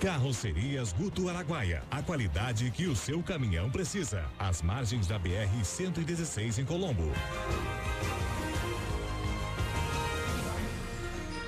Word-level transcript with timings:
Carrocerias 0.00 0.92
Guto 0.92 1.28
Araguaia. 1.28 1.82
A 1.90 2.00
qualidade 2.00 2.70
que 2.70 2.86
o 2.86 2.94
seu 2.94 3.20
caminhão 3.20 3.68
precisa. 3.68 4.24
Às 4.38 4.62
margens 4.62 5.08
da 5.08 5.18
BR 5.18 5.64
116 5.64 6.60
em 6.60 6.64
Colombo. 6.64 7.12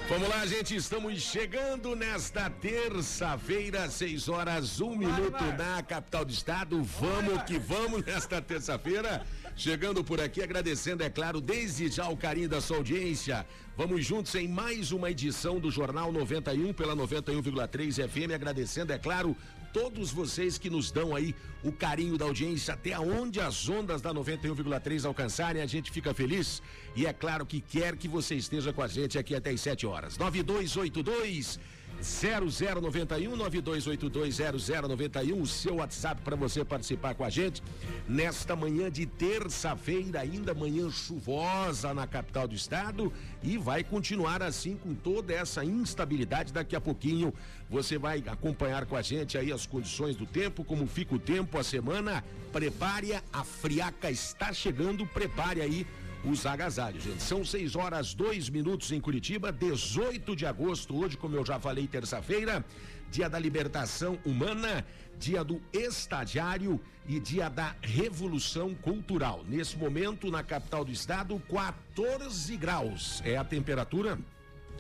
Vamos 0.09 0.29
lá, 0.29 0.45
gente, 0.45 0.75
estamos 0.75 1.23
chegando 1.23 1.95
nesta 1.95 2.51
terça-feira, 2.51 3.89
6 3.89 4.29
horas, 4.29 4.81
um 4.81 4.97
minuto 4.97 5.45
na 5.57 5.81
capital 5.85 6.25
do 6.25 6.33
estado. 6.33 6.83
Vamos 6.83 7.45
que 7.45 7.57
vamos 7.57 8.05
nesta 8.05 8.43
terça-feira. 8.43 9.25
Chegando 9.61 10.03
por 10.03 10.19
aqui, 10.23 10.43
agradecendo, 10.43 11.03
é 11.03 11.11
claro, 11.11 11.39
desde 11.39 11.87
já 11.91 12.09
o 12.09 12.17
carinho 12.17 12.49
da 12.49 12.63
sua 12.63 12.79
audiência. 12.79 13.47
Vamos 13.77 14.07
juntos 14.07 14.35
em 14.35 14.49
mais 14.49 14.91
uma 14.91 15.11
edição 15.11 15.61
do 15.61 15.71
Jornal 15.71 16.11
91 16.11 16.73
pela 16.73 16.97
91,3 16.97 18.09
FM, 18.09 18.33
agradecendo, 18.35 18.91
é 18.91 18.97
claro, 18.97 19.37
todos 19.71 20.11
vocês 20.13 20.57
que 20.57 20.71
nos 20.71 20.91
dão 20.91 21.15
aí 21.15 21.35
o 21.63 21.71
carinho 21.71 22.17
da 22.17 22.25
audiência 22.25 22.73
até 22.73 22.99
onde 22.99 23.39
as 23.39 23.69
ondas 23.69 24.01
da 24.01 24.15
91,3 24.15 25.05
alcançarem, 25.05 25.61
a 25.61 25.67
gente 25.67 25.91
fica 25.91 26.15
feliz 26.15 26.63
e 26.97 27.05
é 27.05 27.13
claro 27.13 27.45
que 27.45 27.61
quer 27.61 27.97
que 27.97 28.09
você 28.09 28.37
esteja 28.37 28.73
com 28.73 28.81
a 28.81 28.89
gente 28.89 29.19
aqui 29.19 29.35
até 29.35 29.51
as 29.51 29.61
7 29.61 29.87
horas. 29.87 30.17
9282 30.17 31.61
0091 32.03 33.37
92820091, 33.37 35.41
o 35.41 35.47
seu 35.47 35.77
WhatsApp 35.77 36.21
para 36.23 36.37
você 36.37 36.65
participar 36.65 37.15
com 37.15 37.25
a 37.25 37.31
gente 37.31 37.63
nesta 38.09 38.57
manhã 38.57 38.91
de 38.91 39.07
terça-feira, 39.07 40.21
ainda 40.21 40.55
manhã 40.55 40.91
chuvosa 40.91 41.95
na 41.95 42.07
capital 42.07 42.49
do 42.49 42.55
estado 42.55 43.13
e 43.43 43.59
vai 43.59 43.85
continuar 43.85 44.43
assim 44.43 44.77
com 44.77 44.95
toda 44.95 45.33
essa 45.33 45.65
instabilidade. 45.65 46.53
Daqui 46.53 46.75
a 46.75 46.81
pouquinho 46.81 47.33
você 47.69 47.99
vai 47.99 48.25
acompanhar 48.27 48.87
com 48.87 48.97
a 48.97 49.03
gente 49.03 49.37
aí 49.37 49.53
as 49.53 49.67
condições 49.67 50.17
do 50.17 50.27
tempo, 50.27 50.65
como 50.65 50.87
fica 50.87 51.15
o 51.15 51.19
tempo, 51.19 51.59
a 51.59 51.63
semana. 51.63 52.25
Prepare, 52.53 53.21
a 53.33 53.45
friaca 53.45 54.11
está 54.11 54.53
chegando, 54.53 55.07
prepare 55.07 55.61
aí 55.61 55.87
os 56.25 56.45
agasalhos, 56.45 57.03
gente. 57.03 57.23
São 57.23 57.45
6 57.45 57.77
horas 57.77 58.15
2 58.15 58.49
minutos 58.51 58.93
em 58.93 59.01
Curitiba, 59.01 59.51
18 59.51 60.37
de 60.37 60.47
agosto, 60.47 60.97
hoje, 60.97 61.17
como 61.17 61.37
eu 61.37 61.45
já 61.45 61.59
falei, 61.59 61.87
terça-feira, 61.87 62.65
dia 63.11 63.29
da 63.29 63.39
libertação 63.39 64.19
humana, 64.25 64.85
dia 65.19 65.43
do 65.43 65.61
estagiário 65.73 66.81
e 67.09 67.19
dia 67.19 67.49
da 67.49 67.75
revolução 67.81 68.75
cultural. 68.75 69.45
Nesse 69.49 69.77
momento, 69.77 70.31
na 70.31 70.43
capital 70.43 70.85
do 70.85 70.93
estado, 70.93 71.41
14 71.49 72.57
graus 72.57 73.23
é 73.25 73.37
a 73.37 73.45
temperatura, 73.45 74.19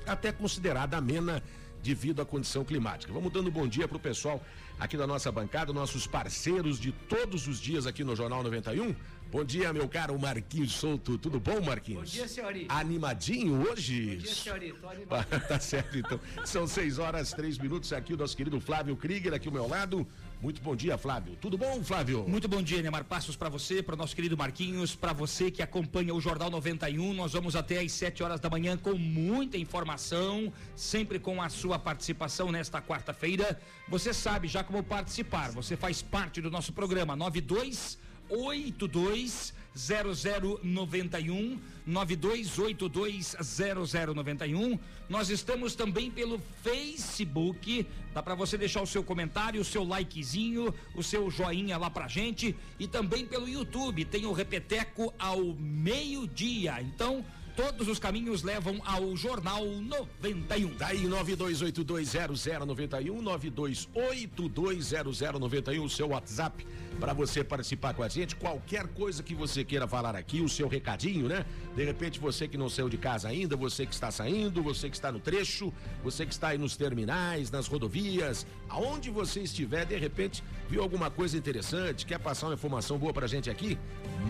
até 0.06 0.32
considerada 0.32 0.96
amena 0.96 1.42
devido 1.82 2.20
à 2.20 2.26
condição 2.26 2.64
climática. 2.64 3.12
Vamos 3.12 3.32
dando 3.32 3.50
bom 3.50 3.66
dia 3.66 3.88
para 3.88 3.96
o 3.96 4.00
pessoal 4.00 4.42
aqui 4.80 4.96
da 4.96 5.06
nossa 5.06 5.30
bancada, 5.30 5.72
nossos 5.72 6.06
parceiros 6.06 6.80
de 6.80 6.90
todos 6.90 7.46
os 7.46 7.60
dias 7.60 7.86
aqui 7.86 8.02
no 8.02 8.16
Jornal 8.16 8.42
91. 8.42 8.94
Bom 9.30 9.44
dia, 9.44 9.72
meu 9.72 9.88
caro 9.88 10.18
Marquinhos 10.18 10.72
Souto. 10.72 11.16
Tudo 11.16 11.38
bom, 11.38 11.60
Marquinhos? 11.60 12.10
Bom 12.10 12.16
dia, 12.16 12.26
senhorita. 12.26 12.74
Animadinho 12.74 13.68
hoje? 13.68 14.16
Bom 14.16 14.22
dia, 14.22 14.34
senhorita. 14.34 14.88
animadinho. 14.88 15.40
tá 15.46 15.60
certo, 15.60 15.98
então. 15.98 16.18
São 16.44 16.66
seis 16.66 16.98
horas, 16.98 17.32
três 17.32 17.58
minutos. 17.58 17.92
Aqui 17.92 18.14
o 18.14 18.16
nosso 18.16 18.36
querido 18.36 18.58
Flávio 18.60 18.96
Krieger, 18.96 19.34
aqui 19.34 19.46
ao 19.46 19.54
meu 19.54 19.68
lado. 19.68 20.08
Muito 20.40 20.62
bom 20.62 20.74
dia, 20.74 20.96
Flávio. 20.96 21.36
Tudo 21.38 21.58
bom, 21.58 21.84
Flávio? 21.84 22.26
Muito 22.26 22.48
bom 22.48 22.62
dia, 22.62 22.80
Neymar 22.80 23.04
Passos, 23.04 23.36
para 23.36 23.50
você, 23.50 23.82
para 23.82 23.94
o 23.94 23.98
nosso 23.98 24.16
querido 24.16 24.38
Marquinhos, 24.38 24.96
para 24.96 25.12
você 25.12 25.50
que 25.50 25.62
acompanha 25.62 26.14
o 26.14 26.20
Jornal 26.20 26.48
91. 26.48 27.12
Nós 27.12 27.34
vamos 27.34 27.54
até 27.54 27.78
às 27.78 27.92
7 27.92 28.22
horas 28.22 28.40
da 28.40 28.48
manhã 28.48 28.74
com 28.74 28.94
muita 28.94 29.58
informação, 29.58 30.50
sempre 30.74 31.18
com 31.18 31.42
a 31.42 31.50
sua 31.50 31.78
participação 31.78 32.50
nesta 32.50 32.80
quarta-feira. 32.80 33.60
Você 33.86 34.14
sabe 34.14 34.48
já 34.48 34.64
como 34.64 34.82
participar. 34.82 35.50
Você 35.52 35.76
faz 35.76 36.00
parte 36.00 36.40
do 36.40 36.50
nosso 36.50 36.72
programa 36.72 37.14
92 37.14 37.98
82 38.30 39.52
0091 39.74 41.58
9282 41.86 43.36
0091. 43.40 44.78
Nós 45.08 45.30
estamos 45.30 45.74
também 45.74 46.10
pelo 46.10 46.40
Facebook. 46.62 47.86
Dá 48.12 48.22
para 48.22 48.34
você 48.34 48.56
deixar 48.56 48.82
o 48.82 48.86
seu 48.86 49.02
comentário, 49.02 49.60
o 49.60 49.64
seu 49.64 49.82
likezinho, 49.84 50.74
o 50.94 51.02
seu 51.02 51.30
joinha 51.30 51.76
lá 51.78 51.90
pra 51.90 52.08
gente 52.08 52.56
e 52.78 52.86
também 52.86 53.26
pelo 53.26 53.48
YouTube. 53.48 54.04
Tem 54.04 54.26
o 54.26 54.32
Repeteco 54.32 55.12
ao 55.18 55.42
meio-dia. 55.54 56.80
Então, 56.80 57.24
Todos 57.56 57.88
os 57.88 57.98
caminhos 57.98 58.42
levam 58.42 58.80
ao 58.84 59.16
Jornal 59.16 59.64
91. 59.66 60.76
Daí 60.76 61.06
92820091, 61.06 63.22
92820091, 63.22 65.84
o 65.84 65.88
seu 65.88 66.08
WhatsApp 66.08 66.66
para 67.00 67.14
você 67.14 67.42
participar 67.42 67.94
com 67.94 68.02
a 68.02 68.08
gente. 68.08 68.36
Qualquer 68.36 68.86
coisa 68.88 69.22
que 69.22 69.34
você 69.34 69.64
queira 69.64 69.88
falar 69.88 70.14
aqui, 70.14 70.40
o 70.40 70.48
seu 70.48 70.68
recadinho, 70.68 71.28
né? 71.28 71.46
De 71.74 71.84
repente 71.84 72.20
você 72.20 72.46
que 72.46 72.58
não 72.58 72.68
saiu 72.68 72.88
de 72.88 72.98
casa 72.98 73.28
ainda, 73.28 73.56
você 73.56 73.86
que 73.86 73.94
está 73.94 74.10
saindo, 74.10 74.62
você 74.62 74.90
que 74.90 74.96
está 74.96 75.10
no 75.10 75.18
trecho, 75.18 75.72
você 76.04 76.26
que 76.26 76.32
está 76.32 76.48
aí 76.48 76.58
nos 76.58 76.76
terminais, 76.76 77.50
nas 77.50 77.66
rodovias, 77.66 78.46
aonde 78.68 79.10
você 79.10 79.40
estiver, 79.40 79.86
de 79.86 79.96
repente 79.96 80.44
viu 80.68 80.82
alguma 80.82 81.10
coisa 81.10 81.36
interessante, 81.36 82.04
quer 82.04 82.18
passar 82.18 82.48
uma 82.48 82.54
informação 82.54 82.98
boa 82.98 83.12
pra 83.12 83.26
gente 83.26 83.48
aqui? 83.48 83.78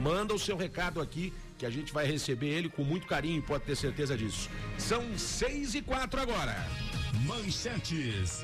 Manda 0.00 0.32
o 0.32 0.38
seu 0.38 0.56
recado 0.56 1.00
aqui 1.00 1.32
que 1.60 1.66
a 1.66 1.70
gente 1.70 1.92
vai 1.92 2.06
receber 2.06 2.48
ele 2.48 2.70
com 2.70 2.82
muito 2.82 3.06
carinho, 3.06 3.42
pode 3.42 3.64
ter 3.64 3.76
certeza 3.76 4.16
disso. 4.16 4.48
São 4.78 5.18
seis 5.18 5.74
e 5.74 5.82
quatro 5.82 6.18
agora. 6.18 6.56
Manchetes. 7.26 8.42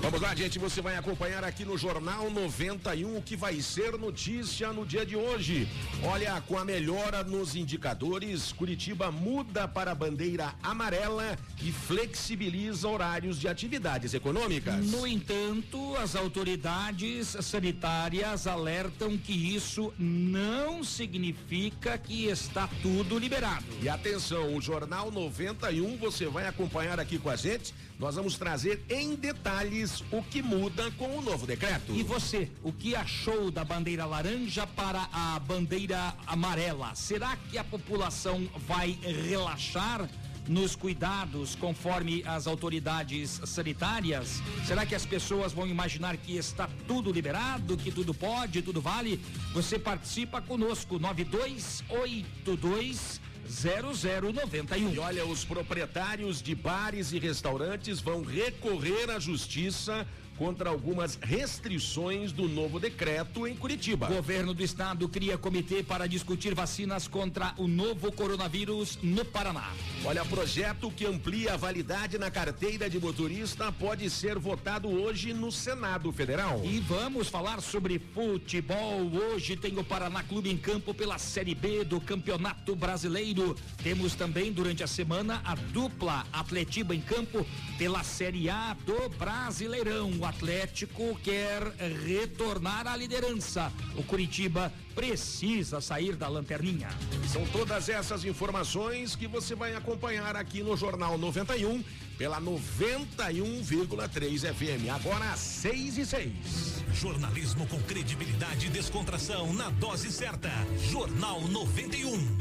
Vamos 0.00 0.20
lá, 0.20 0.34
gente. 0.34 0.58
Você 0.58 0.80
vai 0.80 0.96
acompanhar 0.96 1.42
aqui 1.42 1.64
no 1.64 1.76
Jornal 1.76 2.30
91 2.30 3.16
o 3.16 3.22
que 3.22 3.36
vai 3.36 3.60
ser 3.60 3.98
notícia 3.98 4.72
no 4.72 4.86
dia 4.86 5.04
de 5.04 5.16
hoje. 5.16 5.68
Olha, 6.04 6.40
com 6.40 6.56
a 6.56 6.64
melhora 6.64 7.24
nos 7.24 7.56
indicadores, 7.56 8.52
Curitiba 8.52 9.10
muda 9.10 9.66
para 9.66 9.90
a 9.90 9.94
bandeira 9.94 10.54
amarela 10.62 11.36
e 11.60 11.72
flexibiliza 11.72 12.88
horários 12.88 13.40
de 13.40 13.48
atividades 13.48 14.14
econômicas. 14.14 14.86
No 14.86 15.06
entanto, 15.06 15.96
as 15.96 16.14
autoridades 16.14 17.36
sanitárias 17.40 18.46
alertam 18.46 19.18
que 19.18 19.32
isso 19.32 19.92
não 19.98 20.84
significa 20.84 21.98
que 21.98 22.26
está 22.26 22.68
tudo 22.82 23.18
liberado. 23.18 23.66
E 23.82 23.88
atenção, 23.88 24.54
o 24.54 24.60
Jornal 24.60 25.10
91 25.10 25.96
você 25.96 26.26
vai 26.26 26.46
acompanhar 26.46 27.00
aqui 27.00 27.18
com 27.18 27.28
a 27.28 27.36
gente 27.36 27.74
nós 27.98 28.14
vamos 28.14 28.38
trazer 28.38 28.84
em 28.88 29.16
detalhes 29.16 30.04
o 30.12 30.22
que 30.22 30.40
muda 30.40 30.90
com 30.92 31.18
o 31.18 31.22
novo 31.22 31.46
decreto. 31.46 31.92
E 31.92 32.02
você, 32.02 32.50
o 32.62 32.72
que 32.72 32.94
achou 32.94 33.50
da 33.50 33.64
bandeira 33.64 34.06
laranja 34.06 34.66
para 34.66 35.08
a 35.12 35.38
bandeira 35.40 36.14
amarela? 36.26 36.94
Será 36.94 37.36
que 37.36 37.58
a 37.58 37.64
população 37.64 38.48
vai 38.66 38.98
relaxar? 39.02 40.08
nos 40.48 40.74
cuidados 40.74 41.54
conforme 41.54 42.24
as 42.24 42.46
autoridades 42.46 43.42
sanitárias? 43.44 44.40
Será 44.66 44.86
que 44.86 44.94
as 44.94 45.04
pessoas 45.04 45.52
vão 45.52 45.66
imaginar 45.66 46.16
que 46.16 46.38
está 46.38 46.66
tudo 46.86 47.12
liberado, 47.12 47.76
que 47.76 47.92
tudo 47.92 48.14
pode, 48.14 48.62
tudo 48.62 48.80
vale? 48.80 49.20
Você 49.52 49.78
participa 49.78 50.40
conosco, 50.40 50.98
9282 50.98 53.20
0091. 53.48 54.92
E 54.94 54.98
olha, 54.98 55.26
os 55.26 55.44
proprietários 55.44 56.42
de 56.42 56.54
bares 56.54 57.12
e 57.12 57.18
restaurantes 57.18 58.00
vão 58.00 58.22
recorrer 58.22 59.10
à 59.10 59.18
justiça 59.18 60.06
contra 60.38 60.70
algumas 60.70 61.18
restrições 61.20 62.30
do 62.30 62.48
novo 62.48 62.78
decreto 62.78 63.46
em 63.46 63.56
Curitiba. 63.56 64.06
Governo 64.06 64.54
do 64.54 64.62
estado 64.62 65.08
cria 65.08 65.36
comitê 65.36 65.82
para 65.82 66.06
discutir 66.06 66.54
vacinas 66.54 67.08
contra 67.08 67.52
o 67.58 67.66
novo 67.66 68.12
coronavírus 68.12 68.98
no 69.02 69.24
Paraná. 69.24 69.72
Olha, 70.04 70.24
projeto 70.24 70.90
que 70.92 71.04
amplia 71.04 71.54
a 71.54 71.56
validade 71.56 72.16
na 72.18 72.30
carteira 72.30 72.88
de 72.88 73.00
motorista 73.00 73.72
pode 73.72 74.08
ser 74.08 74.38
votado 74.38 74.88
hoje 74.88 75.32
no 75.32 75.50
Senado 75.50 76.12
Federal. 76.12 76.62
E 76.64 76.78
vamos 76.78 77.28
falar 77.28 77.60
sobre 77.60 77.98
futebol. 77.98 79.10
Hoje 79.12 79.56
tem 79.56 79.76
o 79.76 79.84
Paraná 79.84 80.22
Clube 80.22 80.50
em 80.50 80.56
campo 80.56 80.94
pela 80.94 81.18
Série 81.18 81.54
B 81.54 81.84
do 81.84 82.00
Campeonato 82.00 82.76
Brasileiro. 82.76 83.56
Temos 83.82 84.14
também 84.14 84.52
durante 84.52 84.84
a 84.84 84.86
semana 84.86 85.40
a 85.44 85.56
dupla 85.56 86.24
Atletiba 86.32 86.94
em 86.94 87.00
campo 87.00 87.44
pela 87.76 88.04
Série 88.04 88.48
A 88.48 88.76
do 88.86 89.08
Brasileirão. 89.10 90.27
Atlético 90.28 91.18
quer 91.22 91.62
retornar 92.04 92.86
à 92.86 92.94
liderança. 92.94 93.72
O 93.96 94.02
Curitiba 94.02 94.70
precisa 94.94 95.80
sair 95.80 96.14
da 96.16 96.28
lanterninha. 96.28 96.88
São 97.26 97.46
todas 97.46 97.88
essas 97.88 98.24
informações 98.24 99.16
que 99.16 99.26
você 99.26 99.54
vai 99.54 99.74
acompanhar 99.74 100.36
aqui 100.36 100.62
no 100.62 100.76
Jornal 100.76 101.16
91 101.16 101.82
pela 102.18 102.38
91,3 102.40 104.54
FM. 104.54 104.90
Agora 104.94 105.34
6 105.36 105.98
e 105.98 106.06
6. 106.06 106.84
Jornalismo 106.94 107.66
com 107.66 107.80
credibilidade 107.82 108.66
e 108.66 108.70
descontração 108.70 109.52
na 109.54 109.70
dose 109.70 110.12
certa. 110.12 110.50
Jornal 110.90 111.40
91. 111.48 112.36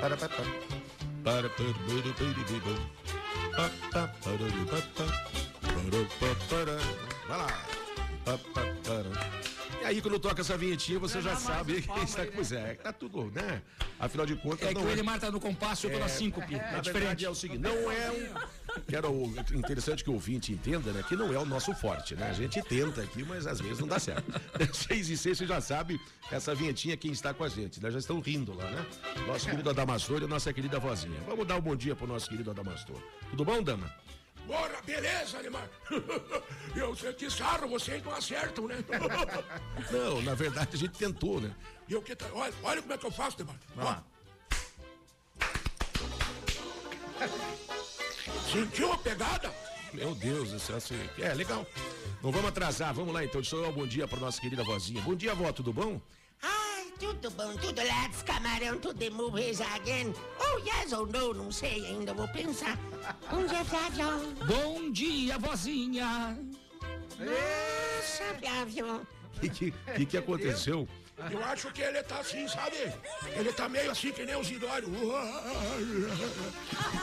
Para, 0.00 0.16
para, 0.16 0.28
para. 0.28 0.28
Para, 0.28 0.28
para, 0.28 0.28
para, 0.28 1.48
para, 1.48 1.50
para. 1.50 3.27
Vai 7.26 7.38
lá. 7.38 7.48
E 9.82 9.84
aí, 9.84 10.00
quando 10.00 10.20
toca 10.20 10.42
essa 10.42 10.56
vinhetinha, 10.56 10.98
você 11.00 11.20
já 11.20 11.34
sabe 11.34 11.82
que 11.82 12.00
está. 12.00 12.24
Pois 12.32 12.52
é, 12.52 12.74
tá 12.74 12.92
tudo, 12.92 13.32
né? 13.32 13.60
Afinal 13.98 14.26
de 14.26 14.36
contas. 14.36 14.68
É 14.68 14.74
que 14.74 14.80
o 14.80 14.88
Elimar 14.88 15.18
tá 15.18 15.30
no 15.30 15.40
compasso, 15.40 15.88
eu 15.88 15.92
tô 15.92 15.98
na 15.98 16.08
síncope. 16.08 16.54
É, 16.54 16.76
é 16.76 16.80
diferente. 16.80 17.24
É 17.24 17.30
o 17.30 17.34
seguinte, 17.34 17.60
não 17.60 17.90
é 17.90 18.10
um. 18.10 18.57
Quero 18.86 19.10
interessante 19.52 20.04
que 20.04 20.10
o 20.10 20.14
ouvinte 20.14 20.52
entenda, 20.52 20.92
né? 20.92 21.02
Que 21.06 21.16
não 21.16 21.32
é 21.32 21.38
o 21.38 21.44
nosso 21.44 21.74
forte, 21.74 22.14
né? 22.14 22.28
A 22.30 22.32
gente 22.32 22.60
tenta 22.62 23.02
aqui, 23.02 23.22
mas 23.22 23.46
às 23.46 23.60
vezes 23.60 23.78
não 23.78 23.88
dá 23.88 23.98
certo. 23.98 24.32
Seis 24.72 25.08
e 25.08 25.16
seis, 25.16 25.38
você 25.38 25.46
já 25.46 25.60
sabe, 25.60 26.00
essa 26.30 26.54
vinhetinha 26.54 26.96
quem 26.96 27.12
está 27.12 27.32
com 27.32 27.44
a 27.44 27.48
gente, 27.48 27.82
né? 27.82 27.90
Já 27.90 27.98
estão 27.98 28.20
rindo 28.20 28.54
lá, 28.54 28.70
né? 28.70 28.86
Nosso 29.26 29.48
querido 29.48 29.70
Adamastor 29.70 30.22
e 30.22 30.24
a 30.24 30.28
nossa 30.28 30.52
querida 30.52 30.78
vozinha. 30.78 31.20
Vamos 31.26 31.46
dar 31.46 31.56
um 31.56 31.60
bom 31.60 31.76
dia 31.76 31.94
pro 31.94 32.06
nosso 32.06 32.28
querido 32.28 32.50
Adamastor. 32.50 33.00
Tudo 33.30 33.44
bom, 33.44 33.62
dama? 33.62 33.92
Bora, 34.46 34.80
beleza, 34.82 35.42
Neymar. 35.42 35.68
Eu 36.74 36.96
sei 36.96 37.12
que 37.12 37.30
sarro, 37.30 37.68
vocês 37.68 38.02
não 38.02 38.14
acertam, 38.14 38.66
né? 38.66 38.76
Não, 39.92 40.22
na 40.22 40.34
verdade 40.34 40.70
a 40.72 40.78
gente 40.78 40.98
tentou, 40.98 41.40
né? 41.40 41.54
E 41.86 41.92
eu 41.92 42.02
que 42.02 42.16
tá... 42.16 42.26
olha, 42.32 42.52
olha 42.62 42.80
como 42.80 42.94
é 42.94 42.98
que 42.98 43.06
eu 43.06 43.10
faço, 43.10 43.36
Neymar. 43.38 43.56
Ah. 43.78 44.02
Sentiu 48.52 48.92
a 48.92 48.98
pegada? 48.98 49.52
Meu 49.92 50.14
Deus, 50.14 50.50
isso 50.52 50.72
é 50.72 50.76
assim. 50.76 51.00
É, 51.18 51.34
legal. 51.34 51.66
Não 52.22 52.30
vamos 52.30 52.48
atrasar, 52.48 52.92
vamos 52.94 53.12
lá 53.12 53.24
então. 53.24 53.40
Deixa 53.40 53.56
eu 53.56 53.62
dar 53.62 53.68
um 53.68 53.72
bom 53.72 53.86
dia 53.86 54.06
para 54.06 54.20
nossa 54.20 54.40
querida 54.40 54.62
vozinha. 54.64 55.00
Bom 55.02 55.14
dia, 55.14 55.34
vó, 55.34 55.52
tudo 55.52 55.72
bom? 55.72 56.00
Tudo 56.98 57.30
bom, 57.30 57.56
tudo 57.58 57.80
lads, 57.80 58.22
camarão, 58.22 58.76
tudo 58.80 58.98
de 58.98 59.08
movies 59.08 59.60
again. 59.60 60.12
Oh, 60.40 60.58
yes 60.58 60.92
ou 60.92 61.06
no, 61.06 61.32
não 61.32 61.52
sei 61.52 61.86
ainda, 61.86 62.12
vou 62.12 62.26
pensar. 62.26 62.76
Bom 63.30 63.46
dia, 63.46 63.64
Flávio. 63.64 64.34
Bom 64.44 64.90
dia, 64.90 65.38
vozinha. 65.38 66.36
Nossa, 67.20 68.34
Flávio. 68.40 69.06
O 69.36 69.40
que, 69.40 69.70
que, 69.70 70.06
que 70.06 70.16
aconteceu? 70.18 70.88
Eu 71.30 71.44
acho 71.44 71.72
que 71.72 71.82
ele 71.82 72.02
tá 72.04 72.20
assim, 72.20 72.46
sabe? 72.46 72.76
Ele 73.36 73.52
tá 73.52 73.68
meio 73.68 73.90
assim 73.90 74.12
que 74.12 74.24
nem 74.24 74.36
o 74.36 74.44
Zidório. 74.44 74.88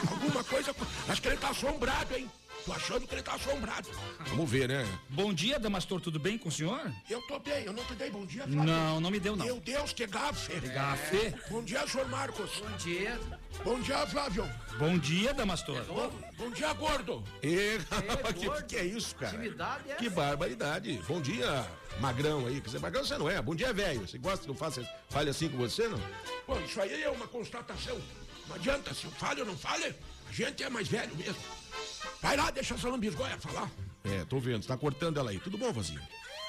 Alguma 0.10 0.44
coisa. 0.44 0.74
Acho 1.10 1.22
que 1.22 1.28
ele 1.28 1.38
tá 1.38 1.50
assombrado, 1.50 2.16
hein? 2.16 2.32
Tô 2.66 2.74
achando 2.74 3.06
que 3.08 3.14
ele 3.14 3.22
tá 3.22 3.36
assombrado. 3.36 3.88
Vamos 4.30 4.50
ver, 4.50 4.68
né? 4.68 4.84
Bom 5.10 5.32
dia, 5.32 5.60
Damastor, 5.60 6.02
tudo 6.02 6.20
bem 6.20 6.36
com 6.36 6.50
o 6.50 6.52
senhor? 6.52 6.92
Eu 7.08 7.22
tô 7.28 7.38
bem, 7.38 7.64
eu 7.64 7.72
não 7.72 7.86
te 7.86 7.94
dei 7.94 8.10
bom 8.10 8.26
dia, 8.26 8.42
Flávio. 8.42 8.64
Não, 8.64 9.00
não 9.00 9.12
me 9.12 9.20
deu, 9.20 9.36
não. 9.36 9.46
Meu 9.46 9.60
Deus, 9.60 9.94
que 9.94 10.08
gafe. 10.08 10.60
Que 10.60 10.70
gafe. 10.70 11.36
Bom 11.48 11.64
dia, 11.64 11.86
senhor 11.88 12.10
Marcos. 12.10 12.50
Bom 12.60 12.78
dia. 12.78 13.20
Bom 13.64 13.80
dia, 13.82 14.08
Flávio. 14.08 14.50
Bom 14.80 14.98
dia, 14.98 15.32
Damastor. 15.32 15.84
Bom, 15.86 16.12
bom 16.40 16.50
dia, 16.50 16.74
gordo. 16.74 17.24
E, 17.44 17.78
que, 18.34 18.64
que 18.64 18.76
é 18.78 18.84
isso, 18.84 19.16
cara? 19.16 19.36
Intimidade 19.36 19.92
é 19.92 19.96
que 19.96 20.10
barbaridade. 20.10 21.00
Bom 21.08 21.22
dia, 21.22 21.68
magrão 22.00 22.48
aí. 22.48 22.60
Quer 22.62 22.66
dizer, 22.66 22.80
magrão 22.80 23.06
você 23.06 23.16
não 23.16 23.30
é. 23.30 23.40
Bom 23.44 23.54
dia, 23.54 23.72
velho. 23.74 24.08
Você 24.08 24.18
gosta 24.18 24.44
que 24.44 24.50
eu 24.50 24.56
faça, 24.56 24.84
fale 25.12 25.30
assim 25.30 25.50
com 25.50 25.58
você, 25.58 25.88
não? 25.88 26.02
Bom, 26.48 26.60
isso 26.62 26.82
aí 26.82 27.04
é 27.04 27.10
uma 27.12 27.28
constatação. 27.28 28.02
Não 28.48 28.56
adianta, 28.56 28.92
se 28.92 29.06
eu 29.06 29.12
falho 29.12 29.42
ou 29.42 29.46
não 29.46 29.58
falho, 29.58 29.94
a 30.28 30.32
gente 30.32 30.64
é 30.64 30.70
mais 30.70 30.88
velho 30.88 31.16
mesmo. 31.16 31.42
Vai 32.22 32.36
lá, 32.38 32.52
deixa 32.52 32.76
essa 32.76 32.90
lambisgoia 32.90 33.38
falar. 33.38 33.70
É, 34.04 34.24
tô 34.26 34.40
vendo, 34.40 34.66
tá 34.66 34.78
cortando 34.78 35.20
ela 35.20 35.32
aí. 35.32 35.40
Tudo 35.40 35.58
bom, 35.58 35.72
vozinha? 35.72 36.02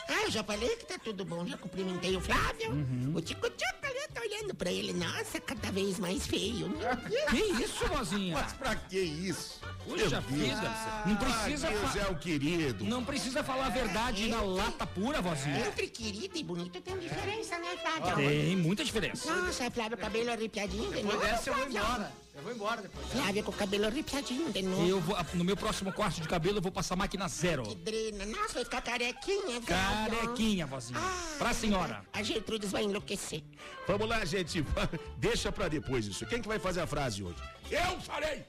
Ah, 0.09 0.23
eu 0.23 0.31
já 0.31 0.45
falei 0.45 0.69
que 0.77 0.85
tá 0.87 0.99
tudo 0.99 1.25
bom, 1.25 1.45
já 1.47 1.57
cumprimentei 1.57 2.17
o 2.17 2.21
Flávio. 2.21 2.71
Uhum. 2.71 3.13
O 3.17 3.21
Tico 3.21 3.51
Tico 3.51 3.75
ali, 3.83 3.99
eu 3.99 4.09
tô 4.15 4.21
olhando 4.21 4.55
pra 4.55 4.71
ele. 4.71 4.93
Nossa, 4.93 5.41
cada 5.41 5.73
vez 5.73 5.99
mais 5.99 6.27
feio. 6.27 6.73
Que 7.29 7.63
isso, 7.63 7.85
vozinha? 7.89 8.35
Mas 8.35 8.53
pra 8.53 8.77
que 8.77 8.99
isso? 8.99 9.61
Puxa 9.85 10.21
vida, 10.21 10.75
não 11.07 11.17
precisa... 11.17 11.69
Deus 11.69 11.97
é 11.97 12.07
o 12.09 12.17
querido. 12.17 12.85
Não 12.85 13.05
precisa 13.05 13.43
falar 13.43 13.67
a 13.67 13.71
verdade 13.71 14.29
na 14.29 14.41
lata 14.41 14.87
pura, 14.87 15.21
vozinha. 15.21 15.67
Entre 15.67 15.89
querido 15.89 16.39
e 16.39 16.45
bonito 16.45 16.81
tem 16.81 16.99
diferença, 16.99 17.59
né, 17.59 17.77
Flávio? 17.77 18.17
Tem 18.17 18.57
muita 18.57 18.85
diferença. 18.85 19.35
Nossa, 19.35 19.71
Flávio, 19.71 19.97
cabelo 19.99 20.31
arrepiadinho 20.31 20.89
de 20.91 21.03
Depois 21.03 21.21
dessa 21.21 21.51
eu 21.51 21.55
vou 21.55 21.69
embora. 21.69 22.13
Eu 22.37 22.43
vou 22.43 22.53
embora 22.53 22.83
depois. 22.83 23.07
Flávio 23.07 23.43
com 23.43 23.51
o 23.51 23.55
cabelo 23.55 23.87
arrepiadinho 23.87 24.53
de 24.53 24.61
novo. 24.61 24.87
Eu 24.87 25.01
vou, 25.01 25.17
no 25.33 25.43
meu 25.43 25.57
próximo 25.57 25.91
corte 25.91 26.21
de 26.21 26.29
cabelo, 26.29 26.59
eu 26.59 26.63
vou 26.63 26.71
passar 26.71 26.95
máquina 26.95 27.27
zero. 27.29 27.63
Que 27.63 27.75
drena. 27.77 28.27
Nossa, 28.27 28.55
vai 28.55 28.65
ficar 28.65 28.83
carequinha, 28.83 29.63
Flávio. 29.63 30.19
Carequinha, 30.19 30.67
vozinha. 30.67 31.01
Pra 31.39 31.55
senhora. 31.55 32.05
A 32.13 32.23
Gertrudes 32.23 32.71
vai 32.71 32.85
enlouquecer. 32.85 33.43
Vamos 33.89 34.07
lá, 34.07 34.23
gente. 34.27 34.63
Deixa 35.17 35.51
pra 35.51 35.69
depois 35.69 36.07
isso. 36.07 36.27
Quem 36.27 36.43
que 36.43 36.49
vai 36.49 36.59
fazer 36.59 36.83
a 36.83 36.87
frase 36.87 37.23
hoje? 37.23 37.43
Eu 37.71 37.99
farei. 38.03 38.45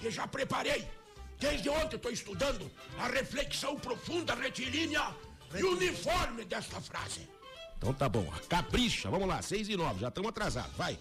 E 0.00 0.08
já 0.08 0.28
preparei. 0.28 0.86
Desde 1.40 1.68
ontem 1.68 1.96
estou 1.96 2.12
estudando 2.12 2.70
a 2.98 3.08
reflexão 3.08 3.76
profunda, 3.76 4.34
retilínea 4.36 5.14
e 5.52 5.64
uniforme 5.64 6.44
desta 6.44 6.80
frase. 6.80 7.28
Então 7.76 7.92
tá 7.92 8.08
bom. 8.08 8.32
Capricha. 8.48 9.10
Vamos 9.10 9.28
lá, 9.28 9.42
seis 9.42 9.68
e 9.68 9.76
nove. 9.76 10.00
Já 10.00 10.08
estamos 10.08 10.30
atrasados. 10.30 10.74
Vai. 10.76 10.98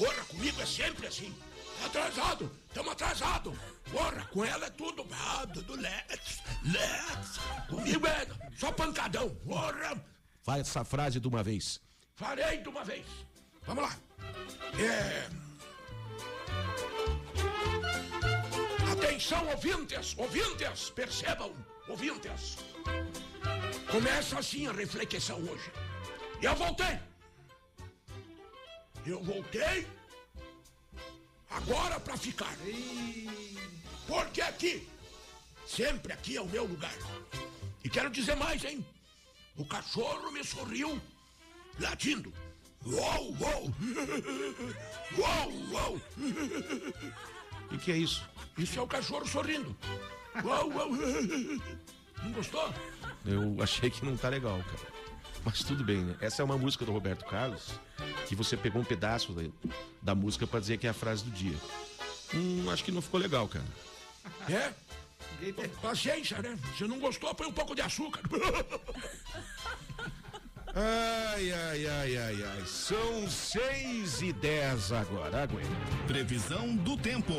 Porra, 0.00 0.24
comigo 0.24 0.62
é 0.62 0.64
sempre 0.64 1.06
assim. 1.06 1.30
Tá 1.78 1.86
atrasado, 1.86 2.50
estamos 2.68 2.92
atrasado. 2.92 3.52
Porra, 3.92 4.24
com 4.32 4.42
ela 4.42 4.64
é 4.64 4.70
tudo. 4.70 5.06
Ah, 5.12 5.46
tudo 5.52 5.76
let's, 5.76 6.42
let's. 6.64 7.38
Comigo 7.68 8.06
é 8.06 8.26
só 8.56 8.72
pancadão. 8.72 9.28
Porra. 9.46 10.02
Vai 10.42 10.60
essa 10.60 10.82
frase 10.84 11.20
de 11.20 11.28
uma 11.28 11.42
vez. 11.42 11.82
Farei 12.14 12.62
de 12.62 12.68
uma 12.70 12.82
vez. 12.82 13.04
Vamos 13.66 13.84
lá. 13.84 13.94
É. 14.78 15.28
Atenção, 18.92 19.46
ouvintes, 19.48 20.14
ouvintes, 20.16 20.88
percebam, 20.90 21.54
ouvintes. 21.86 22.56
Começa 23.90 24.38
assim 24.38 24.66
a 24.66 24.72
reflexão 24.72 25.38
hoje. 25.42 25.70
Eu 26.40 26.56
voltei. 26.56 27.09
Eu 29.06 29.22
voltei 29.22 29.86
agora 31.50 31.98
para 32.00 32.16
ficar. 32.16 32.54
Porque 34.06 34.40
aqui, 34.40 34.88
sempre 35.66 36.12
aqui 36.12 36.36
é 36.36 36.40
o 36.40 36.48
meu 36.48 36.64
lugar. 36.64 36.94
E 37.82 37.88
quero 37.88 38.10
dizer 38.10 38.36
mais, 38.36 38.64
hein? 38.64 38.84
O 39.56 39.64
cachorro 39.64 40.30
me 40.32 40.44
sorriu 40.44 41.00
latindo. 41.78 42.32
Uou, 42.84 43.36
uou! 43.40 43.74
Uou, 45.18 45.52
uou! 45.70 46.00
O 47.70 47.78
que 47.78 47.92
é 47.92 47.96
isso? 47.96 48.26
Isso 48.56 48.78
é 48.78 48.82
o 48.82 48.86
cachorro 48.86 49.26
sorrindo. 49.26 49.76
Uou, 50.42 50.72
uou! 50.72 50.90
Não 52.22 52.32
gostou? 52.32 52.72
Eu 53.24 53.62
achei 53.62 53.90
que 53.90 54.04
não 54.04 54.14
tá 54.16 54.28
legal, 54.28 54.58
cara. 54.62 54.99
Mas 55.44 55.62
tudo 55.62 55.82
bem, 55.82 55.98
né? 55.98 56.16
Essa 56.20 56.42
é 56.42 56.44
uma 56.44 56.58
música 56.58 56.84
do 56.84 56.92
Roberto 56.92 57.24
Carlos 57.24 57.70
que 58.26 58.34
você 58.34 58.56
pegou 58.56 58.82
um 58.82 58.84
pedaço 58.84 59.32
da, 59.32 59.42
da 60.02 60.14
música 60.14 60.46
pra 60.46 60.60
dizer 60.60 60.78
que 60.78 60.86
é 60.86 60.90
a 60.90 60.94
frase 60.94 61.24
do 61.24 61.30
dia. 61.30 61.56
Hum, 62.34 62.70
acho 62.70 62.84
que 62.84 62.92
não 62.92 63.02
ficou 63.02 63.18
legal, 63.20 63.48
cara. 63.48 63.64
É? 64.48 64.72
Paciência, 65.80 66.42
né? 66.42 66.58
Se 66.76 66.84
não 66.84 66.98
gostou, 66.98 67.34
põe 67.34 67.46
um 67.46 67.52
pouco 67.52 67.74
de 67.74 67.80
açúcar. 67.80 68.20
Ai, 70.72 71.50
ai, 71.52 71.86
ai, 71.86 72.16
ai, 72.16 72.44
ai. 72.44 72.64
São 72.64 73.28
seis 73.28 74.22
e 74.22 74.32
dez 74.32 74.92
agora, 74.92 75.42
aguenta. 75.42 75.68
Previsão 76.06 76.76
do 76.76 76.96
tempo. 76.96 77.34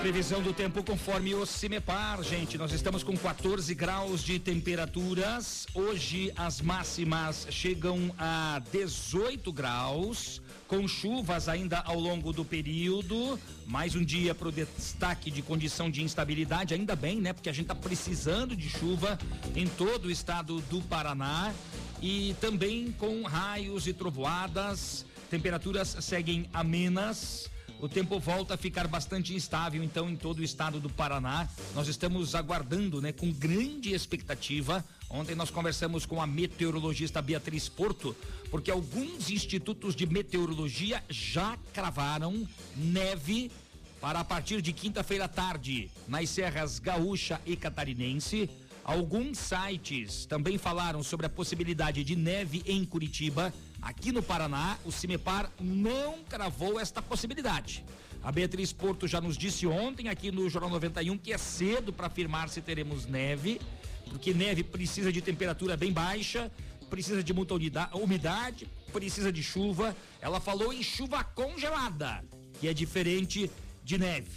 Previsão 0.00 0.42
do 0.42 0.52
tempo 0.52 0.82
conforme 0.82 1.34
o 1.34 1.46
CIMEPAR, 1.46 2.22
gente. 2.22 2.58
Nós 2.58 2.72
estamos 2.72 3.02
com 3.04 3.16
14 3.16 3.72
graus 3.74 4.22
de 4.22 4.38
temperaturas. 4.38 5.66
Hoje 5.74 6.32
as 6.36 6.60
máximas 6.60 7.46
chegam 7.50 8.12
a 8.18 8.60
18 8.72 9.52
graus, 9.52 10.42
com 10.66 10.88
chuvas 10.88 11.48
ainda 11.48 11.78
ao 11.78 11.98
longo 11.98 12.32
do 12.32 12.44
período. 12.44 13.38
Mais 13.66 13.94
um 13.94 14.04
dia 14.04 14.34
para 14.34 14.48
o 14.48 14.52
destaque 14.52 15.30
de 15.30 15.40
condição 15.40 15.90
de 15.90 16.02
instabilidade, 16.02 16.74
ainda 16.74 16.96
bem, 16.96 17.20
né? 17.20 17.32
Porque 17.32 17.48
a 17.48 17.52
gente 17.52 17.64
está 17.64 17.74
precisando 17.74 18.56
de 18.56 18.68
chuva 18.68 19.18
em 19.54 19.68
todo 19.68 20.06
o 20.06 20.10
estado 20.10 20.60
do 20.62 20.80
Paraná. 20.82 21.52
E 22.00 22.34
também 22.40 22.90
com 22.92 23.22
raios 23.22 23.86
e 23.86 23.92
trovoadas. 23.92 25.06
Temperaturas 25.30 25.96
seguem 26.00 26.48
amenas 26.52 27.48
o 27.82 27.88
tempo 27.88 28.20
volta 28.20 28.54
a 28.54 28.56
ficar 28.56 28.86
bastante 28.86 29.34
instável, 29.34 29.82
então, 29.82 30.08
em 30.08 30.14
todo 30.14 30.38
o 30.38 30.44
estado 30.44 30.78
do 30.78 30.88
Paraná. 30.88 31.48
Nós 31.74 31.88
estamos 31.88 32.32
aguardando, 32.36 33.02
né, 33.02 33.10
com 33.10 33.32
grande 33.32 33.92
expectativa. 33.92 34.84
Ontem 35.10 35.34
nós 35.34 35.50
conversamos 35.50 36.06
com 36.06 36.22
a 36.22 36.26
meteorologista 36.26 37.20
Beatriz 37.20 37.68
Porto, 37.68 38.14
porque 38.52 38.70
alguns 38.70 39.30
institutos 39.30 39.96
de 39.96 40.06
meteorologia 40.06 41.02
já 41.10 41.58
cravaram 41.72 42.46
neve 42.76 43.50
para 44.00 44.20
a 44.20 44.24
partir 44.24 44.62
de 44.62 44.72
quinta-feira 44.72 45.24
à 45.24 45.28
tarde 45.28 45.90
nas 46.06 46.30
serras 46.30 46.78
gaúcha 46.78 47.40
e 47.44 47.56
catarinense. 47.56 48.48
Alguns 48.84 49.38
sites 49.38 50.26
também 50.26 50.58
falaram 50.58 51.02
sobre 51.02 51.26
a 51.26 51.30
possibilidade 51.30 52.02
de 52.02 52.16
neve 52.16 52.62
em 52.66 52.84
Curitiba 52.84 53.52
Aqui 53.82 54.12
no 54.12 54.22
Paraná, 54.22 54.78
o 54.84 54.92
Cimepar 54.92 55.50
não 55.60 56.22
cravou 56.28 56.78
esta 56.78 57.02
possibilidade. 57.02 57.84
A 58.22 58.30
Beatriz 58.30 58.72
Porto 58.72 59.08
já 59.08 59.20
nos 59.20 59.36
disse 59.36 59.66
ontem 59.66 60.08
aqui 60.08 60.30
no 60.30 60.48
Jornal 60.48 60.70
91 60.70 61.18
que 61.18 61.32
é 61.32 61.38
cedo 61.38 61.92
para 61.92 62.06
afirmar 62.06 62.48
se 62.48 62.62
teremos 62.62 63.06
neve, 63.06 63.60
porque 64.08 64.32
neve 64.32 64.62
precisa 64.62 65.12
de 65.12 65.20
temperatura 65.20 65.76
bem 65.76 65.92
baixa, 65.92 66.48
precisa 66.88 67.24
de 67.24 67.32
muita 67.34 67.54
umidade, 67.94 68.68
precisa 68.92 69.32
de 69.32 69.42
chuva. 69.42 69.96
Ela 70.20 70.38
falou 70.38 70.72
em 70.72 70.80
chuva 70.80 71.24
congelada, 71.24 72.24
que 72.60 72.68
é 72.68 72.72
diferente 72.72 73.50
de 73.82 73.98
neve. 73.98 74.30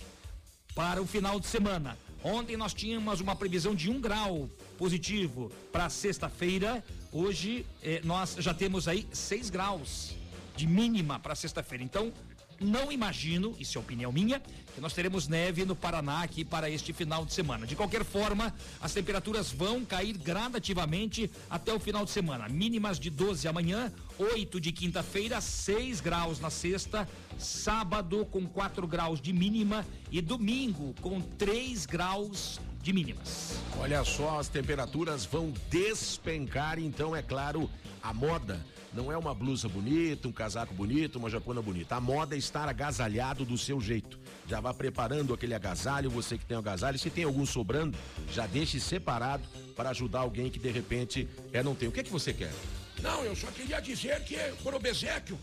Para 0.73 1.03
o 1.03 1.05
final 1.05 1.39
de 1.39 1.45
semana. 1.45 1.95
Ontem 2.27 2.57
nós 2.57 2.73
tínhamos 2.73 3.21
uma 3.21 3.35
previsão 3.35 3.75
de 3.75 3.87
um 3.87 4.01
grau 4.01 4.49
positivo 4.79 5.51
para 5.71 5.91
sexta-feira. 5.91 6.83
Hoje 7.11 7.63
eh, 7.83 8.01
nós 8.03 8.35
já 8.39 8.51
temos 8.51 8.87
aí 8.87 9.07
6 9.13 9.51
graus 9.51 10.15
de 10.55 10.65
mínima 10.65 11.19
para 11.19 11.35
sexta-feira. 11.35 11.83
Então, 11.83 12.11
não 12.59 12.91
imagino, 12.91 13.55
isso 13.59 13.77
é 13.77 13.81
opinião 13.81 14.11
minha, 14.11 14.41
que 14.73 14.81
nós 14.81 14.93
teremos 14.93 15.27
neve 15.27 15.63
no 15.65 15.75
Paraná 15.75 16.21
aqui 16.21 16.43
para 16.43 16.69
este 16.69 16.91
final 16.93 17.25
de 17.25 17.33
semana. 17.33 17.65
De 17.65 17.75
qualquer 17.75 18.03
forma, 18.03 18.53
as 18.81 18.93
temperaturas 18.93 19.51
vão 19.51 19.85
cair 19.85 20.17
gradativamente 20.17 21.31
até 21.49 21.73
o 21.73 21.79
final 21.79 22.03
de 22.03 22.11
semana. 22.11 22.49
Mínimas 22.49 22.99
de 22.99 23.09
12 23.09 23.47
amanhã, 23.47 23.91
8 24.17 24.59
de 24.59 24.71
quinta-feira, 24.71 25.39
6 25.39 26.01
graus 26.01 26.39
na 26.39 26.49
sexta, 26.49 27.07
sábado 27.37 28.25
com 28.25 28.45
4 28.45 28.85
graus 28.87 29.21
de 29.21 29.31
mínima 29.31 29.85
e 30.11 30.21
domingo 30.21 30.93
com 31.01 31.21
3 31.21 31.85
graus 31.85 32.59
de 32.81 32.93
mínimas. 32.93 33.57
Olha 33.79 34.03
só, 34.03 34.39
as 34.39 34.47
temperaturas 34.47 35.25
vão 35.25 35.53
despencar, 35.69 36.77
então 36.77 37.15
é 37.15 37.21
claro, 37.21 37.69
a 38.03 38.13
moda 38.13 38.63
não 38.95 39.11
é 39.11 39.17
uma 39.17 39.35
blusa 39.35 39.67
bonita, 39.67 40.27
um 40.27 40.31
casaco 40.31 40.73
bonito, 40.73 41.17
uma 41.17 41.29
japona 41.29 41.61
bonita. 41.61 41.95
A 41.95 42.01
moda 42.01 42.33
é 42.33 42.37
estar 42.37 42.69
agasalhado 42.69 43.43
do 43.43 43.57
seu 43.57 43.81
jeito. 43.81 44.17
Já 44.47 44.61
vá 44.61 44.73
preparando 44.73 45.33
aquele 45.33 45.53
agasalho, 45.53 46.09
você 46.09 46.37
que 46.37 46.45
tem 46.45 46.55
o 46.55 46.61
agasalho, 46.61 46.97
se 46.97 47.09
tem 47.09 47.25
algum 47.25 47.45
sobrando, 47.45 47.97
já 48.31 48.47
deixe 48.47 48.79
separado 48.79 49.43
para 49.75 49.89
ajudar 49.89 50.19
alguém 50.19 50.49
que 50.49 50.57
de 50.57 50.71
repente 50.71 51.27
é 51.51 51.61
não 51.61 51.75
tem. 51.75 51.89
O 51.89 51.91
que 51.91 51.99
é 51.99 52.03
que 52.03 52.11
você 52.11 52.33
quer? 52.33 52.53
Não, 53.01 53.23
eu 53.25 53.35
só 53.35 53.47
queria 53.47 53.81
dizer 53.81 54.23
que 54.23 54.37
por 54.63 54.73
obsequio. 54.73 55.37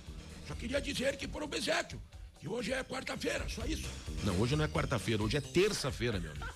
Só 0.49 0.55
queria 0.55 0.81
dizer 0.81 1.17
que 1.17 1.29
por 1.29 1.43
obsequio. 1.43 2.01
Que 2.41 2.49
hoje 2.49 2.73
é 2.73 2.83
quarta-feira, 2.83 3.47
só 3.49 3.65
isso. 3.67 3.89
Não, 4.25 4.41
hoje 4.41 4.57
não 4.57 4.65
é 4.65 4.69
quarta-feira, 4.69 5.23
hoje 5.23 5.37
é 5.37 5.41
terça-feira, 5.41 6.19
meu 6.19 6.31
amigo. 6.31 6.47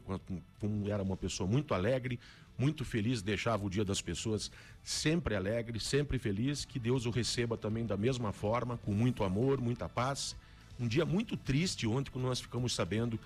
como 0.60 0.88
era 0.88 1.02
uma 1.02 1.16
pessoa 1.16 1.50
muito 1.50 1.74
alegre, 1.74 2.18
muito 2.56 2.84
feliz, 2.84 3.20
deixava 3.20 3.66
o 3.66 3.68
dia 3.68 3.84
das 3.84 4.00
pessoas 4.00 4.50
sempre 4.82 5.34
alegre, 5.34 5.78
sempre 5.80 6.18
feliz. 6.18 6.64
Que 6.64 6.78
Deus 6.78 7.04
o 7.04 7.10
receba 7.10 7.56
também 7.58 7.84
da 7.84 7.96
mesma 7.96 8.32
forma, 8.32 8.78
com 8.78 8.92
muito 8.92 9.24
amor, 9.24 9.60
muita 9.60 9.88
paz, 9.88 10.36
Um 10.78 10.86
dia 10.86 11.04
muito 11.04 11.36
triste 11.36 11.86
ontem, 11.86 12.10
quando 12.10 12.26
nós 12.26 12.40
ficamos 12.40 12.74
sabendo 12.74 13.18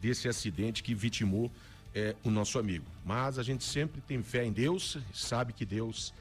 desse 0.00 0.26
acidente 0.26 0.82
que 0.82 0.94
vitimou 0.94 1.52
é, 1.94 2.16
o 2.24 2.30
nosso 2.30 2.58
amigo. 2.58 2.84
Mas 3.04 3.38
a 3.38 3.42
gente 3.42 3.62
sempre 3.62 4.00
tem 4.00 4.22
fé 4.22 4.44
em 4.44 4.52
Deus, 4.52 4.98
sabe 5.12 5.52
que 5.52 5.64
Deus 5.64 6.12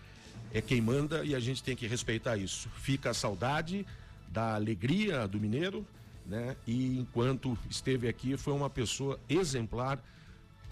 é 0.53 0.61
quem 0.61 0.79
manda 0.79 1.25
e 1.25 1.33
a 1.33 1.39
gente 1.39 1.63
tem 1.63 1.75
que 1.75 1.87
respeitar 1.87 2.37
isso. 2.37 2.69
Fica 2.77 3.09
a 3.09 3.13
saudade 3.13 3.85
da 4.29 4.55
alegria 4.55 5.27
do 5.27 5.39
mineiro, 5.39 5.85
né? 6.25 6.55
E 6.65 6.99
enquanto 6.99 7.57
esteve 7.69 8.07
aqui, 8.07 8.37
foi 8.37 8.53
uma 8.53 8.69
pessoa 8.69 9.19
exemplar 9.27 9.99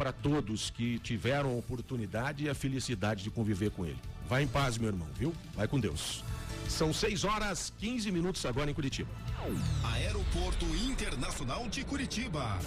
para 0.01 0.11
todos 0.11 0.71
que 0.71 0.97
tiveram 0.97 1.51
a 1.51 1.53
oportunidade 1.53 2.45
e 2.45 2.49
a 2.49 2.55
felicidade 2.55 3.23
de 3.23 3.29
conviver 3.29 3.69
com 3.69 3.85
ele. 3.85 3.99
Vai 4.27 4.41
em 4.41 4.47
paz, 4.47 4.75
meu 4.75 4.87
irmão, 4.87 5.07
viu? 5.15 5.31
Vai 5.53 5.67
com 5.67 5.79
Deus. 5.79 6.23
São 6.67 6.91
6 6.91 7.23
horas 7.23 7.71
15 7.77 8.11
minutos 8.11 8.43
agora 8.47 8.71
em 8.71 8.73
Curitiba. 8.73 9.11
Aeroporto 9.83 10.65
Internacional 10.75 11.69
de 11.69 11.83
Curitiba. 11.83 12.57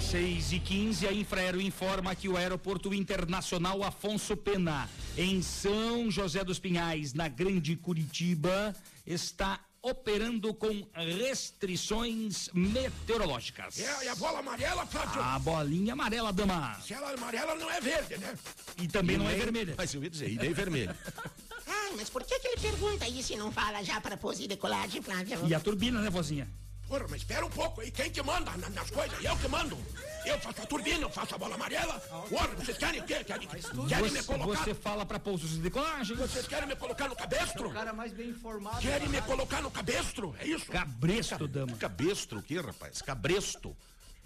6 0.00 0.52
e 0.52 0.58
15 0.58 1.06
a 1.08 1.12
Infraero 1.14 1.62
informa 1.62 2.14
que 2.14 2.28
o 2.28 2.36
Aeroporto 2.36 2.92
Internacional 2.92 3.82
Afonso 3.82 4.36
Pena, 4.36 4.86
em 5.16 5.40
São 5.40 6.10
José 6.10 6.44
dos 6.44 6.58
Pinhais, 6.58 7.14
na 7.14 7.26
Grande 7.26 7.74
Curitiba, 7.74 8.76
está 9.06 9.58
operando 9.82 10.52
com 10.52 10.86
restrições 10.94 12.50
meteorológicas. 12.52 13.78
É, 13.78 14.04
e 14.04 14.08
a 14.08 14.14
bola 14.14 14.40
amarela, 14.40 14.84
Flávio? 14.86 15.22
A 15.22 15.38
bolinha 15.38 15.94
amarela, 15.94 16.32
dama. 16.32 16.78
Se 16.80 16.92
ela 16.92 17.10
é 17.10 17.14
amarela, 17.14 17.54
não 17.54 17.70
é 17.70 17.80
verde, 17.80 18.18
né? 18.18 18.36
E 18.78 18.86
também 18.88 19.16
E 19.16 19.18
não 19.18 19.26
é 19.26 19.30
nem- 19.32 19.38
vermelha. 19.40 19.74
Mas 19.76 19.94
eu 19.94 20.02
ia 20.02 20.10
dizer, 20.10 20.30
e 20.30 20.36
nem 20.36 20.52
vermelho. 20.52 20.94
Ai, 21.66 21.92
mas 21.96 22.10
por 22.10 22.24
que, 22.24 22.38
que 22.40 22.48
ele 22.48 22.60
pergunta 22.60 23.08
isso 23.08 23.32
e 23.32 23.36
não 23.36 23.50
fala 23.50 23.82
já 23.82 24.00
para 24.00 24.16
pose 24.16 24.44
e 24.44 24.48
decolagem, 24.48 25.00
Flávio? 25.00 25.46
E 25.46 25.54
a 25.54 25.60
turbina, 25.60 26.00
né, 26.00 26.10
vozinha? 26.10 26.48
Porra, 26.90 27.06
mas 27.08 27.20
espera 27.20 27.46
um 27.46 27.50
pouco 27.50 27.80
aí. 27.80 27.90
Quem 27.92 28.10
que 28.10 28.20
manda 28.20 28.50
na- 28.56 28.68
nas 28.70 28.90
coisas? 28.90 29.22
Eu 29.24 29.36
que 29.36 29.46
mando. 29.46 29.78
Eu 30.26 30.38
faço 30.40 30.60
a 30.60 30.66
turbina, 30.66 31.02
eu 31.02 31.10
faço 31.10 31.36
a 31.36 31.38
bola 31.38 31.54
amarela. 31.54 32.00
Porra, 32.28 32.48
vocês 32.48 32.76
querem 32.76 33.00
o 33.00 33.04
quê? 33.04 33.22
Querem, 33.22 33.46
querem 33.46 34.04
me 34.10 34.10
Você, 34.10 34.22
colocar... 34.24 34.64
você 34.64 34.74
fala 34.74 35.06
para 35.06 35.20
pousos 35.20 35.50
de 35.50 35.58
decolagem. 35.58 36.16
Vocês 36.16 36.48
querem 36.48 36.66
me 36.68 36.74
colocar 36.74 37.08
no 37.08 37.14
cabestro? 37.14 37.70
cara 37.70 37.92
mais 37.92 38.12
bem 38.12 38.30
informado. 38.30 38.80
Querem 38.80 39.08
me 39.08 39.22
colocar 39.22 39.62
no 39.62 39.70
cabestro? 39.70 40.34
É 40.40 40.46
isso? 40.48 40.66
Cabresto, 40.66 41.46
dama. 41.46 41.76
Cabestro 41.76 42.40
o 42.40 42.42
quê, 42.42 42.60
rapaz? 42.60 43.00
Cabresto. 43.00 43.76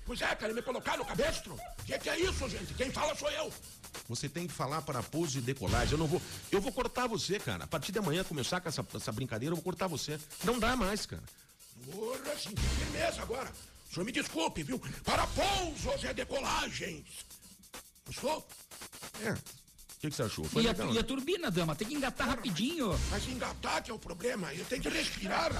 Pois 0.07 0.21
é, 0.23 0.35
querem 0.35 0.55
me 0.55 0.63
colocar 0.63 0.97
no 0.97 1.05
cabestro? 1.05 1.55
O 1.55 1.85
que, 1.85 1.99
que 1.99 2.09
é 2.09 2.19
isso, 2.19 2.49
gente? 2.49 2.73
Quem 2.75 2.91
fala 2.91 3.15
sou 3.15 3.31
eu. 3.31 3.53
Você 4.09 4.27
tem 4.27 4.47
que 4.47 4.53
falar 4.55 4.81
para 4.83 5.03
pouso 5.03 5.37
e 5.39 5.43
decolagem. 5.43 5.93
Eu 5.93 5.99
não 5.99 6.07
vou. 6.07 6.21
Eu 6.51 6.63
vou 6.63 6.73
cortar 6.73 7.07
você, 7.07 7.39
cara. 7.39 7.65
A 7.65 7.67
partir 7.67 7.93
de 7.93 7.99
amanhã 7.99 8.25
começar 8.25 8.59
com 8.61 8.69
essa, 8.71 8.85
essa 8.95 9.13
brincadeira, 9.13 9.53
eu 9.53 9.57
vou 9.57 9.63
cortar 9.65 9.87
você. 9.87 10.19
Não 10.45 10.59
dá 10.59 10.75
mais, 10.77 11.05
cara. 11.07 11.23
Porra, 11.91 12.37
sim, 12.39 12.55
firmeza 12.57 13.23
agora. 13.23 13.51
O 13.91 13.95
senhor 13.95 14.05
me 14.07 14.13
desculpe, 14.13 14.63
viu? 14.63 14.81
Para 15.05 15.27
pousos 15.29 16.03
e 16.05 16.13
decolagens. 16.13 17.05
Gostou? 18.07 18.47
É. 19.23 19.31
O 19.33 19.37
que, 20.01 20.11
que 20.11 20.17
você 20.17 20.23
achou? 20.25 20.45
Foi 20.45 20.63
E 20.63 20.69
a, 20.69 20.73
legal, 20.73 20.89
e 20.89 20.91
a 20.91 20.95
né? 20.95 21.03
turbina, 21.03 21.51
dama? 21.51 21.75
Tem 21.75 21.89
que 21.89 21.95
engatar 21.95 22.29
rapidinho. 22.29 22.99
Mas 23.11 23.27
engatar 23.27 23.83
que 23.83 23.91
é 23.91 23.95
o 23.95 23.99
problema. 23.99 24.53
Eu 24.53 24.65
tenho 24.67 24.83
que 24.83 24.89
respirar. 24.91 25.51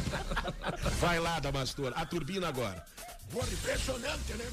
Vai 1.00 1.18
lá, 1.18 1.40
Damastor. 1.40 1.92
A 1.96 2.04
turbina 2.04 2.48
agora. 2.48 2.84
Porra, 3.30 3.48
impressionante, 3.50 4.34
né? 4.34 4.52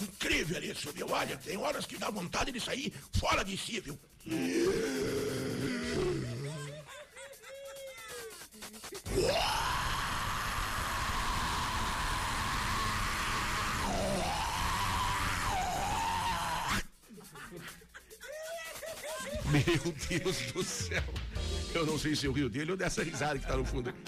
Incrível 0.00 0.62
isso, 0.62 0.90
viu? 0.92 1.10
Olha, 1.10 1.36
tem 1.36 1.56
horas 1.58 1.84
que 1.84 1.98
dá 1.98 2.08
vontade 2.08 2.52
de 2.52 2.60
sair 2.60 2.92
fora 3.18 3.44
de 3.44 3.58
si, 3.58 3.80
viu? 3.80 3.98
Meu 19.50 19.94
Deus 20.08 20.52
do 20.52 20.62
céu. 20.62 21.02
Eu 21.74 21.84
não 21.86 21.98
sei 21.98 22.14
se 22.16 22.26
eu 22.26 22.32
rio 22.32 22.48
dele 22.48 22.70
ou 22.72 22.76
dessa 22.76 23.02
risada 23.02 23.38
que 23.38 23.46
tá 23.46 23.56
no 23.56 23.64
fundo. 23.64 23.92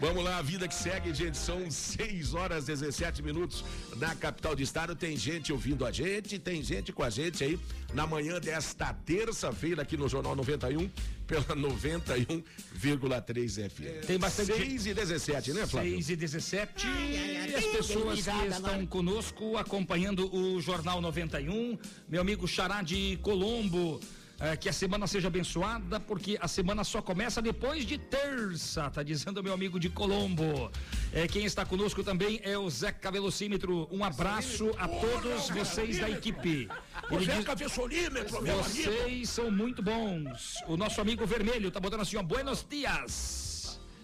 Vamos 0.00 0.24
lá, 0.24 0.38
a 0.38 0.42
vida 0.42 0.66
que 0.68 0.74
segue, 0.74 1.14
gente. 1.14 1.38
São 1.38 1.70
6 1.70 2.34
horas 2.34 2.64
e 2.64 2.72
17 2.72 3.22
minutos 3.22 3.64
na 3.96 4.14
capital 4.14 4.54
do 4.54 4.60
estado. 4.60 4.94
Tem 4.94 5.16
gente 5.16 5.50
ouvindo 5.52 5.86
a 5.86 5.92
gente, 5.92 6.38
tem 6.38 6.62
gente 6.62 6.92
com 6.92 7.02
a 7.02 7.08
gente 7.08 7.42
aí 7.42 7.58
na 7.94 8.06
manhã 8.06 8.38
desta 8.40 8.92
terça-feira 8.92 9.80
aqui 9.82 9.96
no 9.96 10.06
Jornal 10.08 10.36
91, 10.36 10.90
pela 11.26 11.44
91,3 11.44 13.70
FM. 13.70 14.06
Tem 14.06 14.18
bastante 14.18 14.52
6 14.52 14.86
e 14.86 14.94
17, 14.94 15.52
né, 15.52 15.66
Flávio? 15.66 15.92
6 15.92 16.10
e 16.10 16.16
17. 16.16 16.86
Ai, 16.86 16.92
ai, 16.92 17.16
ai, 17.16 17.33
E 17.54 17.56
as 17.56 17.66
pessoas 17.66 18.20
que 18.26 18.46
estão 18.48 18.84
conosco 18.84 19.56
acompanhando 19.56 20.28
o 20.34 20.60
Jornal 20.60 21.00
91. 21.00 21.78
Meu 22.08 22.20
amigo 22.20 22.48
Xará 22.48 22.82
de 22.82 23.16
Colombo. 23.22 24.00
eh, 24.40 24.56
que 24.56 24.68
a 24.68 24.72
semana 24.72 25.06
seja 25.06 25.28
abençoada, 25.28 26.00
porque 26.00 26.36
a 26.40 26.48
semana 26.48 26.82
só 26.82 27.00
começa 27.00 27.40
depois 27.40 27.86
de 27.86 27.96
terça, 27.96 28.90
tá 28.90 29.00
dizendo 29.00 29.40
meu 29.44 29.54
amigo 29.54 29.78
de 29.78 29.88
Colombo. 29.88 30.72
Eh, 31.12 31.28
quem 31.28 31.44
está 31.44 31.64
conosco 31.64 32.02
também 32.02 32.40
é 32.42 32.58
o 32.58 32.68
Zeca 32.68 33.12
Velocímetro. 33.12 33.88
Um 33.92 34.02
abraço 34.02 34.72
a 34.76 34.88
todos 34.88 35.48
vocês 35.50 36.00
da 36.00 36.10
equipe. 36.10 36.68
O 37.08 37.14
Ele 37.14 37.26
Zeca 37.26 37.54
Vessolímetro, 37.54 38.42
meu 38.42 38.58
amigo. 38.58 38.68
vocês 38.68 39.30
são 39.30 39.52
muito 39.52 39.80
bons. 39.80 40.54
O 40.66 40.76
nosso 40.76 41.00
amigo 41.00 41.24
vermelho 41.24 41.70
tá 41.70 41.78
botando 41.78 42.00
assim, 42.00 42.16
ó, 42.16 42.22
buenos 42.22 42.66
dias. 42.68 43.53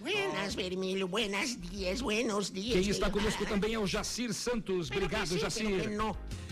Buenas, 0.01 0.55
vermelho, 0.55 1.07
buenos 1.07 1.61
dias, 1.61 2.01
buenos 2.01 2.51
dias. 2.51 2.73
Quem 2.73 2.89
está 2.89 3.11
conosco 3.11 3.45
também 3.45 3.75
é 3.75 3.79
o 3.79 3.87
Jacir 3.87 4.33
Santos. 4.33 4.91
Obrigado, 4.91 5.39
Jacir. 5.39 5.91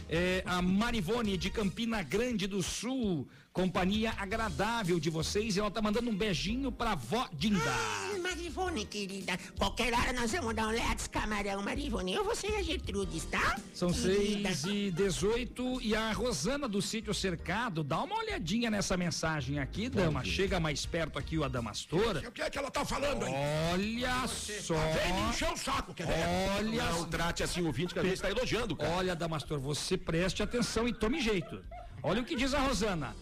É, 0.06 0.42
a 0.44 0.60
Marivone 0.60 1.34
de 1.38 1.48
Campina 1.48 2.02
Grande 2.02 2.46
do 2.46 2.62
Sul. 2.62 3.26
Companhia 3.58 4.14
agradável 4.16 5.00
de 5.00 5.10
vocês. 5.10 5.56
E 5.56 5.58
ela 5.58 5.68
tá 5.68 5.82
mandando 5.82 6.08
um 6.08 6.14
beijinho 6.14 6.70
pra 6.70 6.94
vó 6.94 7.28
Dinda. 7.32 7.58
Ah, 7.66 8.16
Marivone, 8.22 8.84
querida. 8.84 9.36
Qualquer 9.58 9.92
hora 9.92 10.12
nós 10.12 10.30
vamos 10.30 10.54
dar 10.54 10.68
um 10.68 10.70
let's 10.70 11.08
camarão, 11.08 11.60
Marivone. 11.60 12.14
Eu 12.14 12.22
vou 12.22 12.36
ser 12.36 12.54
a 12.54 12.62
Gertrudes, 12.62 13.24
tá? 13.24 13.58
São 13.74 13.92
Querida. 13.92 14.54
6 14.54 14.64
e 14.64 14.90
18 14.92 15.80
e 15.82 15.96
a 15.96 16.12
Rosana 16.12 16.68
do 16.68 16.80
sítio 16.80 17.12
cercado, 17.12 17.82
dá 17.82 18.00
uma 18.00 18.18
olhadinha 18.18 18.70
nessa 18.70 18.96
mensagem 18.96 19.58
aqui, 19.58 19.88
dama. 19.88 20.24
Chega 20.24 20.60
mais 20.60 20.86
perto 20.86 21.18
aqui 21.18 21.36
o 21.36 21.42
Adamastor. 21.42 22.18
O 22.18 22.30
que 22.30 22.40
é 22.40 22.48
que 22.48 22.58
ela 22.58 22.70
tá 22.70 22.84
falando 22.84 23.24
aí? 23.24 23.34
Olha 23.72 24.28
só. 24.28 24.76
Vem 24.76 25.14
me 25.14 25.30
encher 25.30 25.52
o 25.52 25.56
saco, 25.56 25.92
quer 25.92 26.06
ver? 26.06 26.14
Olha 26.58 26.92
Não 26.92 27.04
trate 27.06 27.42
assim 27.42 27.62
o 27.62 27.66
ouvinte 27.66 27.92
que 27.92 27.98
às 27.98 28.04
vezes 28.04 28.20
está 28.20 28.30
elogiando, 28.30 28.76
cara. 28.76 28.92
Olha, 28.92 29.16
Damastor, 29.16 29.58
você 29.58 29.96
preste 29.96 30.44
atenção 30.44 30.86
e 30.86 30.92
tome 30.92 31.20
jeito. 31.20 31.60
Olha 32.04 32.22
o 32.22 32.24
que 32.24 32.36
diz 32.36 32.54
a 32.54 32.60
Rosana. 32.60 33.16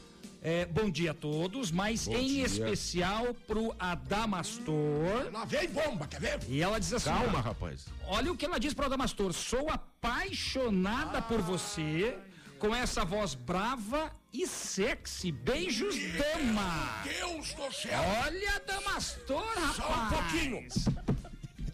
É, 0.49 0.65
bom 0.65 0.89
dia 0.89 1.11
a 1.11 1.15
todos, 1.15 1.73
mas 1.73 2.07
em 2.07 2.25
dia. 2.25 2.47
especial 2.47 3.35
pro 3.49 3.75
Adamastor. 3.81 5.29
Lá 5.33 5.45
vem 5.45 5.69
bomba, 5.69 6.07
quer 6.07 6.21
ver? 6.21 6.39
E 6.49 6.63
ela 6.63 6.79
diz 6.79 6.93
assim: 6.93 7.11
Calma, 7.11 7.41
rapaz. 7.41 7.87
Olha 8.07 8.31
o 8.31 8.37
que 8.37 8.45
ela 8.45 8.61
diz 8.61 8.73
pro 8.73 8.87
Adamastor. 8.87 9.33
Sou 9.33 9.69
apaixonada 9.69 11.21
por 11.21 11.43
você, 11.43 12.17
com 12.61 12.73
essa 12.73 13.05
voz 13.05 13.35
brava 13.35 14.13
e 14.33 14.47
sexy. 14.47 15.33
Beijos, 15.33 15.97
dama. 16.13 17.03
Deus 17.03 17.53
do 17.53 17.73
céu. 17.75 18.01
Olha, 18.25 18.63
Damastor, 18.65 19.45
rapaz. 19.57 19.75
Só 19.75 19.93
um 20.01 20.09
pouquinho. 20.11 20.69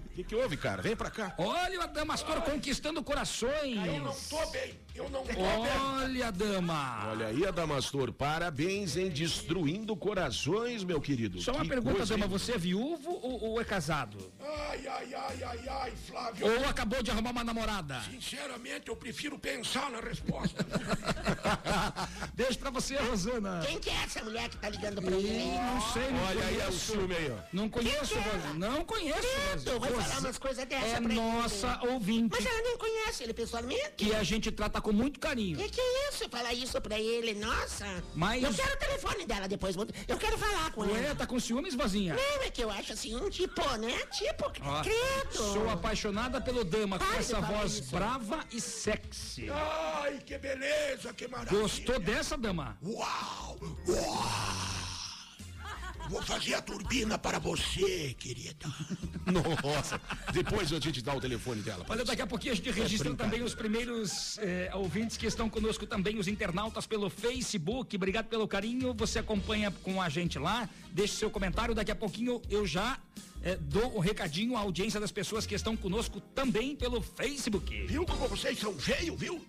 O 0.06 0.14
que, 0.14 0.24
que 0.24 0.34
houve, 0.34 0.56
cara? 0.56 0.80
Vem 0.80 0.96
pra 0.96 1.10
cá. 1.10 1.34
Olha 1.36 1.78
o 1.78 1.82
Adamastor 1.82 2.40
conquistando 2.40 3.04
corações. 3.04 3.86
Eu 3.86 4.00
não 4.00 4.14
tô 4.14 4.46
bem. 4.50 4.80
Eu 4.94 5.08
não. 5.10 5.22
Olha, 6.02 6.30
dama. 6.30 7.08
Olha 7.10 7.26
aí, 7.28 7.46
Adamastor, 7.46 8.12
parabéns 8.12 8.96
em 8.96 9.08
destruindo 9.08 9.96
corações, 9.96 10.84
meu 10.84 11.00
querido. 11.00 11.40
Só 11.40 11.52
uma 11.52 11.62
Que 11.62 11.68
pergunta, 11.70 11.96
coisa, 11.96 12.14
dama, 12.14 12.26
hein? 12.26 12.30
você 12.30 12.52
é 12.52 12.58
viúvo 12.58 13.10
ou, 13.22 13.42
ou 13.50 13.60
é 13.60 13.64
casado? 13.64 14.18
Ai, 14.40 14.86
ai, 14.86 15.14
ai, 15.14 15.42
ai, 15.44 15.68
ai, 15.68 15.92
Flávio. 16.06 16.46
Ou 16.46 16.68
acabou 16.68 17.02
de 17.02 17.10
arrumar 17.10 17.30
uma 17.30 17.44
namorada? 17.44 18.00
Sinceramente, 18.10 18.88
eu 18.88 18.96
prefiro 18.96 19.38
pensar 19.38 19.90
na 19.90 20.00
resposta. 20.00 20.64
Beijo 22.34 22.58
pra 22.58 22.70
você, 22.70 22.96
Rosana. 22.96 23.62
Quem 23.66 23.78
que 23.78 23.88
é 23.90 23.94
essa 24.04 24.22
mulher 24.22 24.48
que 24.48 24.56
tá 24.56 24.68
ligando 24.68 25.00
pra 25.00 25.14
aí? 25.16 25.56
não 25.56 25.80
sei, 25.92 26.10
não 26.10 26.22
Olha 26.24 26.44
aí, 26.44 26.54
é 26.54 26.58
o 26.58 26.66
conheço. 26.66 26.92
ciúme 26.92 27.14
aí, 27.14 27.30
ó. 27.30 27.36
Não 27.52 27.68
conheço, 27.68 28.14
Quem 28.14 28.22
que 28.22 28.28
é? 28.28 28.32
Rosana. 28.32 28.54
Não 28.54 28.84
conheço, 28.84 29.20
Credo, 29.20 29.80
vai 29.80 29.90
Rosana. 29.90 30.02
falar 30.08 30.20
umas 30.20 30.38
coisas 30.38 30.64
dessas 30.66 30.88
É 30.92 31.00
pra 31.00 31.04
ele. 31.04 31.14
nossa 31.14 31.80
ouvinte, 31.88 32.36
Mas 32.36 32.46
ela 32.46 32.62
nem 32.62 32.76
conhece 32.76 33.22
ele 33.22 33.32
pessoalmente. 33.34 33.90
que 33.96 34.14
a 34.14 34.22
gente 34.22 34.50
trata 34.50 34.80
com 34.82 34.92
muito 34.92 35.18
carinho. 35.20 35.56
Que 35.58 35.68
que 35.68 35.80
é 35.80 36.08
isso? 36.10 36.28
Falar 36.28 36.52
isso 36.52 36.80
pra 36.80 36.98
ele, 36.98 37.34
nossa. 37.34 37.86
Mas- 38.14 38.42
Eu 38.42 38.52
quero 38.52 38.72
o 38.74 38.76
telefone 38.76 39.26
dela 39.26 39.48
depois. 39.48 39.74
Eu 40.08 40.16
quero 40.18 40.36
falar 40.36 40.70
com 40.72 40.82
Ué, 40.82 41.04
ela. 41.06 41.14
tá 41.14 41.26
com 41.26 41.38
ciúmes, 41.40 41.74
vozinha? 41.74 42.14
Não, 42.14 42.42
é 42.42 42.50
que 42.50 42.62
eu 42.62 42.70
acho 42.70 42.92
assim, 42.92 43.14
um 43.16 43.30
tipo, 43.30 43.62
né? 43.78 43.96
Tipo, 44.12 44.52
Ó, 44.62 44.82
credo. 44.82 45.32
Sou 45.52 45.70
apaixonada 45.70 46.40
pelo 46.40 46.64
dama 46.64 46.98
com 46.98 47.04
Para 47.04 47.14
de 47.14 47.20
essa 47.20 47.40
voz 47.40 47.72
isso. 47.78 47.94
brava 47.94 48.40
e 48.52 48.60
sexy. 48.60 49.48
Ai, 49.50 50.18
que 50.26 50.36
beleza, 50.36 51.12
que 51.14 51.28
maravilha. 51.28 51.60
Gostou 51.62 51.98
dessa, 52.00 52.36
dama? 52.36 52.76
Uau! 52.82 53.58
Uau! 53.88 54.81
Vou 56.08 56.22
fazer 56.22 56.54
a 56.54 56.62
turbina 56.62 57.18
para 57.18 57.38
você, 57.38 58.14
querida. 58.18 58.66
Nossa, 59.64 60.00
depois 60.32 60.72
a 60.72 60.80
gente 60.80 61.02
dá 61.02 61.14
o 61.14 61.20
telefone 61.20 61.62
dela. 61.62 61.84
Olha, 61.88 62.04
daqui 62.04 62.22
a 62.22 62.26
pouquinho 62.26 62.52
a 62.52 62.56
gente 62.56 62.70
registra 62.70 63.14
também 63.14 63.42
os 63.42 63.54
primeiros 63.54 64.38
eh, 64.38 64.70
ouvintes 64.74 65.16
que 65.16 65.26
estão 65.26 65.48
conosco 65.48 65.86
também, 65.86 66.18
os 66.18 66.28
internautas 66.28 66.86
pelo 66.86 67.08
Facebook. 67.08 67.94
Obrigado 67.96 68.26
pelo 68.26 68.46
carinho. 68.48 68.94
Você 68.94 69.18
acompanha 69.18 69.70
com 69.70 70.00
a 70.00 70.08
gente 70.08 70.38
lá. 70.38 70.68
Deixe 70.90 71.14
seu 71.14 71.30
comentário. 71.30 71.74
Daqui 71.74 71.90
a 71.90 71.96
pouquinho 71.96 72.42
eu 72.50 72.66
já 72.66 72.98
eh, 73.42 73.56
dou 73.60 73.92
o 73.92 73.96
um 73.98 74.00
recadinho 74.00 74.56
à 74.56 74.60
audiência 74.60 75.00
das 75.00 75.12
pessoas 75.12 75.46
que 75.46 75.54
estão 75.54 75.76
conosco 75.76 76.20
também 76.20 76.76
pelo 76.76 77.00
Facebook. 77.00 77.86
Viu 77.86 78.04
como 78.04 78.28
vocês 78.28 78.58
são 78.58 78.74
feios, 78.74 79.18
viu? 79.18 79.44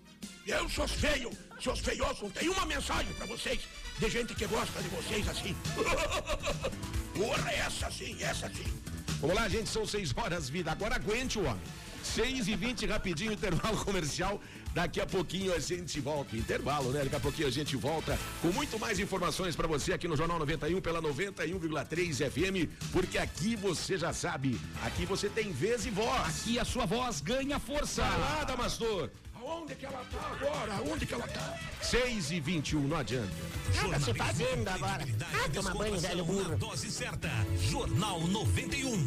Eu 0.46 0.68
sou 0.68 0.86
feio, 0.86 1.30
seus 1.60 1.80
feios, 1.80 2.20
não 2.20 2.30
tem 2.30 2.48
uma 2.48 2.66
mensagem 2.66 3.12
para 3.14 3.26
vocês 3.26 3.60
de 3.98 4.10
gente 4.10 4.34
que 4.34 4.46
gosta 4.46 4.82
de 4.82 4.88
vocês 4.88 5.28
assim. 5.28 5.54
Porra, 7.14 7.50
essa 7.52 7.90
sim, 7.90 8.16
essa 8.20 8.48
sim. 8.48 8.72
Vamos 9.20 9.36
lá, 9.36 9.48
gente, 9.48 9.68
são 9.68 9.86
seis 9.86 10.12
horas, 10.16 10.48
vida. 10.48 10.72
Agora 10.72 10.96
aguente 10.96 11.38
o 11.38 11.44
homem. 11.44 11.62
6 12.04 12.48
e 12.48 12.54
20 12.54 12.86
rapidinho, 12.86 13.32
intervalo 13.32 13.76
comercial. 13.84 14.40
Daqui 14.74 15.00
a 15.00 15.06
pouquinho 15.06 15.54
a 15.54 15.58
gente 15.58 16.00
volta. 16.00 16.36
Intervalo, 16.36 16.90
né? 16.90 17.04
Daqui 17.04 17.16
a 17.16 17.20
pouquinho 17.20 17.48
a 17.48 17.50
gente 17.50 17.76
volta 17.76 18.18
com 18.42 18.48
muito 18.48 18.78
mais 18.78 18.98
informações 18.98 19.56
para 19.56 19.66
você 19.66 19.92
aqui 19.92 20.06
no 20.06 20.16
Jornal 20.16 20.38
91 20.40 20.80
pela 20.80 21.00
91,3 21.00 22.30
FM, 22.30 22.70
porque 22.92 23.16
aqui 23.16 23.56
você 23.56 23.96
já 23.96 24.12
sabe, 24.12 24.60
aqui 24.82 25.06
você 25.06 25.28
tem 25.28 25.52
vez 25.52 25.86
e 25.86 25.90
voz. 25.90 26.42
Aqui 26.42 26.58
a 26.58 26.64
sua 26.64 26.84
voz 26.86 27.20
ganha 27.20 27.58
força. 27.58 28.02
Vai 28.02 28.18
lá, 28.18 28.44
Damastor. 28.44 29.10
Onde 29.46 29.74
que 29.74 29.84
ela 29.84 30.02
tá 30.10 30.30
agora? 30.32 30.82
Onde 30.90 31.04
que 31.04 31.12
ela 31.12 31.28
tá? 31.28 31.58
6 31.82 32.30
e 32.30 32.40
21, 32.40 32.80
não 32.88 32.96
adianta. 32.96 33.28
Nada 33.76 34.00
se 34.00 34.14
fazendo 34.14 34.68
agora. 34.68 35.04
Ah, 35.20 35.50
toma 35.52 35.74
banho, 35.74 36.00
velho 36.00 36.24
burro. 36.24 36.56
Dose 36.56 36.90
certa. 36.90 37.28
Jornal 37.58 38.20
91. 38.26 39.06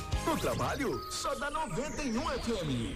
No 0.25 0.37
trabalho, 0.37 1.01
só 1.09 1.33
dá 1.35 1.49
91 1.49 2.31
FM. 2.33 2.95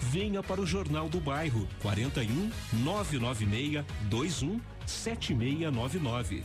Venha 0.00 0.42
para 0.42 0.60
o 0.60 0.66
Jornal 0.66 1.08
do 1.08 1.20
Bairro 1.20 1.68
41 1.82 2.50
996 2.72 3.84
21 4.10 4.60
7699. 4.86 6.42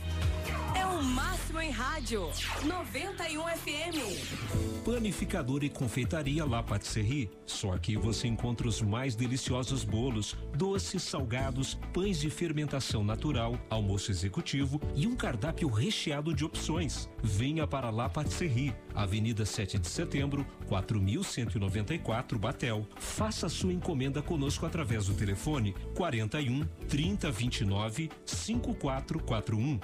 É 0.76 0.84
o 0.84 1.02
máximo 1.02 1.60
em 1.60 1.70
rádio. 1.70 2.28
91 2.64 3.42
FM. 3.42 4.84
Panificador 4.84 5.64
e 5.64 5.70
confeitaria 5.70 6.44
La 6.44 6.62
Patisserie. 6.62 7.30
Só 7.46 7.72
aqui 7.72 7.96
você 7.96 8.28
encontra 8.28 8.68
os 8.68 8.82
mais 8.82 9.16
deliciosos 9.16 9.82
bolos, 9.82 10.36
doces, 10.54 11.02
salgados, 11.02 11.78
pães 11.92 12.20
de 12.20 12.28
fermentação 12.28 13.02
natural, 13.02 13.58
almoço 13.70 14.10
executivo 14.10 14.80
e 14.94 15.06
um 15.06 15.16
cardápio 15.16 15.68
recheado 15.68 16.34
de 16.34 16.44
opções. 16.44 17.08
Venha 17.22 17.66
para 17.66 17.88
La 17.88 18.08
Patisserie, 18.08 18.74
Avenida 18.94 19.46
7 19.46 19.78
de 19.78 19.88
Setembro, 19.88 20.46
4194 20.68 22.38
Batel. 22.38 22.86
Faça 22.96 23.48
sua 23.48 23.72
encomenda 23.72 24.22
conosco 24.22 24.66
através 24.66 25.06
do 25.06 25.14
telefone 25.14 25.74
41 25.94 26.64
3029 26.88 28.10
5441. 28.24 29.80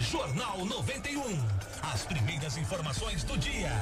Jornal 0.00 0.64
91. 0.64 1.22
As 1.82 2.04
primeiras 2.04 2.56
informações 2.56 3.24
do 3.24 3.36
dia. 3.38 3.72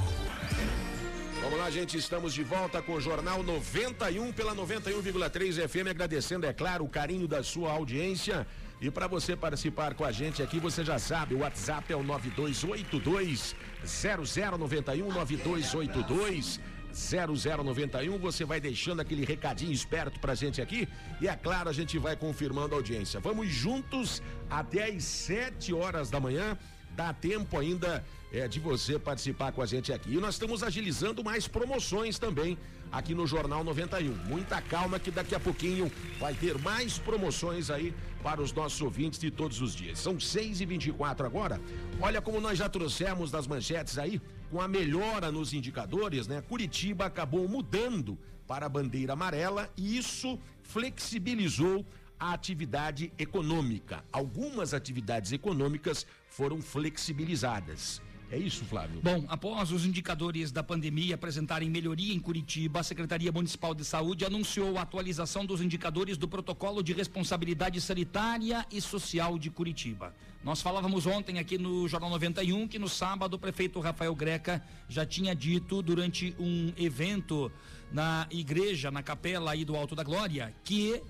Vamos 1.45 1.59
lá, 1.59 1.69
gente, 1.71 1.99
estamos 1.99 2.33
de 2.33 2.43
volta 2.43 2.81
com 2.81 2.95
o 2.95 3.01
Jornal 3.01 3.43
91 3.43 4.33
pela 4.33 4.55
91,3 4.55 5.69
FM, 5.69 5.91
agradecendo, 5.91 6.47
é 6.47 6.55
claro, 6.55 6.87
o 6.87 6.89
carinho 6.89 7.29
da 7.29 7.43
sua 7.43 7.71
audiência. 7.71 8.47
E 8.81 8.91
para 8.91 9.07
você 9.07 9.37
participar 9.37 9.93
com 9.93 10.07
a 10.07 10.11
gente 10.11 10.43
aqui, 10.43 10.59
você 10.59 10.83
já 10.83 10.99
sabe, 10.99 11.35
o 11.35 11.41
WhatsApp 11.41 11.93
é 11.93 11.97
o 11.97 12.03
9282 12.03 13.55
0091 13.85 15.13
9282 15.13 16.61
0091. 16.95 18.19
Você 18.19 18.47
vai 18.47 18.59
deixando 18.59 19.01
aquele 19.01 19.27
recadinho 19.27 19.73
esperto 19.73 20.19
pra 20.21 20.35
gente 20.35 20.63
aqui 20.63 20.89
e 21.21 21.29
é 21.29 21.37
claro, 21.37 21.69
a 21.69 21.75
gente 21.75 21.99
vai 21.99 22.17
confirmando 22.17 22.75
a 22.75 22.79
audiência. 22.79 23.21
Vamos 23.21 23.49
juntos 23.49 24.23
até 24.49 24.87
às 24.87 25.05
7 25.05 25.75
horas 25.75 26.09
da 26.09 26.19
manhã. 26.19 26.57
Dá 26.97 27.13
tempo 27.13 27.59
ainda 27.59 28.05
é, 28.33 28.47
de 28.49 28.59
você 28.59 28.99
participar 28.99 29.53
com 29.53 29.63
a 29.63 29.67
gente 29.67 29.93
aqui. 29.93 30.15
E 30.15 30.17
nós 30.17 30.35
estamos 30.35 30.63
agilizando 30.63 31.23
mais 31.23 31.47
promoções 31.47 32.19
também 32.19 32.59
aqui 32.91 33.15
no 33.15 33.27
Jornal 33.27 33.65
91. 33.65 34.15
Muita 34.27 34.61
calma 34.63 34.99
que 34.99 35.11
daqui 35.11 35.35
a 35.35 35.41
pouquinho 35.41 35.91
vai 36.19 36.35
ter 36.35 36.59
mais 36.59 36.99
promoções 36.99 37.71
aí 37.71 37.95
para 38.23 38.41
os 38.41 38.53
nossos 38.53 38.81
ouvintes 38.81 39.19
de 39.19 39.31
todos 39.31 39.61
os 39.61 39.75
dias. 39.75 39.99
São 39.99 40.19
6 40.19 40.61
e 40.61 40.67
24 40.67 41.27
agora. 41.27 41.61
Olha 42.01 42.23
como 42.23 42.41
nós 42.41 42.59
já 42.59 42.69
trouxemos 42.69 43.31
das 43.31 43.47
manchetes 43.47 43.99
aí, 43.99 44.21
com 44.51 44.61
a 44.61 44.69
melhora 44.69 45.33
nos 45.33 45.53
indicadores, 45.53 46.27
né? 46.27 46.41
Curitiba 46.41 47.07
acabou 47.07 47.49
mudando 47.49 48.19
para 48.47 48.67
a 48.67 48.69
bandeira 48.69 49.15
amarela 49.15 49.71
e 49.77 49.97
isso 49.97 50.39
flexibilizou 50.63 51.85
a 52.19 52.33
atividade 52.33 53.13
econômica. 53.19 54.05
Algumas 54.13 54.73
atividades 54.73 55.33
econômicas 55.33 56.07
foram 56.37 56.61
flexibilizadas. 56.61 58.03
É 58.29 58.37
isso, 58.37 58.65
Flávio? 58.65 59.01
Bom, 59.01 59.25
após 59.29 59.71
os 59.71 59.87
indicadores 59.87 60.51
da 60.51 60.65
pandemia 60.65 61.15
apresentarem 61.15 61.71
melhoria 61.71 62.13
em 62.13 62.19
Curitiba, 62.19 62.81
a 62.81 62.83
Secretaria 62.83 63.31
Municipal 63.31 63.73
de 63.73 63.85
Saúde 63.85 64.25
anunciou 64.25 64.77
a 64.77 64.83
atualização 64.83 65.47
dos 65.47 65.61
indicadores 65.61 66.17
do 66.17 66.27
Protocolo 66.27 66.83
de 66.83 66.93
Responsabilidade 66.93 67.81
Sanitária 67.81 68.67
e 68.73 68.81
Social 68.81 69.39
de 69.39 69.49
Curitiba. 69.49 70.13
Nós 70.43 70.61
falávamos 70.61 71.07
ontem 71.07 71.39
aqui 71.39 71.57
no 71.57 71.87
Jornal 71.87 72.11
91 72.11 72.67
que 72.67 72.81
no 72.81 72.89
sábado 72.89 73.35
o 73.35 73.39
prefeito 73.39 73.79
Rafael 73.79 74.15
Greca 74.17 74.61
já 74.89 75.07
tinha 75.07 75.37
dito 75.37 75.83
durante 75.83 76.35
um 76.37 76.73
evento 76.77 77.53
na 77.93 78.27
igreja, 78.31 78.91
na 78.91 79.05
capela 79.05 79.53
aí 79.53 79.65
do 79.65 79.77
Alto 79.77 79.95
da 79.95 80.03
Glória, 80.03 80.53
que 80.65 81.01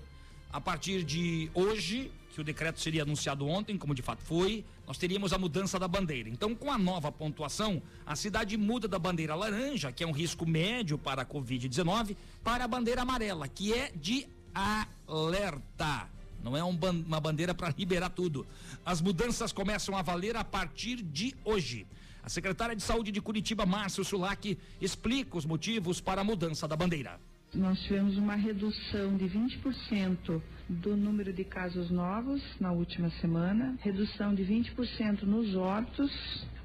a 0.53 0.61
partir 0.61 1.03
de 1.03 1.49
hoje, 1.53 2.11
que 2.35 2.41
o 2.41 2.43
decreto 2.43 2.81
seria 2.81 3.03
anunciado 3.03 3.47
ontem, 3.47 3.77
como 3.77 3.95
de 3.95 4.01
fato 4.01 4.21
foi, 4.21 4.65
nós 4.85 4.97
teríamos 4.97 5.31
a 5.31 5.37
mudança 5.37 5.79
da 5.79 5.87
bandeira. 5.87 6.27
Então, 6.27 6.53
com 6.53 6.69
a 6.69 6.77
nova 6.77 7.09
pontuação, 7.09 7.81
a 8.05 8.13
cidade 8.13 8.57
muda 8.57 8.89
da 8.89 8.99
bandeira 8.99 9.33
laranja, 9.33 9.89
que 9.89 10.03
é 10.03 10.07
um 10.07 10.11
risco 10.11 10.45
médio 10.45 10.97
para 10.97 11.21
a 11.21 11.25
Covid-19, 11.25 12.17
para 12.43 12.65
a 12.65 12.67
bandeira 12.67 13.03
amarela, 13.03 13.47
que 13.47 13.73
é 13.73 13.89
de 13.95 14.27
alerta. 14.53 16.09
não 16.43 16.57
é 16.57 16.63
um 16.63 16.77
uma 17.07 17.21
bandeira 17.21 17.53
para 17.53 17.73
liberar 17.79 18.09
tudo. 18.09 18.45
As 18.85 18.99
mudanças 18.99 19.53
começam 19.53 19.95
a 19.97 20.01
valer 20.01 20.35
a 20.35 20.43
partir 20.43 20.97
de 20.97 21.33
hoje. 21.45 21.87
A 22.21 22.27
secretária 22.27 22.75
de 22.75 22.83
Saúde 22.83 23.13
de 23.13 23.21
Curitiba, 23.21 23.65
Márcio 23.65 24.03
Sulac, 24.03 24.57
explica 24.81 25.37
os 25.37 25.45
motivos 25.45 26.01
para 26.01 26.19
a 26.19 26.23
mudança 26.23 26.67
da 26.67 26.75
bandeira. 26.75 27.17
Nós 27.55 27.81
tivemos 27.83 28.17
uma 28.17 28.35
redução 28.35 29.15
de 29.15 29.25
20% 29.25 30.41
do 30.67 30.97
número 30.97 31.31
de 31.31 31.45
casos 31.45 31.89
novos 31.89 32.43
na 32.59 32.73
última 32.73 33.09
semana, 33.21 33.77
redução 33.81 34.35
de 34.35 34.43
20% 34.43 35.21
nos 35.23 35.55
óbitos 35.55 36.11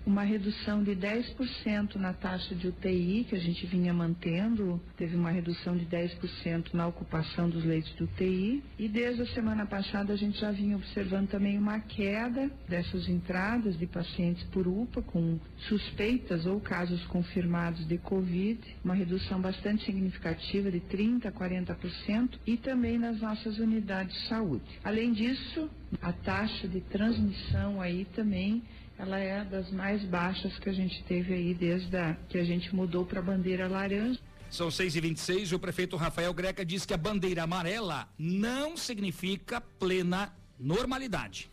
uma 0.06 0.22
redução 0.22 0.82
de 0.82 0.92
10% 0.92 1.96
na 1.96 2.12
taxa 2.12 2.54
de 2.54 2.68
UTI, 2.68 3.26
que 3.28 3.36
a 3.36 3.38
gente 3.38 3.66
vinha 3.66 3.92
mantendo, 3.92 4.80
teve 4.96 5.16
uma 5.16 5.30
redução 5.30 5.76
de 5.76 5.84
10% 5.86 6.72
na 6.72 6.86
ocupação 6.86 7.48
dos 7.48 7.64
leitos 7.64 7.94
de 7.94 8.04
UTI, 8.04 8.62
e 8.78 8.88
desde 8.88 9.22
a 9.22 9.26
semana 9.26 9.66
passada 9.66 10.12
a 10.12 10.16
gente 10.16 10.40
já 10.40 10.50
vinha 10.50 10.76
observando 10.76 11.28
também 11.28 11.58
uma 11.58 11.80
queda 11.80 12.50
dessas 12.68 13.08
entradas 13.08 13.78
de 13.78 13.86
pacientes 13.86 14.42
por 14.44 14.66
UPA 14.66 15.02
com 15.02 15.38
suspeitas 15.68 16.46
ou 16.46 16.60
casos 16.60 17.04
confirmados 17.06 17.86
de 17.86 17.98
Covid, 17.98 18.60
uma 18.84 18.94
redução 18.94 19.40
bastante 19.40 19.84
significativa 19.84 20.70
de 20.70 20.80
30% 20.80 21.26
a 21.26 21.32
40%, 21.32 22.38
e 22.46 22.56
também 22.56 22.98
nas 22.98 23.20
nossas 23.20 23.58
unidades 23.58 24.14
de 24.14 24.28
saúde. 24.28 24.64
Além 24.82 25.12
disso, 25.12 25.70
a 26.00 26.12
taxa 26.12 26.68
de 26.68 26.80
transmissão 26.82 27.80
aí 27.80 28.04
também 28.14 28.62
ela 29.00 29.18
é 29.18 29.42
das 29.44 29.70
mais 29.70 30.02
baixas 30.04 30.58
que 30.58 30.68
a 30.68 30.72
gente 30.72 31.02
teve 31.04 31.32
aí 31.32 31.54
desde 31.54 31.96
a, 31.96 32.14
que 32.28 32.38
a 32.38 32.44
gente 32.44 32.74
mudou 32.74 33.06
para 33.06 33.20
a 33.20 33.22
bandeira 33.22 33.66
laranja. 33.66 34.20
São 34.50 34.70
6 34.70 34.96
e 34.96 35.00
26 35.00 35.52
o 35.52 35.58
prefeito 35.58 35.96
Rafael 35.96 36.34
Greca 36.34 36.64
diz 36.64 36.84
que 36.84 36.92
a 36.92 36.98
bandeira 36.98 37.44
amarela 37.44 38.08
não 38.18 38.76
significa 38.76 39.60
plena 39.60 40.32
normalidade. 40.58 41.50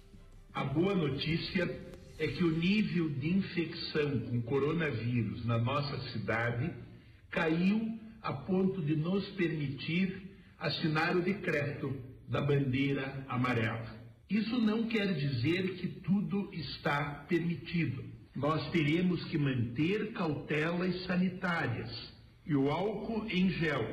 A 0.54 0.64
boa 0.66 0.94
notícia 0.94 1.64
é 2.20 2.28
que 2.28 2.44
o 2.44 2.52
nível 2.52 3.10
de 3.12 3.30
infecção 3.30 4.20
com 4.22 4.42
coronavírus 4.42 5.46
na 5.46 5.58
nossa 5.58 5.98
cidade 6.12 6.74
caiu 7.30 7.98
a 8.22 8.34
ponto 8.34 8.82
de 8.82 8.96
nos 8.96 9.26
permitir 9.30 10.24
assinar 10.60 11.16
o 11.16 11.22
decreto 11.22 11.96
da 12.28 12.42
bandeira 12.42 13.24
amarela. 13.30 13.97
Isso 14.30 14.60
não 14.60 14.88
quer 14.88 15.13
dizer 15.13 15.76
que 15.76 15.88
tudo 15.88 16.50
está 16.54 17.26
permitido. 17.30 18.04
Nós 18.36 18.70
teremos 18.72 19.24
que 19.26 19.38
manter 19.38 20.12
cautelas 20.12 21.04
sanitárias 21.06 21.90
e 22.46 22.56
o 22.56 22.70
álcool 22.70 23.26
em 23.30 23.50
gel, 23.50 23.86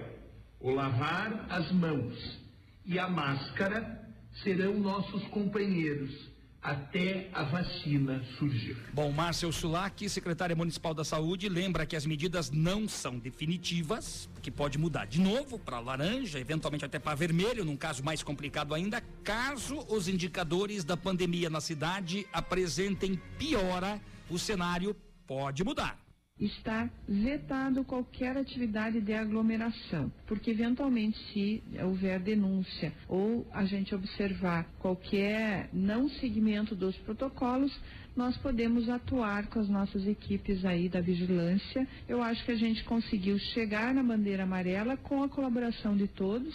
o 0.60 0.70
lavar 0.70 1.46
as 1.50 1.70
mãos 1.72 2.42
e 2.84 2.98
a 2.98 3.08
máscara 3.08 4.02
serão 4.42 4.78
nossos 4.78 5.22
companheiros 5.28 6.33
até 6.64 7.28
a 7.34 7.42
vacina 7.44 8.24
surgir. 8.38 8.74
Bom, 8.94 9.12
Márcio 9.12 9.52
Sulac, 9.52 10.08
secretária 10.08 10.56
municipal 10.56 10.94
da 10.94 11.04
Saúde, 11.04 11.46
lembra 11.46 11.84
que 11.84 11.94
as 11.94 12.06
medidas 12.06 12.50
não 12.50 12.88
são 12.88 13.18
definitivas, 13.18 14.30
que 14.40 14.50
pode 14.50 14.78
mudar 14.78 15.06
de 15.06 15.20
novo 15.20 15.58
para 15.58 15.78
laranja, 15.78 16.40
eventualmente 16.40 16.84
até 16.84 16.98
para 16.98 17.14
vermelho, 17.14 17.66
num 17.66 17.76
caso 17.76 18.02
mais 18.02 18.22
complicado 18.22 18.74
ainda, 18.74 19.02
caso 19.22 19.84
os 19.90 20.08
indicadores 20.08 20.84
da 20.84 20.96
pandemia 20.96 21.50
na 21.50 21.60
cidade 21.60 22.26
apresentem 22.32 23.20
piora, 23.38 24.00
o 24.30 24.38
cenário 24.38 24.96
pode 25.26 25.62
mudar 25.62 26.03
está 26.40 26.90
vetado 27.08 27.84
qualquer 27.84 28.36
atividade 28.36 29.00
de 29.00 29.14
aglomeração, 29.14 30.12
porque 30.26 30.50
eventualmente 30.50 31.16
se 31.32 31.62
houver 31.80 32.18
denúncia 32.18 32.92
ou 33.08 33.46
a 33.52 33.64
gente 33.64 33.94
observar 33.94 34.64
qualquer 34.80 35.68
não 35.72 36.08
seguimento 36.08 36.74
dos 36.74 36.96
protocolos, 36.98 37.72
nós 38.16 38.36
podemos 38.38 38.88
atuar 38.88 39.46
com 39.46 39.60
as 39.60 39.68
nossas 39.68 40.06
equipes 40.06 40.64
aí 40.64 40.88
da 40.88 41.00
vigilância. 41.00 41.86
Eu 42.08 42.22
acho 42.22 42.44
que 42.44 42.52
a 42.52 42.56
gente 42.56 42.82
conseguiu 42.84 43.38
chegar 43.38 43.94
na 43.94 44.02
bandeira 44.02 44.42
amarela 44.42 44.96
com 44.96 45.22
a 45.22 45.28
colaboração 45.28 45.96
de 45.96 46.08
todos 46.08 46.54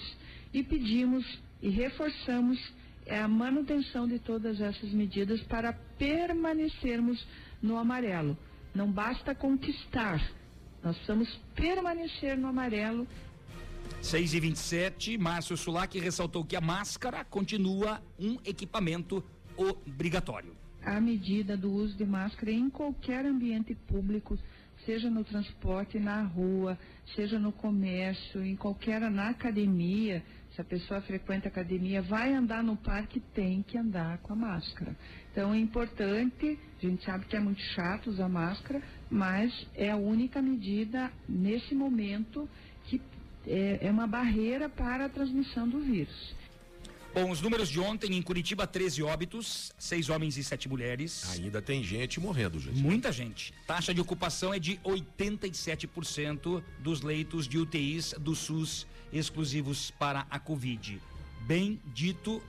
e 0.54 0.62
pedimos 0.62 1.26
e 1.62 1.70
reforçamos 1.70 2.60
a 3.10 3.28
manutenção 3.28 4.08
de 4.08 4.20
todas 4.20 4.60
essas 4.62 4.92
medidas 4.92 5.42
para 5.44 5.74
permanecermos 5.74 7.26
no 7.62 7.78
amarelo 7.78 8.38
não 8.74 8.92
basta 8.92 9.34
conquistar, 9.36 10.20
nós 10.84 10.96
precisamos 10.96 11.40
permanecer 11.56 12.38
no 12.38 12.48
amarelo. 12.48 13.08
6 14.02 14.34
e 14.34 14.40
27 14.40 15.18
Márcio 15.18 15.58
Sulac 15.58 16.00
ressaltou 16.00 16.46
que 16.46 16.56
a 16.56 16.62
máscara 16.62 17.24
continua 17.26 18.02
um 18.20 18.38
equipamento 18.46 19.24
obrigatório. 19.58 20.56
A 20.82 21.02
medida 21.02 21.58
do 21.58 21.72
uso 21.72 21.98
de 21.98 22.06
máscara 22.06 22.52
em 22.52 22.70
qualquer 22.70 23.26
ambiente 23.26 23.76
público, 23.76 24.38
seja 24.86 25.10
no 25.10 25.24
transporte, 25.26 26.00
na 26.00 26.22
rua, 26.24 26.80
seja 27.16 27.38
no 27.38 27.52
comércio, 27.52 28.44
em 28.44 28.56
qualquer 28.56 29.02
na 29.12 29.30
academia, 29.30 30.24
se 30.60 30.62
a 30.62 30.64
pessoa 30.66 31.02
frequenta 31.02 31.48
academia, 31.48 32.02
vai 32.02 32.34
andar 32.34 32.62
no 32.62 32.76
parque, 32.76 33.22
tem 33.34 33.64
que 33.64 33.78
andar 33.78 34.18
com 34.18 34.34
a 34.34 34.36
máscara. 34.36 34.96
Então 35.32 35.54
é 35.54 35.58
importante, 35.58 36.60
a 36.78 36.86
gente 36.86 37.04
sabe 37.06 37.26
que 37.26 37.36
é 37.36 37.40
muito 37.40 37.62
chato 37.74 38.10
usar 38.10 38.28
máscara, 38.28 38.82
mas 39.10 39.54
é 39.74 39.90
a 39.90 39.96
única 39.96 40.42
medida 40.42 41.12
nesse 41.28 41.74
momento 41.74 42.50
que 42.86 43.02
é, 43.48 43.88
é 43.88 43.92
uma 43.92 44.06
barreira 44.06 44.68
para 44.68 45.06
a 45.06 45.10
transmissão 45.10 45.68
do 45.68 45.80
vírus. 45.80 46.36
Bom, 47.14 47.32
os 47.32 47.42
números 47.42 47.70
de 47.70 47.80
ontem 47.80 48.14
em 48.16 48.22
Curitiba, 48.22 48.68
13 48.68 49.02
óbitos, 49.02 49.72
seis 49.80 50.10
homens 50.10 50.38
e 50.38 50.44
sete 50.44 50.70
mulheres. 50.70 51.28
Ainda 51.32 51.60
tem 51.60 51.84
gente 51.84 52.20
morrendo, 52.20 52.60
gente. 52.60 52.78
Muita 52.78 53.12
gente. 53.12 53.52
Taxa 53.66 53.94
de 53.94 54.02
ocupação 54.02 54.54
é 54.54 54.60
de 54.60 54.76
87% 54.86 56.62
dos 56.80 57.02
leitos 57.02 57.48
de 57.48 57.58
UTIs 57.58 58.14
do 58.20 58.36
SUS 58.36 58.86
exclusivos 59.12 59.92
para 59.92 60.26
a 60.30 60.40
Covid. 60.40 61.02
Bem 61.42 61.80
dito, 61.94 62.42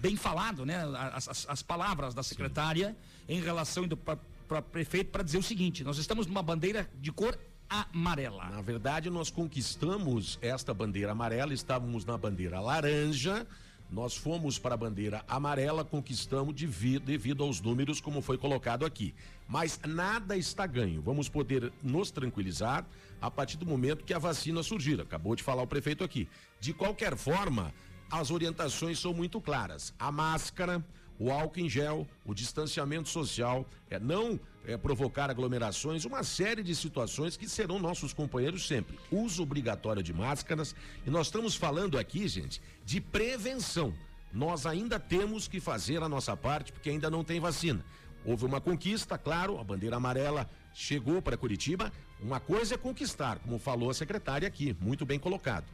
bem 0.00 0.16
falado, 0.16 0.64
né? 0.64 0.84
As, 1.14 1.28
as, 1.28 1.46
as 1.48 1.62
palavras 1.62 2.14
da 2.14 2.22
secretária 2.22 2.96
Sim. 3.26 3.34
em 3.34 3.40
relação 3.40 3.88
para 3.88 4.58
o 4.58 4.62
prefeito 4.62 5.10
para 5.10 5.22
dizer 5.22 5.38
o 5.38 5.42
seguinte: 5.42 5.82
nós 5.84 5.98
estamos 5.98 6.26
numa 6.26 6.42
bandeira 6.42 6.88
de 7.00 7.10
cor 7.10 7.38
amarela. 7.68 8.50
Na 8.50 8.60
verdade, 8.60 9.08
nós 9.08 9.30
conquistamos 9.30 10.38
esta 10.42 10.74
bandeira 10.74 11.12
amarela, 11.12 11.54
estávamos 11.54 12.04
na 12.04 12.18
bandeira 12.18 12.60
laranja. 12.60 13.46
Nós 13.92 14.16
fomos 14.16 14.58
para 14.58 14.74
a 14.74 14.78
bandeira 14.78 15.22
amarela, 15.28 15.84
conquistamos 15.84 16.54
devido, 16.54 17.44
aos 17.44 17.60
números, 17.60 18.00
como 18.00 18.22
foi 18.22 18.38
colocado 18.38 18.86
aqui. 18.86 19.14
Mas 19.46 19.78
nada 19.86 20.34
está 20.34 20.66
ganho. 20.66 21.02
Vamos 21.02 21.28
poder 21.28 21.70
nos 21.82 22.10
tranquilizar 22.10 22.86
a 23.20 23.30
partir 23.30 23.58
do 23.58 23.66
momento 23.66 24.02
que 24.02 24.14
a 24.14 24.18
vacina 24.18 24.62
surgir. 24.62 24.98
Acabou 24.98 25.36
de 25.36 25.42
falar 25.42 25.62
o 25.62 25.66
prefeito 25.66 26.02
aqui. 26.02 26.26
De 26.58 26.72
qualquer 26.72 27.18
forma, 27.18 27.70
as 28.10 28.30
orientações 28.30 28.98
são 28.98 29.12
muito 29.12 29.38
claras. 29.42 29.92
A 29.98 30.10
máscara, 30.10 30.82
o 31.22 31.30
álcool 31.30 31.60
em 31.60 31.68
gel, 31.68 32.04
o 32.26 32.34
distanciamento 32.34 33.08
social, 33.08 33.64
é 33.88 33.96
não 33.96 34.40
é, 34.66 34.76
provocar 34.76 35.30
aglomerações, 35.30 36.04
uma 36.04 36.24
série 36.24 36.64
de 36.64 36.74
situações 36.74 37.36
que 37.36 37.48
serão 37.48 37.78
nossos 37.78 38.12
companheiros 38.12 38.66
sempre. 38.66 38.98
Uso 39.08 39.44
obrigatório 39.44 40.02
de 40.02 40.12
máscaras. 40.12 40.74
E 41.06 41.10
nós 41.10 41.28
estamos 41.28 41.54
falando 41.54 41.96
aqui, 41.96 42.26
gente, 42.26 42.60
de 42.84 43.00
prevenção. 43.00 43.94
Nós 44.32 44.66
ainda 44.66 44.98
temos 44.98 45.46
que 45.46 45.60
fazer 45.60 46.02
a 46.02 46.08
nossa 46.08 46.36
parte, 46.36 46.72
porque 46.72 46.90
ainda 46.90 47.08
não 47.08 47.22
tem 47.22 47.38
vacina. 47.38 47.84
Houve 48.24 48.44
uma 48.44 48.60
conquista, 48.60 49.16
claro, 49.16 49.60
a 49.60 49.64
bandeira 49.64 49.96
amarela 49.96 50.50
chegou 50.74 51.22
para 51.22 51.36
Curitiba. 51.36 51.92
Uma 52.20 52.40
coisa 52.40 52.74
é 52.74 52.78
conquistar, 52.78 53.38
como 53.38 53.60
falou 53.60 53.90
a 53.90 53.94
secretária 53.94 54.48
aqui, 54.48 54.76
muito 54.80 55.06
bem 55.06 55.20
colocado. 55.20 55.66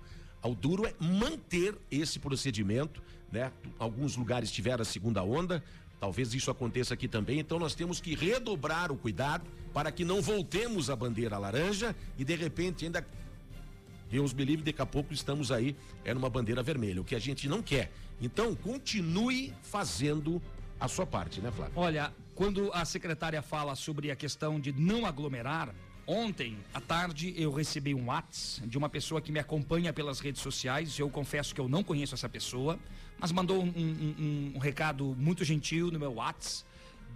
O 0.43 0.55
duro 0.55 0.87
é 0.87 0.95
manter 1.01 1.75
esse 1.91 2.19
procedimento, 2.19 3.03
né? 3.33 3.53
Alguns 3.79 4.17
lugares 4.17 4.51
tiveram 4.51 4.83
a 4.83 4.85
segunda 4.85 5.23
onda, 5.23 5.63
talvez 6.01 6.33
isso 6.35 6.51
aconteça 6.51 6.95
aqui 6.95 7.09
também, 7.09 7.39
então 7.39 7.59
nós 7.59 7.75
temos 7.75 8.01
que 8.01 8.15
redobrar 8.15 8.93
o 8.93 8.97
cuidado 8.97 9.45
para 9.73 9.93
que 9.93 10.05
não 10.05 10.23
voltemos 10.23 10.91
à 10.91 10.97
bandeira 10.97 11.37
laranja 11.39 11.95
e 12.17 12.25
de 12.25 12.35
repente 12.35 12.85
ainda 12.85 13.07
Deus 14.11 14.33
me 14.33 14.45
livre, 14.45 14.65
daqui 14.65 14.81
a 14.81 14.87
pouco 14.87 15.13
estamos 15.13 15.53
aí 15.53 15.77
é 16.05 16.15
numa 16.15 16.31
bandeira 16.31 16.63
vermelha, 16.63 17.01
o 17.01 17.05
que 17.05 17.15
a 17.15 17.19
gente 17.19 17.49
não 17.49 17.63
quer. 17.63 17.93
Então, 18.21 18.55
continue 18.55 19.55
fazendo 19.63 20.43
a 20.81 20.89
sua 20.89 21.07
parte, 21.07 21.41
né, 21.41 21.51
Flávio? 21.51 21.75
Olha, 21.77 22.13
quando 22.35 22.73
a 22.73 22.85
secretária 22.85 23.43
fala 23.43 23.75
sobre 23.75 24.11
a 24.11 24.17
questão 24.17 24.59
de 24.59 24.73
não 24.73 25.05
aglomerar, 25.05 25.75
ontem 26.09 26.57
à 26.73 26.81
tarde 26.81 27.35
eu 27.37 27.53
recebi 27.53 27.95
um 27.95 28.07
WhatsApp 28.07 28.67
de 28.67 28.79
uma 28.79 28.89
pessoa 28.89 29.21
que 29.21 29.31
me 29.31 29.39
acompanha 29.39 29.93
pelas 29.93 30.21
redes 30.21 30.41
sociais. 30.41 30.99
Eu 30.99 31.11
confesso 31.11 31.55
que 31.55 31.61
eu 31.61 31.69
não 31.69 31.85
conheço 31.85 32.15
essa 32.15 32.29
pessoa, 32.29 32.79
mas 33.19 33.31
mandou 33.31 33.63
um, 33.63 33.69
um, 33.69 34.53
um 34.57 34.59
recado 34.59 35.15
muito 35.19 35.45
gentil 35.45 35.91
no 35.91 35.99
meu 35.99 36.15
WhatsApp. 36.15 36.67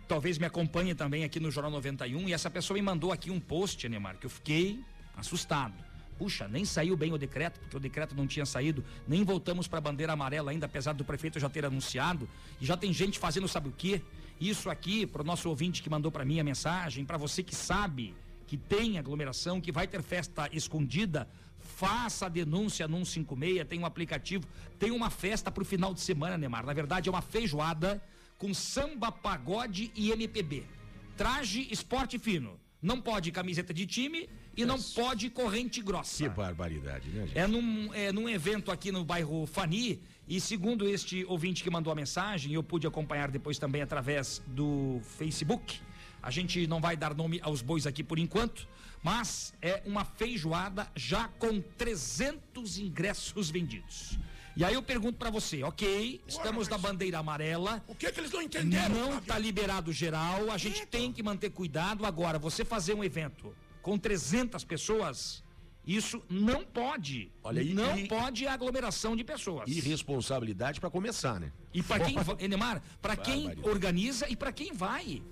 Talvez 0.06 0.36
me 0.36 0.44
acompanhe 0.44 0.94
também 0.94 1.24
aqui 1.24 1.40
no 1.40 1.50
Jornal 1.50 1.72
91. 1.72 2.28
E 2.28 2.34
essa 2.34 2.50
pessoa 2.50 2.76
me 2.76 2.82
mandou 2.82 3.12
aqui 3.12 3.30
um 3.30 3.40
post, 3.40 3.88
Neymar, 3.88 4.18
que 4.18 4.26
eu 4.26 4.30
fiquei 4.30 4.84
assustado. 5.16 5.74
puxa, 6.18 6.46
nem 6.46 6.64
saiu 6.64 6.96
bem 6.96 7.12
o 7.12 7.18
decreto, 7.18 7.58
porque 7.60 7.76
o 7.76 7.80
decreto 7.80 8.14
não 8.14 8.26
tinha 8.26 8.44
saído, 8.44 8.84
nem 9.08 9.24
voltamos 9.24 9.66
para 9.66 9.78
a 9.78 9.80
bandeira 9.80 10.12
amarela 10.12 10.50
ainda, 10.50 10.66
apesar 10.66 10.92
do 10.92 11.04
prefeito 11.04 11.40
já 11.40 11.48
ter 11.48 11.64
anunciado, 11.64 12.28
e 12.60 12.66
já 12.66 12.76
tem 12.76 12.92
gente 12.92 13.18
fazendo 13.18 13.48
sabe 13.48 13.68
o 13.68 13.72
quê? 13.72 14.00
Isso 14.40 14.70
aqui, 14.70 15.06
para 15.06 15.22
o 15.22 15.24
nosso 15.24 15.48
ouvinte 15.48 15.82
que 15.82 15.90
mandou 15.90 16.12
para 16.12 16.24
mim 16.24 16.38
a 16.38 16.44
mensagem, 16.44 17.04
para 17.04 17.16
você 17.16 17.42
que 17.42 17.54
sabe 17.54 18.14
que 18.52 18.58
tem 18.58 18.98
aglomeração, 18.98 19.62
que 19.62 19.72
vai 19.72 19.86
ter 19.86 20.02
festa 20.02 20.46
escondida, 20.52 21.26
faça 21.58 22.26
a 22.26 22.28
denúncia 22.28 22.86
no 22.86 22.98
156, 22.98 23.66
tem 23.66 23.78
um 23.80 23.86
aplicativo, 23.86 24.46
tem 24.78 24.90
uma 24.90 25.08
festa 25.08 25.50
para 25.50 25.62
o 25.62 25.64
final 25.64 25.94
de 25.94 26.02
semana, 26.02 26.36
Neymar. 26.36 26.66
Na 26.66 26.74
verdade, 26.74 27.08
é 27.08 27.10
uma 27.10 27.22
feijoada 27.22 27.98
com 28.36 28.52
samba, 28.52 29.10
pagode 29.10 29.90
e 29.96 30.10
MPB. 30.10 30.66
Traje 31.16 31.66
esporte 31.70 32.18
fino. 32.18 32.60
Não 32.82 33.00
pode 33.00 33.32
camiseta 33.32 33.72
de 33.72 33.86
time 33.86 34.28
e 34.54 34.66
não 34.66 34.78
pode 34.82 35.30
corrente 35.30 35.80
grossa. 35.80 36.24
Que 36.24 36.28
barbaridade, 36.28 37.08
né, 37.08 37.26
gente? 37.28 37.38
É 37.38 37.46
num, 37.46 37.94
é 37.94 38.12
num 38.12 38.28
evento 38.28 38.70
aqui 38.70 38.92
no 38.92 39.02
bairro 39.02 39.46
Fani, 39.46 39.98
e 40.28 40.38
segundo 40.38 40.86
este 40.86 41.24
ouvinte 41.24 41.64
que 41.64 41.70
mandou 41.70 41.90
a 41.90 41.96
mensagem, 41.96 42.52
eu 42.52 42.62
pude 42.62 42.86
acompanhar 42.86 43.30
depois 43.30 43.58
também 43.58 43.80
através 43.80 44.42
do 44.46 45.00
Facebook. 45.16 45.80
A 46.22 46.30
gente 46.30 46.66
não 46.66 46.80
vai 46.80 46.96
dar 46.96 47.14
nome 47.14 47.40
aos 47.42 47.60
bois 47.60 47.86
aqui 47.86 48.04
por 48.04 48.18
enquanto, 48.18 48.68
mas 49.02 49.52
é 49.60 49.82
uma 49.84 50.04
feijoada 50.04 50.90
já 50.94 51.28
com 51.28 51.60
300 51.60 52.78
ingressos 52.78 53.50
vendidos. 53.50 54.18
E 54.54 54.64
aí 54.64 54.74
eu 54.74 54.82
pergunto 54.82 55.18
para 55.18 55.30
você, 55.30 55.62
ok, 55.62 56.20
estamos 56.28 56.68
na 56.68 56.76
bandeira 56.76 57.18
amarela. 57.18 57.82
O 57.88 57.94
que 57.94 58.12
que 58.12 58.20
eles 58.20 58.30
não 58.30 58.42
entenderam? 58.42 58.94
Não 58.94 59.06
Flávio? 59.06 59.26
tá 59.26 59.38
liberado 59.38 59.92
geral, 59.92 60.50
a 60.50 60.58
gente 60.58 60.86
tem 60.86 61.10
que 61.10 61.22
manter 61.22 61.50
cuidado. 61.50 62.04
Agora, 62.04 62.38
você 62.38 62.64
fazer 62.64 62.94
um 62.94 63.02
evento 63.02 63.54
com 63.80 63.98
300 63.98 64.62
pessoas, 64.62 65.42
isso 65.86 66.22
não 66.28 66.64
pode. 66.64 67.32
Olha 67.42 67.62
aí, 67.62 67.72
não 67.72 67.98
e- 67.98 68.06
pode 68.06 68.46
aglomeração 68.46 69.16
de 69.16 69.24
pessoas. 69.24 69.68
Irresponsabilidade 69.68 70.78
para 70.78 70.90
começar, 70.90 71.40
né? 71.40 71.50
E 71.72 71.82
para 71.82 72.04
quem, 72.04 72.14
Enemar, 72.38 72.82
para 73.00 73.16
quem 73.16 73.50
organiza 73.62 74.28
e 74.28 74.36
para 74.36 74.52
quem 74.52 74.72
vai. 74.72 75.22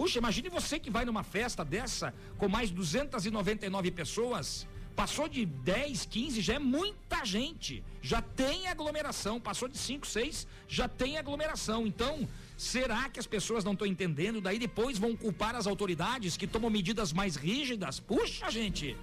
Puxa, 0.00 0.18
imagine 0.18 0.48
você 0.48 0.78
que 0.78 0.88
vai 0.88 1.04
numa 1.04 1.22
festa 1.22 1.62
dessa 1.62 2.14
com 2.38 2.48
mais 2.48 2.70
299 2.70 3.90
pessoas. 3.90 4.66
Passou 4.96 5.28
de 5.28 5.44
10, 5.44 6.06
15, 6.06 6.40
já 6.40 6.54
é 6.54 6.58
muita 6.58 7.22
gente. 7.22 7.84
Já 8.00 8.22
tem 8.22 8.66
aglomeração. 8.66 9.38
Passou 9.38 9.68
de 9.68 9.76
5, 9.76 10.06
6, 10.06 10.46
já 10.66 10.88
tem 10.88 11.18
aglomeração. 11.18 11.86
Então, 11.86 12.26
será 12.56 13.10
que 13.10 13.20
as 13.20 13.26
pessoas 13.26 13.62
não 13.62 13.74
estão 13.74 13.86
entendendo? 13.86 14.40
Daí 14.40 14.58
depois 14.58 14.96
vão 14.96 15.14
culpar 15.14 15.54
as 15.54 15.66
autoridades 15.66 16.34
que 16.34 16.46
tomam 16.46 16.70
medidas 16.70 17.12
mais 17.12 17.36
rígidas? 17.36 18.00
Puxa, 18.00 18.50
gente. 18.50 18.96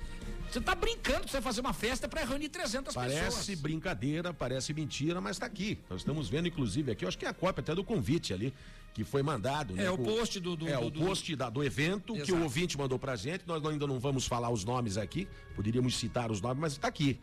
Você 0.50 0.62
tá 0.62 0.74
brincando, 0.74 1.28
você 1.28 1.34
vai 1.34 1.42
fazer 1.42 1.62
uma 1.62 1.74
festa 1.74 2.08
para 2.08 2.24
reunir 2.24 2.50
300 2.50 2.96
Parece 2.96 3.26
pessoas. 3.26 3.60
brincadeira, 3.60 4.34
parece 4.34 4.74
mentira, 4.74 5.20
mas 5.20 5.36
está 5.36 5.46
aqui. 5.46 5.78
Nós 5.90 6.02
estamos 6.02 6.30
vendo, 6.30 6.48
inclusive, 6.48 6.92
aqui, 6.92 7.04
eu 7.04 7.10
acho 7.10 7.18
que 7.18 7.26
é 7.26 7.30
a 7.30 7.34
cópia 7.34 7.62
até 7.62 7.76
do 7.76 7.84
convite 7.84 8.34
ali, 8.34 8.54
que 8.98 9.04
foi 9.04 9.22
mandado. 9.22 9.76
né, 9.76 9.86
É, 9.86 9.92
o 9.92 9.98
post 10.00 10.40
do- 10.40 10.56
do- 10.56 10.68
É, 10.68 10.76
do- 10.76 10.88
o 10.88 10.90
do- 10.90 11.00
post 11.02 11.36
da- 11.36 11.52
do 11.52 11.64
evento 11.64 12.14
que 12.16 12.22
Exato. 12.22 12.36
o 12.36 12.42
ouvinte 12.42 12.76
mandou 12.76 12.98
pra 12.98 13.16
gente. 13.16 13.44
Nós 13.46 13.64
ainda 13.64 13.86
não 13.86 14.00
vamos 14.00 14.26
falar 14.26 14.50
os 14.50 14.66
nomes 14.66 14.98
aqui, 14.98 15.28
poderíamos 15.56 15.96
citar 15.96 16.32
os 16.32 16.42
nomes, 16.42 16.58
mas 16.60 16.74
está 16.74 16.88
aqui. 16.88 17.20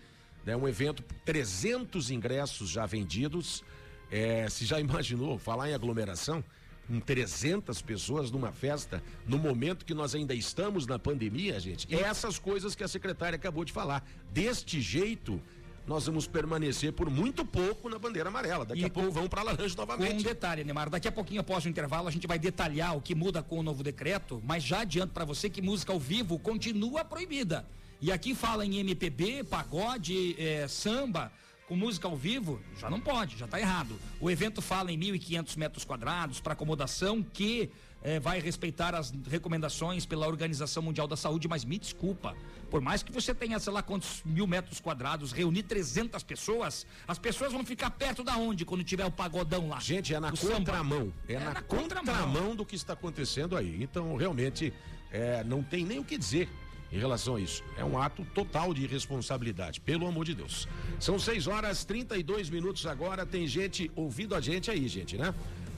É 0.46 0.56
um 0.56 0.68
evento, 0.68 1.02
300 1.24 2.12
ingressos 2.12 2.70
já 2.70 2.86
vendidos. 2.86 3.64
É, 4.08 4.48
se 4.48 4.64
já 4.64 4.78
imaginou 5.02 5.36
falar 5.36 5.68
em 5.68 5.74
aglomeração? 5.74 6.44
Com 6.86 7.00
300 7.00 7.82
pessoas 7.82 8.30
numa 8.30 8.52
festa, 8.52 9.02
no 9.26 9.36
momento 9.36 9.84
que 9.84 9.94
nós 9.94 10.14
ainda 10.14 10.32
estamos 10.32 10.86
na 10.86 10.96
pandemia, 10.96 11.58
gente. 11.58 11.92
É 11.92 12.02
essas 12.02 12.38
coisas 12.38 12.76
que 12.76 12.84
a 12.84 12.88
secretária 12.88 13.34
acabou 13.34 13.64
de 13.64 13.72
falar. 13.72 14.08
Deste 14.32 14.80
jeito, 14.80 15.42
nós 15.86 16.06
vamos 16.06 16.26
permanecer 16.26 16.92
por 16.92 17.10
muito 17.10 17.44
pouco 17.44 17.88
na 17.88 17.98
bandeira 17.98 18.28
amarela. 18.28 18.64
Daqui 18.64 18.80
E 18.82 18.84
a 18.84 18.90
pouco 18.90 19.10
vamos 19.10 19.28
para 19.28 19.42
laranja 19.42 19.74
Com 19.76 19.82
um 19.82 19.86
novamente. 19.86 20.24
detalhe, 20.24 20.64
Neymar, 20.64 20.88
daqui 20.88 21.06
a 21.08 21.12
pouquinho 21.12 21.40
após 21.40 21.64
o 21.64 21.68
intervalo 21.68 22.08
a 22.08 22.10
gente 22.10 22.26
vai 22.26 22.38
detalhar 22.38 22.96
o 22.96 23.00
que 23.00 23.14
muda 23.14 23.42
com 23.42 23.58
o 23.58 23.62
novo 23.62 23.82
decreto, 23.82 24.40
mas 24.44 24.62
já 24.62 24.80
adianto 24.80 25.12
para 25.12 25.24
você 25.24 25.50
que 25.50 25.60
música 25.60 25.92
ao 25.92 26.00
vivo 26.00 26.38
continua 26.38 27.04
proibida. 27.04 27.66
E 28.00 28.10
aqui 28.12 28.34
fala 28.34 28.64
em 28.66 28.76
MPB, 28.78 29.44
pagode, 29.44 30.34
eh, 30.38 30.66
samba, 30.68 31.30
com 31.66 31.76
música 31.76 32.06
ao 32.06 32.16
vivo, 32.16 32.60
já 32.78 32.90
não 32.90 33.00
pode, 33.00 33.38
já 33.38 33.46
está 33.46 33.58
errado. 33.58 33.98
O 34.20 34.30
evento 34.30 34.60
fala 34.60 34.92
em 34.92 34.98
1.500 34.98 35.56
metros 35.56 35.84
quadrados 35.84 36.40
para 36.40 36.52
acomodação 36.52 37.22
que 37.22 37.70
eh, 38.04 38.20
vai 38.20 38.38
respeitar 38.38 38.94
as 38.94 39.12
recomendações 39.28 40.04
pela 40.04 40.28
Organização 40.28 40.82
Mundial 40.82 41.08
da 41.08 41.16
Saúde, 41.16 41.48
mas 41.48 41.64
me 41.64 41.78
desculpa, 41.78 42.36
por 42.70 42.80
mais 42.80 43.02
que 43.02 43.10
você 43.10 43.34
tenha, 43.34 43.58
sei 43.58 43.72
lá 43.72 43.82
quantos 43.82 44.22
mil 44.24 44.46
metros 44.46 44.78
quadrados, 44.78 45.32
reunir 45.32 45.62
300 45.62 46.22
pessoas, 46.22 46.86
as 47.08 47.18
pessoas 47.18 47.52
vão 47.52 47.64
ficar 47.64 47.90
perto 47.90 48.22
da 48.22 48.36
onde 48.36 48.64
quando 48.64 48.84
tiver 48.84 49.06
o 49.06 49.10
pagodão 49.10 49.68
lá? 49.68 49.80
Gente, 49.80 50.14
é 50.14 50.20
na 50.20 50.30
contramão. 50.30 51.12
É, 51.26 51.34
É 51.34 51.38
na, 51.40 51.54
na 51.54 51.62
contramão. 51.62 52.14
contramão. 52.14 52.54
do 52.54 52.64
que 52.64 52.76
está 52.76 52.92
acontecendo 52.92 53.56
aí. 53.56 53.82
Então, 53.82 54.14
realmente, 54.16 54.72
é, 55.10 55.42
não 55.42 55.62
tem 55.62 55.84
nem 55.84 55.98
o 55.98 56.04
que 56.04 56.18
dizer 56.18 56.48
em 56.92 56.98
relação 56.98 57.36
a 57.36 57.40
isso. 57.40 57.64
É 57.76 57.84
um 57.84 57.98
ato 57.98 58.24
total 58.34 58.72
de 58.72 58.84
irresponsabilidade, 58.84 59.80
pelo 59.80 60.06
amor 60.06 60.24
de 60.24 60.34
Deus. 60.34 60.68
São 61.00 61.18
6 61.18 61.46
horas 61.48 61.84
32 61.84 62.50
minutos 62.50 62.86
agora. 62.86 63.26
Tem 63.26 63.46
gente 63.46 63.90
ouvindo 63.96 64.34
a 64.34 64.40
gente 64.40 64.70
aí, 64.70 64.86
gente, 64.86 65.16
né? 65.16 65.34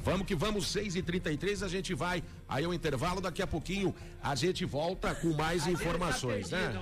Vamos 0.06 0.24
que 0.24 0.36
vamos, 0.36 0.68
6 0.68 0.94
e 0.94 1.02
33 1.02 1.64
a 1.64 1.68
gente 1.68 1.92
vai. 1.92 2.22
Aí 2.48 2.62
é 2.62 2.68
o 2.68 2.72
intervalo, 2.72 3.20
daqui 3.20 3.42
a 3.42 3.46
pouquinho 3.46 3.92
a 4.22 4.36
gente 4.36 4.64
volta 4.64 5.12
com 5.16 5.32
mais 5.32 5.66
informações, 5.66 6.48
né? 6.48 6.72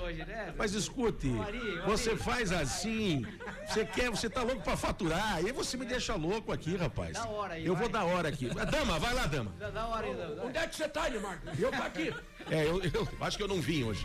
Mas 0.58 0.74
escute, 0.74 1.32
você 1.86 2.18
faz 2.18 2.52
assim, 2.52 3.24
você 3.66 3.86
quer, 3.86 4.10
você 4.10 4.28
tá 4.28 4.42
louco 4.42 4.60
pra 4.60 4.76
faturar, 4.76 5.36
aí 5.36 5.52
você 5.52 5.74
me 5.78 5.86
deixa 5.86 6.14
louco 6.14 6.52
aqui, 6.52 6.76
rapaz. 6.76 7.14
Dá 7.14 7.26
hora 7.26 7.54
aí, 7.54 7.64
Eu 7.64 7.74
vou 7.74 7.88
vai. 7.88 7.92
dar 7.92 8.04
hora 8.04 8.28
aqui. 8.28 8.50
Dama, 8.70 8.98
vai 8.98 9.14
lá, 9.14 9.26
dama. 9.26 9.50
Dá, 9.58 9.70
dá 9.70 9.86
hora 9.86 10.06
aí, 10.06 10.14
dá. 10.14 10.44
Onde 10.44 10.58
é 10.58 10.66
que 10.66 10.76
você 10.76 10.86
tá, 10.86 11.08
Neymar? 11.08 11.40
Eu 11.58 11.70
tô 11.70 11.82
aqui. 11.82 12.14
É, 12.50 12.66
eu, 12.66 12.82
eu 12.82 13.08
acho 13.22 13.38
que 13.38 13.42
eu 13.42 13.48
não 13.48 13.58
vim 13.58 13.84
hoje. 13.84 14.04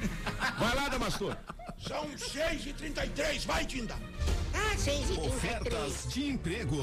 Vai 0.57 0.73
lá, 0.75 0.87
Damastor. 0.87 1.35
São 1.77 2.07
6 2.17 2.67
e 2.67 2.71
33 2.73 3.43
vai, 3.43 3.65
Dinda. 3.65 3.95
Ah, 4.53 4.77
6 4.77 5.09
e 5.09 5.13
Ofertas 5.19 6.07
de 6.07 6.29
emprego. 6.29 6.77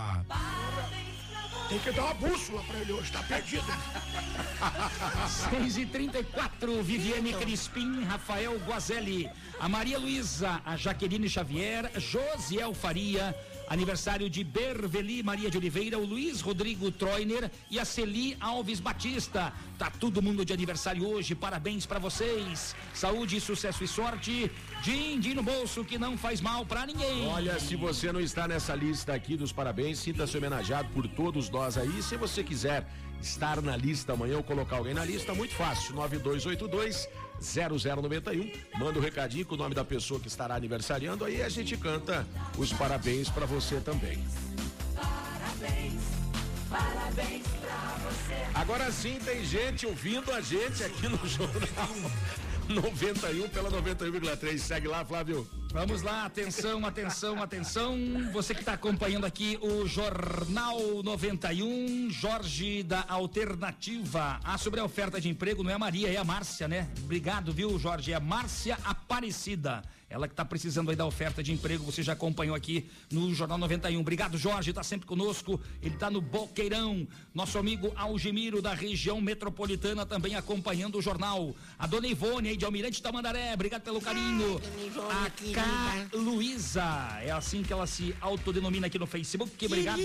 Tem 1.69 1.79
que 1.79 1.91
dar 1.91 2.05
uma 2.05 2.13
bússola 2.15 2.61
pra 2.63 2.79
ele 2.79 2.91
hoje, 2.91 3.11
tá 3.11 3.23
perdido. 3.23 3.63
6 5.51 5.77
e 5.77 5.85
34 5.85 6.83
Viviane 6.83 7.33
Crispim, 7.33 8.03
Rafael 8.03 8.57
Guazelli, 8.59 9.29
a 9.59 9.69
Maria 9.69 9.97
Luísa, 9.97 10.61
a 10.65 10.75
Jaqueline 10.75 11.29
Xavier, 11.29 11.89
Josiel 11.97 12.73
Faria, 12.73 13.33
aniversário 13.71 14.29
de 14.29 14.43
Berveli 14.43 15.23
Maria 15.23 15.49
de 15.49 15.57
Oliveira, 15.57 15.97
o 15.97 16.05
Luiz 16.05 16.41
Rodrigo 16.41 16.91
Troiner 16.91 17.49
e 17.69 17.79
a 17.79 17.85
Celi 17.85 18.35
Alves 18.37 18.81
Batista. 18.81 19.53
Tá 19.77 19.89
todo 19.89 20.21
mundo 20.21 20.43
de 20.43 20.51
aniversário 20.51 21.07
hoje, 21.07 21.33
parabéns 21.33 21.85
pra 21.85 21.97
vocês. 21.97 22.75
Saúde, 22.93 23.39
sucesso 23.39 23.81
e 23.81 23.87
sorte. 23.87 24.51
Din, 24.83 25.21
din 25.21 25.35
no 25.35 25.41
bolso 25.41 25.85
que 25.85 25.97
não 25.97 26.17
faz 26.17 26.41
mal 26.41 26.65
pra 26.65 26.85
ninguém. 26.85 27.25
Olha, 27.27 27.57
se 27.61 27.77
você 27.77 28.11
não 28.11 28.19
está 28.19 28.45
nessa 28.45 28.75
lista 28.75 29.13
aqui 29.13 29.37
dos 29.37 29.53
parabéns, 29.53 29.99
sinta-se 29.99 30.37
homenageado 30.37 30.89
por 30.89 31.07
todos 31.07 31.49
nós 31.49 31.77
aí. 31.77 32.03
Se 32.03 32.17
você 32.17 32.43
quiser 32.43 32.85
estar 33.21 33.61
na 33.61 33.77
lista 33.77 34.11
amanhã 34.11 34.35
ou 34.35 34.43
colocar 34.43 34.77
alguém 34.77 34.93
na 34.93 35.05
lista, 35.05 35.33
muito 35.33 35.53
fácil. 35.53 35.95
9282 35.95 37.07
0091. 37.41 38.51
Manda 38.77 38.99
o 38.99 39.01
um 39.01 39.03
recadinho 39.03 39.45
com 39.45 39.55
o 39.55 39.57
nome 39.57 39.73
da 39.73 39.83
pessoa 39.83 40.19
que 40.19 40.27
estará 40.27 40.55
aniversariando, 40.55 41.25
aí 41.25 41.41
a 41.41 41.49
gente 41.49 41.75
canta 41.75 42.25
os 42.57 42.71
parabéns 42.71 43.29
para 43.29 43.45
você 43.45 43.79
também. 43.79 44.23
Parabéns, 44.95 46.01
parabéns 46.69 47.47
pra 47.47 47.97
você. 48.09 48.45
Agora 48.53 48.91
sim 48.91 49.19
tem 49.25 49.43
gente 49.43 49.85
ouvindo 49.85 50.31
a 50.31 50.41
gente 50.41 50.83
aqui 50.83 51.07
no 51.07 51.27
jornal. 51.27 52.11
91 52.69 53.49
pela 53.49 53.69
91,3. 53.69 54.57
Segue 54.59 54.87
lá, 54.87 55.03
Flávio. 55.03 55.47
Vamos 55.71 56.01
lá, 56.01 56.25
atenção, 56.25 56.85
atenção, 56.85 57.41
atenção. 57.41 57.97
Você 58.33 58.53
que 58.53 58.59
está 58.59 58.73
acompanhando 58.73 59.25
aqui 59.25 59.57
o 59.61 59.87
Jornal 59.87 61.01
91, 61.01 62.09
Jorge 62.09 62.83
da 62.83 63.05
Alternativa. 63.07 64.37
Ah, 64.43 64.57
sobre 64.57 64.81
a 64.81 64.83
oferta 64.83 65.21
de 65.21 65.29
emprego, 65.29 65.63
não 65.63 65.71
é 65.71 65.73
a 65.73 65.79
Maria, 65.79 66.11
é 66.11 66.17
a 66.17 66.25
Márcia, 66.25 66.67
né? 66.67 66.89
Obrigado, 67.01 67.53
viu, 67.53 67.79
Jorge? 67.79 68.11
É 68.11 68.15
a 68.15 68.19
Márcia 68.19 68.77
Aparecida. 68.83 69.81
Ela 70.11 70.27
que 70.27 70.33
está 70.33 70.43
precisando 70.43 70.89
aí 70.89 70.95
da 70.95 71.05
oferta 71.05 71.41
de 71.41 71.53
emprego, 71.53 71.85
você 71.85 72.03
já 72.03 72.11
acompanhou 72.11 72.53
aqui 72.53 72.85
no 73.09 73.33
Jornal 73.33 73.57
91. 73.57 74.01
Obrigado, 74.01 74.37
Jorge, 74.37 74.71
está 74.71 74.83
sempre 74.83 75.07
conosco. 75.07 75.57
Ele 75.81 75.95
está 75.95 76.09
no 76.09 76.19
Boqueirão. 76.19 77.07
Nosso 77.33 77.57
amigo 77.57 77.93
Algemiro, 77.95 78.61
da 78.61 78.73
região 78.73 79.21
metropolitana, 79.21 80.05
também 80.05 80.35
acompanhando 80.35 80.97
o 80.97 81.01
jornal. 81.01 81.55
A 81.79 81.87
dona 81.87 82.07
Ivone 82.07 82.49
aí 82.49 82.57
de 82.57 82.65
Almirante 82.65 83.01
Tamandaré, 83.01 83.53
obrigado 83.53 83.83
pelo 83.83 84.01
carinho. 84.01 84.59
a 85.09 85.29
K. 85.29 86.17
Luísa, 86.17 87.19
é 87.21 87.31
assim 87.31 87.63
que 87.63 87.71
ela 87.71 87.87
se 87.87 88.13
autodenomina 88.19 88.87
aqui 88.87 88.99
no 88.99 89.07
Facebook. 89.07 89.65
Obrigado. 89.65 90.01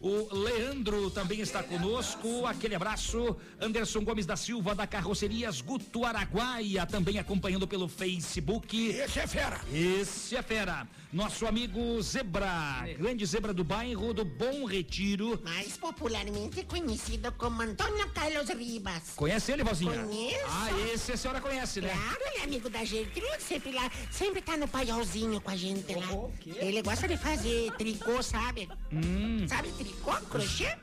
O 0.00 0.34
Leandro 0.34 1.10
também 1.10 1.40
está 1.40 1.62
conosco. 1.62 2.44
Aquele 2.44 2.74
abraço. 2.74 3.36
Anderson 3.60 4.02
Gomes 4.02 4.26
da 4.26 4.36
Silva, 4.36 4.74
da 4.74 4.86
Carrocerias 4.86 5.60
Guto 5.60 6.04
Araguaia, 6.04 6.84
também 6.86 7.18
acompanhando 7.18 7.68
pelo 7.68 7.88
Facebook. 7.88 8.88
Esse 8.88 9.20
é 9.20 9.27
fera. 9.28 9.60
Esse 9.72 10.36
é 10.36 10.42
fera. 10.42 10.88
Nosso 11.12 11.46
amigo 11.46 12.00
Zebra, 12.02 12.84
grande 12.98 13.24
Zebra 13.24 13.52
do 13.52 13.62
bairro 13.62 14.12
do 14.12 14.24
Bom 14.24 14.64
Retiro. 14.64 15.40
Mais 15.44 15.76
popularmente 15.76 16.64
conhecido 16.64 17.30
como 17.32 17.62
Antônio 17.62 18.08
Carlos 18.10 18.48
Ribas. 18.48 19.12
Conhece 19.14 19.52
ele, 19.52 19.62
vozinha? 19.62 20.02
Conheço. 20.02 20.44
Ah, 20.48 20.68
esse 20.92 21.12
a 21.12 21.16
senhora 21.16 21.40
conhece, 21.40 21.80
né? 21.80 21.90
Claro, 21.90 22.20
ele 22.26 22.38
é 22.38 22.44
amigo 22.44 22.70
da 22.70 22.84
Gertrude, 22.84 23.42
sempre 23.42 23.72
lá, 23.72 23.90
sempre 24.10 24.40
tá 24.40 24.56
no 24.56 24.66
paiolzinho 24.66 25.40
com 25.40 25.50
a 25.50 25.56
gente 25.56 25.94
lá. 25.94 26.10
Oh, 26.12 26.30
ele 26.46 26.82
gosta 26.82 27.06
de 27.06 27.16
fazer 27.16 27.72
tricô, 27.76 28.22
sabe? 28.22 28.68
Hum. 28.92 29.46
Sabe 29.46 29.70
tricô, 29.72 30.12
crochê? 30.30 30.76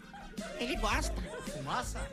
Ele 0.59 0.75
gosta. 0.77 1.15
Fumaça? 1.51 2.09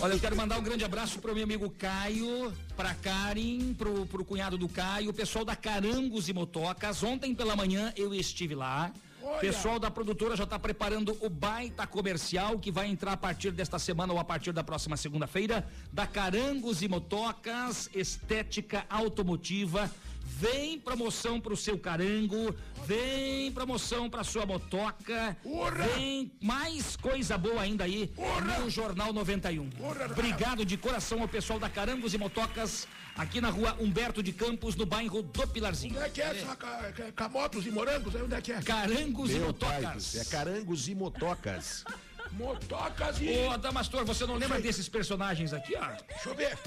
Olha, 0.00 0.12
eu 0.12 0.20
quero 0.20 0.36
mandar 0.36 0.58
um 0.58 0.62
grande 0.62 0.84
abraço 0.84 1.18
pro 1.18 1.34
meu 1.34 1.44
amigo 1.44 1.70
Caio, 1.70 2.52
pra 2.76 2.94
Karen, 2.94 3.72
pro, 3.74 4.04
pro 4.06 4.24
cunhado 4.24 4.58
do 4.58 4.68
Caio, 4.68 5.10
o 5.10 5.14
pessoal 5.14 5.44
da 5.44 5.56
Carangos 5.56 6.28
e 6.28 6.32
Motocas. 6.32 7.02
Ontem 7.02 7.34
pela 7.34 7.56
manhã 7.56 7.92
eu 7.96 8.14
estive 8.14 8.54
lá. 8.54 8.92
O 9.22 9.40
pessoal 9.40 9.78
da 9.80 9.90
produtora 9.90 10.36
já 10.36 10.44
está 10.44 10.56
preparando 10.56 11.16
o 11.20 11.28
baita 11.28 11.84
comercial 11.84 12.60
que 12.60 12.70
vai 12.70 12.86
entrar 12.86 13.12
a 13.12 13.16
partir 13.16 13.50
desta 13.50 13.76
semana 13.76 14.12
ou 14.12 14.20
a 14.20 14.24
partir 14.24 14.52
da 14.52 14.62
próxima 14.62 14.96
segunda-feira. 14.96 15.66
Da 15.92 16.06
Carangos 16.06 16.80
e 16.80 16.88
Motocas, 16.88 17.90
estética 17.92 18.86
automotiva 18.88 19.90
Vem 20.28 20.78
promoção 20.78 21.40
pro 21.40 21.56
seu 21.56 21.78
carango, 21.78 22.54
vem 22.84 23.50
promoção 23.52 24.10
pra 24.10 24.22
sua 24.22 24.44
motoca, 24.44 25.36
Urra! 25.44 25.86
vem 25.94 26.30
mais 26.42 26.94
coisa 26.96 27.38
boa 27.38 27.62
ainda 27.62 27.84
aí 27.84 28.12
Urra! 28.16 28.58
no 28.58 28.68
Jornal 28.68 29.12
91. 29.14 29.70
Urra! 29.80 30.06
Obrigado 30.10 30.64
de 30.64 30.76
coração 30.76 31.22
ao 31.22 31.28
pessoal 31.28 31.58
da 31.58 31.70
Carangos 31.70 32.12
e 32.12 32.18
Motocas, 32.18 32.86
aqui 33.16 33.40
na 33.40 33.48
rua 33.48 33.76
Humberto 33.80 34.22
de 34.22 34.32
Campos, 34.32 34.74
no 34.76 34.84
bairro 34.84 35.22
do 35.22 35.46
Pilarzinho. 35.46 35.94
Onde 35.94 36.04
é 36.04 36.10
que 36.10 36.20
é 36.20 36.36
essa 36.36 36.56
Camotos 37.14 37.64
e 37.64 37.70
Morangos? 37.70 38.14
Onde 38.14 38.34
é 38.34 38.40
que 38.42 38.52
é? 38.52 38.60
Carangos 38.60 39.30
Meu 39.30 39.38
e 39.38 39.40
Motocas. 39.46 40.12
Pai, 40.12 40.20
é 40.20 40.24
Carangos 40.24 40.88
e 40.88 40.94
Motocas. 40.94 41.84
Motocas 42.32 43.20
e. 43.20 43.30
Ô, 43.30 43.52
Adamastor, 43.52 44.04
você 44.04 44.26
não 44.26 44.34
lembra 44.34 44.60
desses 44.60 44.88
personagens 44.88 45.52
aqui, 45.54 45.74
ó? 45.76 45.86
Deixa 46.08 46.28
eu 46.28 46.34
ver. 46.34 46.58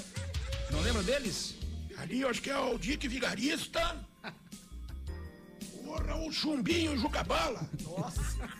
Não 0.71 0.81
lembra 0.81 1.03
deles? 1.03 1.55
Ali 1.99 2.21
eu 2.21 2.29
acho 2.29 2.41
que 2.41 2.49
é 2.49 2.57
o 2.57 2.77
Dick 2.77 3.07
Vigarista. 3.07 3.97
Porra, 5.83 6.15
o 6.15 6.31
Chumbinho 6.31 6.97
Jucabala. 6.97 7.69
Nossa. 7.83 8.59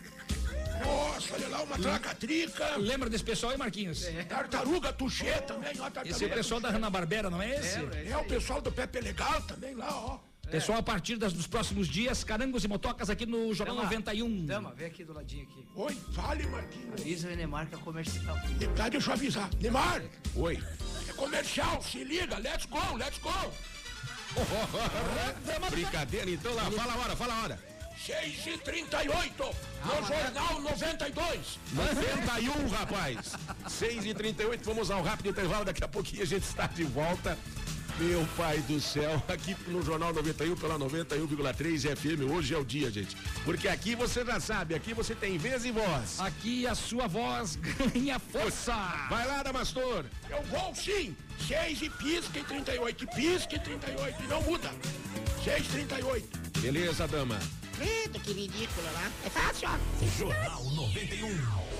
Nossa, 0.84 1.34
olha 1.34 1.48
lá, 1.48 1.62
uma 1.62 1.78
traca-trica. 1.78 2.76
Lembra 2.76 3.10
desse 3.10 3.24
pessoal 3.24 3.52
aí, 3.52 3.58
Marquinhos? 3.58 4.04
É. 4.04 4.24
Tartaruga 4.24 4.92
Tuxê 4.92 5.34
oh. 5.38 5.42
também, 5.42 5.72
ó. 5.78 5.90
Esse 6.04 6.24
é 6.24 6.26
o 6.26 6.30
pessoal 6.30 6.60
da 6.60 6.70
Hanna-Barbera, 6.70 7.28
não 7.28 7.40
é 7.40 7.56
esse? 7.58 7.78
É, 7.78 8.06
é, 8.06 8.10
é 8.10 8.16
o 8.16 8.24
pessoal 8.24 8.60
do 8.60 8.72
Pepe 8.72 9.00
Legal 9.00 9.42
também 9.42 9.74
lá, 9.74 9.90
ó. 9.90 10.29
Pessoal, 10.50 10.78
a 10.78 10.82
partir 10.82 11.16
das, 11.16 11.32
dos 11.32 11.46
próximos 11.46 11.86
dias, 11.86 12.24
carangos 12.24 12.64
e 12.64 12.68
motocas 12.68 13.08
aqui 13.08 13.24
no 13.24 13.54
Jornal 13.54 13.76
Dama, 13.76 13.88
91. 13.88 14.46
Dama, 14.46 14.72
vem 14.72 14.86
aqui 14.86 15.04
do 15.04 15.12
ladinho 15.12 15.44
aqui. 15.44 15.64
Oi, 15.76 15.96
fale, 16.12 16.46
Marquinhos. 16.48 17.00
Avisa 17.00 17.28
o 17.28 17.30
Enemar 17.30 17.66
que 17.68 17.74
é 17.76 17.78
comercial. 17.78 18.36
Deputado, 18.58 18.90
deixa 18.90 19.10
eu 19.10 19.14
avisar. 19.14 19.50
Neymar. 19.60 20.02
Oi. 20.34 20.62
É 21.08 21.12
comercial, 21.12 21.80
se 21.82 22.02
liga, 22.02 22.36
let's 22.38 22.66
go, 22.66 22.96
let's 22.96 23.18
go. 23.18 23.30
Brincadeira, 25.70 26.30
então 26.30 26.54
lá, 26.54 26.70
fala 26.70 26.92
a 26.92 26.96
hora, 26.98 27.16
fala 27.16 27.34
a 27.34 27.42
hora. 27.42 27.70
6 28.04 28.46
e 28.46 28.58
38 28.58 29.44
no 29.84 30.06
Jornal 30.06 30.60
92. 30.62 31.58
91, 31.72 32.68
rapaz. 32.68 33.34
6 33.68 34.06
e 34.06 34.14
38 34.14 34.64
vamos 34.64 34.90
ao 34.90 35.02
rápido 35.02 35.28
intervalo. 35.28 35.66
Daqui 35.66 35.84
a 35.84 35.88
pouquinho 35.88 36.22
a 36.22 36.26
gente 36.26 36.44
está 36.44 36.66
de 36.66 36.82
volta. 36.84 37.38
Meu 37.98 38.26
pai 38.36 38.58
do 38.62 38.80
céu, 38.80 39.22
aqui 39.28 39.54
no 39.68 39.82
Jornal 39.82 40.12
91 40.12 40.56
pela 40.56 40.78
91,3 40.78 41.96
FM. 41.96 42.30
Hoje 42.30 42.54
é 42.54 42.58
o 42.58 42.64
dia, 42.64 42.90
gente. 42.90 43.16
Porque 43.44 43.68
aqui 43.68 43.94
você 43.94 44.24
já 44.24 44.40
sabe, 44.40 44.74
aqui 44.74 44.94
você 44.94 45.14
tem 45.14 45.36
vez 45.36 45.64
e 45.64 45.70
voz. 45.70 46.18
Aqui 46.20 46.66
a 46.66 46.74
sua 46.74 47.06
voz 47.06 47.56
ganha 47.94 48.18
força. 48.18 48.74
Vai 49.10 49.26
lá, 49.26 49.42
Damastor. 49.42 50.04
Eu 50.28 50.42
vou 50.44 50.74
sim. 50.74 51.14
6 51.46 51.82
e 51.82 51.90
pisca 51.90 52.38
e 52.38 52.44
38. 52.44 53.06
Pisca 53.08 53.56
e 53.56 53.58
38. 53.58 54.22
E 54.22 54.26
não 54.26 54.42
muda. 54.42 54.70
6 55.44 55.66
e 55.66 55.68
38. 55.68 56.38
Beleza, 56.60 57.06
dama. 57.08 57.38
Eita, 57.80 58.18
que 58.18 58.32
ridículo 58.32 58.86
lá. 58.92 59.10
É 59.24 59.30
fácil, 59.30 59.68
ó. 59.68 60.06
Jornal 60.18 60.64
91. 60.64 61.79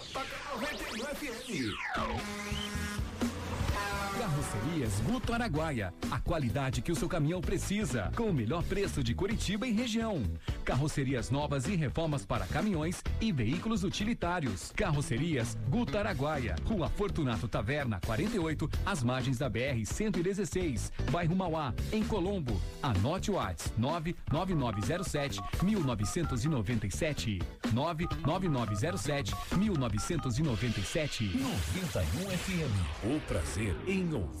toca 0.51 0.67
91 0.67 1.07
FM. 1.15 2.70
Carrocerias 4.51 4.99
Guto 5.05 5.33
Araguaia. 5.33 5.93
A 6.11 6.19
qualidade 6.19 6.81
que 6.81 6.91
o 6.91 6.95
seu 6.95 7.07
caminhão 7.07 7.39
precisa. 7.39 8.11
Com 8.17 8.23
o 8.23 8.33
melhor 8.33 8.61
preço 8.63 9.01
de 9.01 9.15
Curitiba 9.15 9.65
e 9.65 9.71
região. 9.71 10.21
Carrocerias 10.65 11.31
novas 11.31 11.67
e 11.67 11.75
reformas 11.75 12.25
para 12.25 12.45
caminhões 12.45 13.01
e 13.21 13.31
veículos 13.31 13.85
utilitários. 13.85 14.73
Carrocerias 14.75 15.57
Guto 15.69 15.97
Araguaia. 15.97 16.55
Rua 16.65 16.89
Fortunato 16.89 17.47
Taverna, 17.47 18.01
48, 18.05 18.69
às 18.85 19.01
margens 19.01 19.37
da 19.37 19.47
BR 19.47 19.85
116, 19.85 20.91
bairro 21.09 21.35
Mauá, 21.35 21.73
em 21.93 22.03
Colombo. 22.03 22.59
Anote 22.83 23.31
o 23.31 23.35
WhatsApp 23.35 23.71
99907 23.77 25.41
1997. 25.63 27.39
99907 27.71 29.33
1997. 29.55 31.23
91 31.37 32.37
FM. 32.37 33.15
O 33.15 33.19
prazer 33.21 33.75
em 33.87 34.13
ouvir 34.13 34.40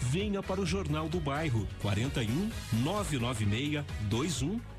Venha 0.00 0.42
para 0.42 0.60
o 0.60 0.66
Jornal 0.66 1.08
do 1.08 1.20
Bairro 1.20 1.66
41 1.80 2.50
996 2.82 3.84
21 4.10 4.60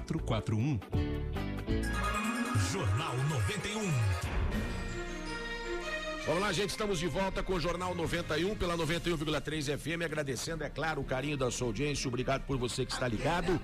5441. 0.00 0.80
Jornal 2.72 3.16
91. 3.28 4.24
Vamos 6.26 6.40
lá, 6.40 6.52
gente, 6.52 6.70
estamos 6.70 6.98
de 6.98 7.06
volta 7.06 7.42
com 7.42 7.52
o 7.52 7.60
Jornal 7.60 7.94
91 7.94 8.56
pela 8.56 8.74
91,3 8.78 9.78
FM, 9.78 10.04
agradecendo, 10.04 10.64
é 10.64 10.70
claro, 10.70 11.02
o 11.02 11.04
carinho 11.04 11.36
da 11.36 11.50
sua 11.50 11.66
audiência, 11.66 12.08
obrigado 12.08 12.46
por 12.46 12.56
você 12.56 12.86
que 12.86 12.92
está 12.92 13.06
ligado 13.06 13.60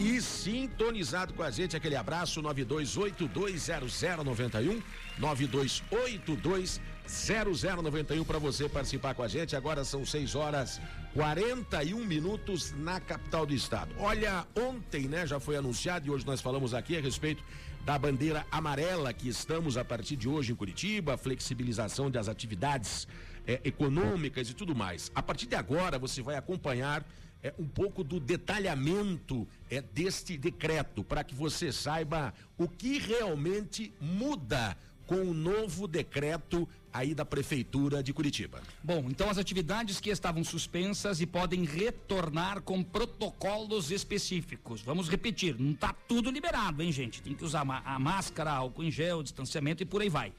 e 0.00 0.20
sintonizado 0.20 1.32
com 1.32 1.44
a 1.44 1.50
gente, 1.52 1.76
aquele 1.76 1.94
abraço 1.94 2.42
92820091, 2.42 4.82
92820091 5.20 6.91
para 8.24 8.38
você 8.38 8.68
participar 8.68 9.14
com 9.14 9.22
a 9.22 9.28
gente, 9.28 9.54
agora 9.56 9.84
são 9.84 10.04
6 10.04 10.34
horas 10.34 10.80
41 11.14 12.04
minutos 12.04 12.72
na 12.72 13.00
capital 13.00 13.44
do 13.44 13.52
estado. 13.52 13.94
Olha, 13.98 14.46
ontem, 14.56 15.08
né, 15.08 15.26
já 15.26 15.38
foi 15.38 15.56
anunciado 15.56 16.06
e 16.06 16.10
hoje 16.10 16.26
nós 16.26 16.40
falamos 16.40 16.72
aqui 16.72 16.96
a 16.96 17.00
respeito 17.00 17.42
da 17.84 17.98
bandeira 17.98 18.46
amarela 18.50 19.12
que 19.12 19.28
estamos 19.28 19.76
a 19.76 19.84
partir 19.84 20.16
de 20.16 20.28
hoje 20.28 20.52
em 20.52 20.54
Curitiba, 20.54 21.16
flexibilização 21.16 22.10
das 22.10 22.28
atividades 22.28 23.08
eh, 23.46 23.60
econômicas 23.64 24.48
e 24.48 24.54
tudo 24.54 24.74
mais. 24.74 25.10
A 25.14 25.22
partir 25.22 25.46
de 25.46 25.56
agora 25.56 25.98
você 25.98 26.22
vai 26.22 26.36
acompanhar 26.36 27.04
eh, 27.42 27.52
um 27.58 27.66
pouco 27.66 28.04
do 28.04 28.20
detalhamento 28.20 29.48
eh, 29.68 29.82
deste 29.82 30.36
decreto 30.38 31.02
para 31.02 31.24
que 31.24 31.34
você 31.34 31.72
saiba 31.72 32.32
o 32.56 32.68
que 32.68 32.98
realmente 32.98 33.92
muda 34.00 34.76
com 35.06 35.16
o 35.16 35.34
novo 35.34 35.88
decreto 35.88 36.68
aí 36.92 37.14
da 37.14 37.24
prefeitura 37.24 38.02
de 38.02 38.12
Curitiba. 38.12 38.60
Bom, 38.82 39.06
então 39.08 39.30
as 39.30 39.38
atividades 39.38 39.98
que 40.00 40.10
estavam 40.10 40.44
suspensas 40.44 41.20
e 41.20 41.26
podem 41.26 41.64
retornar 41.64 42.60
com 42.62 42.82
protocolos 42.82 43.90
específicos. 43.90 44.82
Vamos 44.82 45.08
repetir, 45.08 45.58
não 45.58 45.72
está 45.72 45.92
tudo 46.06 46.30
liberado, 46.30 46.82
hein, 46.82 46.92
gente? 46.92 47.22
Tem 47.22 47.34
que 47.34 47.44
usar 47.44 47.62
a 47.62 47.98
máscara, 47.98 48.52
álcool 48.52 48.84
em 48.84 48.90
gel, 48.90 49.22
distanciamento 49.22 49.82
e 49.82 49.86
por 49.86 50.02
aí 50.02 50.08
vai. 50.08 50.32